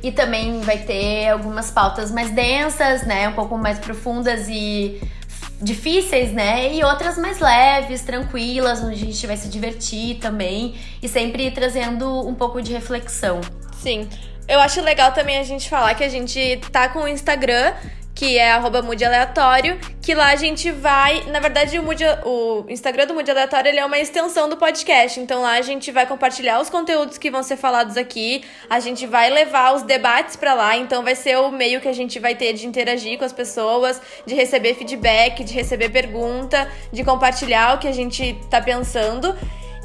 E 0.04 0.12
também 0.12 0.62
vai 0.62 0.78
ter 0.78 1.30
algumas 1.30 1.72
pautas 1.72 2.12
mais 2.12 2.30
densas, 2.30 3.02
né? 3.06 3.28
Um 3.28 3.34
pouco 3.34 3.58
mais 3.58 3.80
profundas 3.80 4.48
e 4.48 5.02
difíceis, 5.60 6.32
né? 6.32 6.76
E 6.76 6.84
outras 6.84 7.18
mais 7.18 7.40
leves, 7.40 8.04
tranquilas, 8.04 8.84
onde 8.84 8.94
a 8.94 9.06
gente 9.06 9.26
vai 9.26 9.36
se 9.36 9.48
divertir 9.50 10.20
também. 10.20 10.76
E 11.02 11.08
sempre 11.08 11.50
trazendo 11.50 12.28
um 12.28 12.36
pouco 12.36 12.62
de 12.62 12.72
reflexão. 12.72 13.42
Sim. 13.82 14.08
Eu 14.48 14.60
acho 14.60 14.80
legal 14.82 15.12
também 15.12 15.40
a 15.40 15.44
gente 15.44 15.68
falar 15.68 15.96
que 15.96 16.04
a 16.04 16.10
gente 16.10 16.62
tá 16.72 16.88
com 16.88 17.00
o 17.00 17.08
Instagram, 17.08 17.74
que 18.16 18.38
é 18.38 18.53
arroba 18.53 18.80
Aleatório, 18.80 19.78
que 20.01 20.16
lá 20.16 20.30
a 20.30 20.36
gente 20.38 20.72
vai. 20.72 21.26
Na 21.26 21.41
verdade, 21.41 21.78
o, 21.78 21.84
o 21.84 22.66
Instagram 22.70 23.07
do 23.07 23.13
Mude 23.13 23.30
Aleatório 23.30 23.68
ele 23.68 23.80
é 23.80 23.86
uma 23.86 23.99
extensão 23.99 24.47
do 24.47 24.55
podcast. 24.55 25.20
Então 25.20 25.41
lá 25.41 25.57
a 25.57 25.61
gente 25.61 25.91
vai 25.91 26.07
compartilhar 26.07 26.61
os 26.61 26.70
conteúdos 26.70 27.18
que 27.18 27.30
vão 27.30 27.43
ser 27.43 27.57
falados 27.57 27.97
aqui. 27.97 28.45
A 28.70 28.80
gente 28.80 29.05
vai 29.05 29.30
levar 29.30 29.76
os 29.76 29.84
debates 29.84 30.38
para 30.38 30.53
lá. 30.53 30.78
Então 30.78 31.03
vai 31.03 31.13
ser 31.13 31.38
o 31.38 31.51
meio 31.51 31.82
que 31.82 31.89
a 31.89 31.93
gente 31.93 32.18
vai 32.18 32.34
ter 32.34 32.53
de 32.53 32.66
interagir 32.66 33.20
com 33.20 33.26
as 33.26 33.34
pessoas, 33.34 34.01
de 34.26 34.34
receber 34.34 34.76
feedback, 34.76 35.43
de 35.43 35.53
receber 35.53 35.89
pergunta, 35.89 36.72
de 36.93 37.03
compartilhar 37.03 37.76
o 37.76 37.80
que 37.80 37.88
a 37.88 37.93
gente 37.93 38.34
tá 38.49 38.61
pensando. 38.61 39.36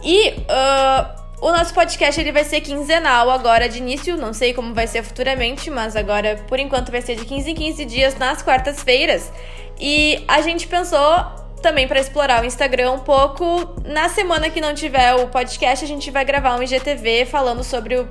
E. 0.04 0.30
Uh, 0.30 1.19
o 1.40 1.50
nosso 1.50 1.72
podcast 1.72 2.20
ele 2.20 2.32
vai 2.32 2.44
ser 2.44 2.60
quinzenal 2.60 3.30
agora 3.30 3.68
de 3.68 3.78
início, 3.78 4.16
não 4.16 4.32
sei 4.32 4.52
como 4.52 4.74
vai 4.74 4.86
ser 4.86 5.02
futuramente, 5.02 5.70
mas 5.70 5.96
agora 5.96 6.36
por 6.46 6.58
enquanto 6.58 6.92
vai 6.92 7.00
ser 7.00 7.16
de 7.16 7.24
15 7.24 7.50
em 7.50 7.54
15 7.54 7.84
dias 7.84 8.18
nas 8.18 8.42
quartas-feiras. 8.42 9.32
E 9.78 10.22
a 10.28 10.42
gente 10.42 10.68
pensou 10.68 11.40
também 11.62 11.88
para 11.88 12.00
explorar 12.00 12.42
o 12.42 12.46
Instagram 12.46 12.92
um 12.92 12.98
pouco. 12.98 13.74
Na 13.84 14.08
semana 14.08 14.50
que 14.50 14.60
não 14.60 14.74
tiver 14.74 15.14
o 15.14 15.28
podcast, 15.28 15.84
a 15.84 15.88
gente 15.88 16.10
vai 16.10 16.24
gravar 16.24 16.56
um 16.56 16.62
IGTV 16.62 17.24
falando 17.26 17.64
sobre 17.64 18.06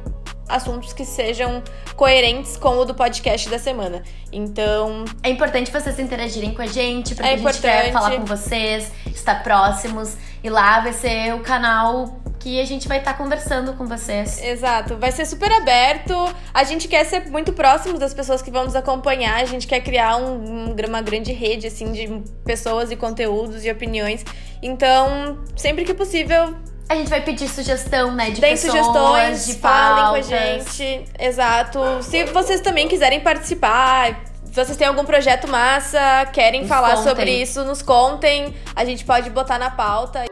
assuntos 0.47 0.91
que 0.93 1.05
sejam 1.05 1.63
coerentes 1.95 2.57
com 2.57 2.77
o 2.79 2.85
do 2.85 2.95
podcast 2.95 3.47
da 3.49 3.59
semana. 3.59 4.01
Então. 4.31 5.05
É 5.21 5.29
importante 5.29 5.71
vocês 5.71 5.99
interagirem 5.99 6.53
com 6.53 6.61
a 6.61 6.67
gente, 6.67 7.13
porque 7.13 7.29
é 7.29 7.33
a 7.33 7.37
gente 7.37 7.61
quer 7.61 7.91
falar 7.91 8.15
com 8.17 8.25
vocês, 8.25 8.91
estar 9.05 9.43
próximos. 9.43 10.17
E 10.43 10.49
lá 10.49 10.79
vai 10.79 10.93
ser 10.93 11.35
o 11.35 11.41
canal 11.41 12.18
que 12.39 12.59
a 12.59 12.65
gente 12.65 12.87
vai 12.87 12.99
estar 12.99 13.11
tá 13.11 13.17
conversando 13.17 13.73
com 13.73 13.85
vocês. 13.85 14.41
Exato, 14.41 14.97
vai 14.97 15.11
ser 15.11 15.25
super 15.25 15.51
aberto. 15.51 16.13
A 16.53 16.63
gente 16.63 16.87
quer 16.87 17.03
ser 17.05 17.29
muito 17.29 17.51
próximo 17.51 17.99
das 17.99 18.13
pessoas 18.13 18.41
que 18.41 18.49
vão 18.49 18.63
nos 18.63 18.75
acompanhar. 18.75 19.41
A 19.41 19.45
gente 19.45 19.67
quer 19.67 19.81
criar 19.81 20.15
um, 20.15 20.73
uma 20.87 21.01
grande 21.01 21.33
rede 21.33 21.67
assim 21.67 21.91
de 21.91 22.07
pessoas 22.45 22.91
e 22.91 22.95
conteúdos 22.95 23.65
e 23.65 23.69
opiniões. 23.69 24.23
Então, 24.61 25.39
sempre 25.55 25.83
que 25.83 25.93
possível, 25.93 26.55
a 26.87 26.95
gente 26.95 27.09
vai 27.09 27.21
pedir 27.21 27.47
sugestão, 27.49 28.11
né? 28.15 28.31
De 28.31 28.41
Deem 28.41 28.53
pessoas, 28.53 28.71
sugestões, 28.73 29.45
de 29.45 29.55
falem 29.55 30.03
pautas. 30.03 30.27
com 30.27 30.33
a 30.33 30.37
gente. 30.37 31.05
Exato. 31.19 31.79
Se 32.01 32.23
vocês 32.25 32.61
também 32.61 32.87
quiserem 32.87 33.19
participar, 33.19 34.23
se 34.45 34.55
vocês 34.55 34.75
têm 34.75 34.87
algum 34.87 35.05
projeto 35.05 35.47
massa, 35.47 36.25
querem 36.33 36.61
nos 36.61 36.69
falar 36.69 36.95
contem. 36.95 37.03
sobre 37.03 37.31
isso, 37.31 37.63
nos 37.63 37.81
contem. 37.81 38.55
A 38.75 38.83
gente 38.83 39.05
pode 39.05 39.29
botar 39.29 39.59
na 39.59 39.69
pauta. 39.69 40.25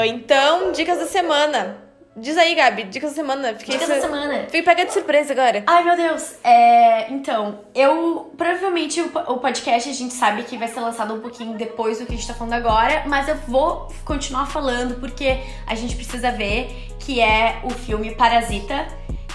Uh, 0.00 0.04
então, 0.06 0.72
dicas 0.72 0.98
da 0.98 1.06
semana. 1.06 1.90
Diz 2.16 2.36
aí, 2.36 2.54
Gabi, 2.54 2.84
dicas 2.84 3.10
da 3.10 3.16
semana. 3.16 3.54
Fiquei 3.54 3.78
dicas 3.78 3.88
da 3.88 4.00
semana. 4.00 4.46
Fui 4.50 4.62
pega 4.62 4.84
de 4.84 4.92
surpresa 4.92 5.32
agora. 5.32 5.62
Ai, 5.66 5.84
meu 5.84 5.96
Deus. 5.96 6.34
É, 6.42 7.10
então, 7.10 7.60
eu. 7.74 8.32
Provavelmente 8.36 9.00
o, 9.00 9.06
o 9.32 9.38
podcast 9.38 9.88
a 9.88 9.92
gente 9.92 10.12
sabe 10.12 10.42
que 10.42 10.58
vai 10.58 10.68
ser 10.68 10.80
lançado 10.80 11.14
um 11.14 11.20
pouquinho 11.20 11.56
depois 11.56 11.98
do 11.98 12.06
que 12.06 12.12
a 12.12 12.16
gente 12.16 12.26
tá 12.26 12.34
falando 12.34 12.54
agora, 12.54 13.04
mas 13.06 13.28
eu 13.28 13.36
vou 13.46 13.88
continuar 14.04 14.46
falando 14.46 14.98
porque 14.98 15.40
a 15.66 15.74
gente 15.74 15.94
precisa 15.94 16.32
ver 16.32 16.88
que 16.98 17.20
é 17.20 17.60
o 17.62 17.70
filme 17.70 18.14
Parasita, 18.14 18.86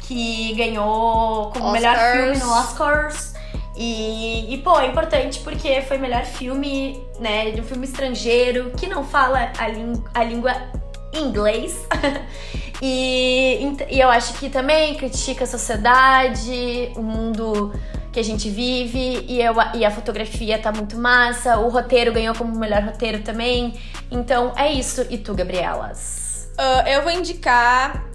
que 0.08 0.54
ganhou 0.56 1.52
como 1.52 1.68
Oscars. 1.68 1.72
melhor 1.74 1.98
filme 2.12 2.38
no 2.38 2.52
Oscars. 2.52 3.35
E, 3.78 4.54
e, 4.54 4.58
pô, 4.60 4.80
é 4.80 4.88
importante 4.88 5.40
porque 5.42 5.82
foi 5.82 5.98
melhor 5.98 6.24
filme, 6.24 7.02
né, 7.20 7.52
de 7.52 7.60
um 7.60 7.64
filme 7.64 7.86
estrangeiro 7.86 8.72
que 8.78 8.88
não 8.88 9.04
fala 9.04 9.52
a, 9.58 10.20
a 10.20 10.24
língua 10.24 10.54
inglês. 11.14 11.86
e, 12.82 13.76
e 13.90 14.00
eu 14.00 14.10
acho 14.10 14.34
que 14.36 14.50
também 14.50 14.96
critica 14.96 15.44
a 15.44 15.48
sociedade, 15.48 16.92
o 16.96 17.02
mundo 17.02 17.74
que 18.16 18.20
a 18.22 18.24
gente 18.24 18.50
vive 18.50 19.26
e, 19.28 19.42
eu, 19.42 19.54
e 19.74 19.84
a 19.84 19.92
fotografia 19.92 20.58
tá 20.58 20.72
muito 20.72 20.98
massa. 20.98 21.58
O 21.60 21.68
roteiro 21.68 22.14
ganhou 22.14 22.34
como 22.34 22.58
melhor 22.58 22.82
roteiro 22.82 23.22
também. 23.24 23.74
Então 24.10 24.54
é 24.56 24.72
isso. 24.72 25.06
E 25.10 25.18
tu, 25.18 25.34
Gabrielas? 25.34 26.50
Uh, 26.58 26.88
eu 26.88 27.02
vou 27.04 27.12
indicar 27.12 28.06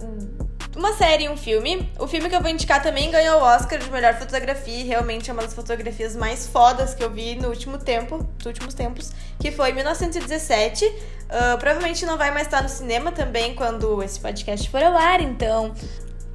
uma 0.75 0.93
série 0.93 1.25
e 1.25 1.29
um 1.29 1.37
filme. 1.37 1.91
O 1.99 2.07
filme 2.07 2.29
que 2.29 2.35
eu 2.35 2.41
vou 2.41 2.49
indicar 2.49 2.81
também 2.81 3.11
ganhou 3.11 3.39
o 3.39 3.43
Oscar 3.43 3.79
de 3.79 3.89
melhor 3.89 4.15
fotografia. 4.15 4.83
Realmente 4.85 5.29
é 5.29 5.33
uma 5.33 5.41
das 5.41 5.53
fotografias 5.53 6.15
mais 6.15 6.47
fodas 6.47 6.93
que 6.93 7.03
eu 7.03 7.09
vi 7.09 7.35
no 7.35 7.49
último 7.49 7.77
tempo, 7.77 8.17
nos 8.37 8.45
últimos 8.45 8.73
tempos, 8.73 9.11
que 9.39 9.51
foi 9.51 9.71
1917. 9.71 10.85
Uh, 10.85 11.57
provavelmente 11.59 12.05
não 12.05 12.17
vai 12.17 12.31
mais 12.31 12.47
estar 12.47 12.61
no 12.61 12.69
cinema 12.69 13.11
também 13.11 13.55
quando 13.55 14.01
esse 14.03 14.19
podcast 14.19 14.69
for 14.69 14.83
ao 14.83 14.97
ar, 14.97 15.21
então 15.21 15.73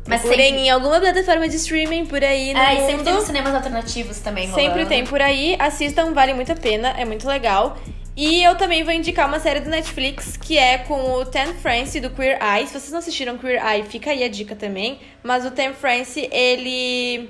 mas 0.06 0.20
Procurem 0.20 0.50
sempre... 0.50 0.62
em 0.62 0.70
alguma 0.70 1.00
plataforma 1.00 1.48
de 1.48 1.56
streaming 1.56 2.06
por 2.06 2.22
aí 2.22 2.54
no 2.54 2.60
mundo. 2.60 2.72
e 2.72 2.86
sempre 2.86 3.04
tem 3.04 3.20
cinemas 3.22 3.54
alternativos 3.54 4.18
também 4.20 4.48
rolando. 4.48 4.68
Sempre 4.68 4.86
tem 4.86 5.04
por 5.04 5.20
aí. 5.20 5.56
Assistam, 5.58 6.12
vale 6.12 6.32
muito 6.32 6.52
a 6.52 6.54
pena, 6.54 6.90
é 6.90 7.04
muito 7.04 7.26
legal. 7.26 7.76
E 8.16 8.42
eu 8.42 8.56
também 8.56 8.82
vou 8.82 8.94
indicar 8.94 9.28
uma 9.28 9.38
série 9.38 9.60
do 9.60 9.68
Netflix 9.68 10.38
que 10.38 10.56
é 10.56 10.78
com 10.78 11.12
o 11.12 11.26
Ten 11.26 11.52
France 11.52 12.00
do 12.00 12.08
Queer 12.08 12.38
Eye. 12.42 12.66
Se 12.66 12.72
vocês 12.72 12.90
não 12.90 13.00
assistiram 13.00 13.36
Queer 13.36 13.62
Eye, 13.62 13.82
fica 13.82 14.10
aí 14.10 14.24
a 14.24 14.28
dica 14.28 14.56
também. 14.56 14.98
Mas 15.22 15.44
o 15.44 15.50
Ten 15.50 15.74
France, 15.74 16.26
ele 16.32 17.28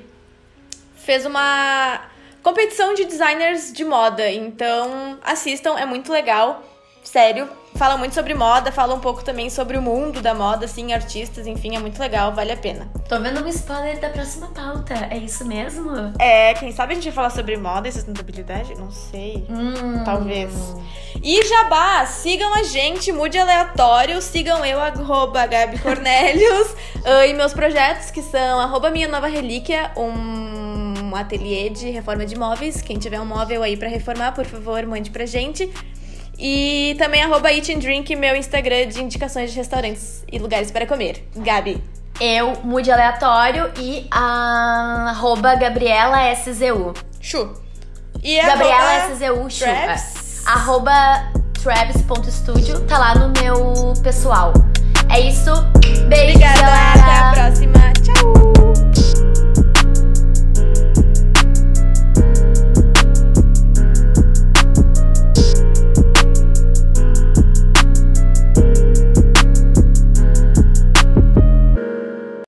fez 0.95 1.26
uma 1.26 2.09
competição 2.41 2.95
de 2.95 3.05
designers 3.05 3.72
de 3.72 3.84
moda. 3.84 4.30
Então 4.30 5.18
assistam, 5.24 5.76
é 5.76 5.84
muito 5.84 6.12
legal. 6.12 6.62
Sério, 7.03 7.49
fala 7.77 7.97
muito 7.97 8.14
sobre 8.14 8.35
moda, 8.35 8.72
fala 8.72 8.95
um 8.95 9.01
pouco 9.01 9.22
também 9.22 9.51
sobre 9.51 9.77
o 9.77 9.83
mundo 9.83 10.20
da 10.20 10.35
moda, 10.35 10.64
assim, 10.64 10.93
artistas, 10.93 11.47
enfim, 11.47 11.77
é 11.77 11.79
muito 11.79 11.99
legal, 12.01 12.33
vale 12.33 12.53
a 12.53 12.57
pena. 12.57 12.89
Tô 13.09 13.20
vendo 13.20 13.45
um 13.45 13.49
spoiler 13.49 14.01
da 14.01 14.09
próxima 14.09 14.49
pauta, 14.49 14.95
é 15.11 15.18
isso 15.18 15.45
mesmo? 15.45 15.91
É, 16.18 16.55
quem 16.55 16.72
sabe 16.72 16.93
a 16.93 16.95
gente 16.95 17.05
vai 17.05 17.12
falar 17.12 17.31
sobre 17.31 17.57
moda 17.57 17.89
e 17.89 17.93
sustentabilidade? 17.93 18.74
Não 18.74 18.91
sei. 18.91 19.47
Hum. 19.49 20.03
Talvez. 20.05 20.53
E 21.22 21.47
Jabá, 21.47 22.07
sigam 22.07 22.55
a 22.55 22.62
gente, 22.62 23.12
mude 23.12 23.39
aleatório, 23.39 24.20
sigam 24.22 24.64
eu, 24.64 24.81
arroba 24.81 25.47
Gabi 25.47 25.79
Cornelius, 25.79 26.70
uh, 26.70 27.24
e 27.29 27.35
meus 27.35 27.53
projetos, 27.53 28.11
que 28.11 28.22
são 28.22 28.61
arroba 28.61 28.91
Minha 28.91 29.09
Nova 29.09 29.27
Relíquia, 29.27 29.93
um 29.97 31.14
ateliê 31.14 31.70
de 31.70 31.91
reforma 31.91 32.27
de 32.27 32.37
móveis. 32.37 32.83
Quem 32.83 32.99
tiver 32.99 33.20
um 33.20 33.24
móvel 33.24 33.62
aí 33.62 33.77
para 33.77 33.89
reformar, 33.89 34.33
por 34.33 34.45
favor, 34.45 34.85
mande 34.87 35.11
pra 35.11 35.27
gente. 35.27 35.72
E 36.39 36.95
também 36.99 37.22
arroba 37.22 37.51
Eat 37.53 37.72
and 37.72 37.78
Drink, 37.78 38.14
meu 38.14 38.37
Instagram 38.37 38.89
de 38.89 39.03
indicações 39.03 39.51
de 39.53 39.57
restaurantes 39.57 40.24
e 40.30 40.39
lugares 40.39 40.70
para 40.70 40.87
comer. 40.87 41.26
Gabi. 41.37 41.82
Eu, 42.20 42.55
Mude 42.64 42.91
Aleatório 42.91 43.70
e 43.78 44.07
a 44.11 45.09
arroba 45.11 45.55
Gabriela 45.55 46.32
SZU. 46.34 46.95
Chu. 47.20 47.55
E 48.22 48.41
Gabriela 48.41 49.11
SZU, 49.11 49.51
Chu. 49.51 49.64
É. 49.64 49.97
Arroba 50.47 50.93
Travis.studio, 51.62 52.80
tá 52.87 52.99
lá 52.99 53.14
no 53.14 53.32
meu 53.41 53.93
pessoal. 54.03 54.53
É 55.12 55.20
isso. 55.20 55.51
Beijo, 56.09 56.37
Obrigada, 56.37 56.61
galera. 56.61 57.01
até 57.01 57.12
a 57.12 57.32
próxima. 57.32 57.93
Tchau. 58.03 58.86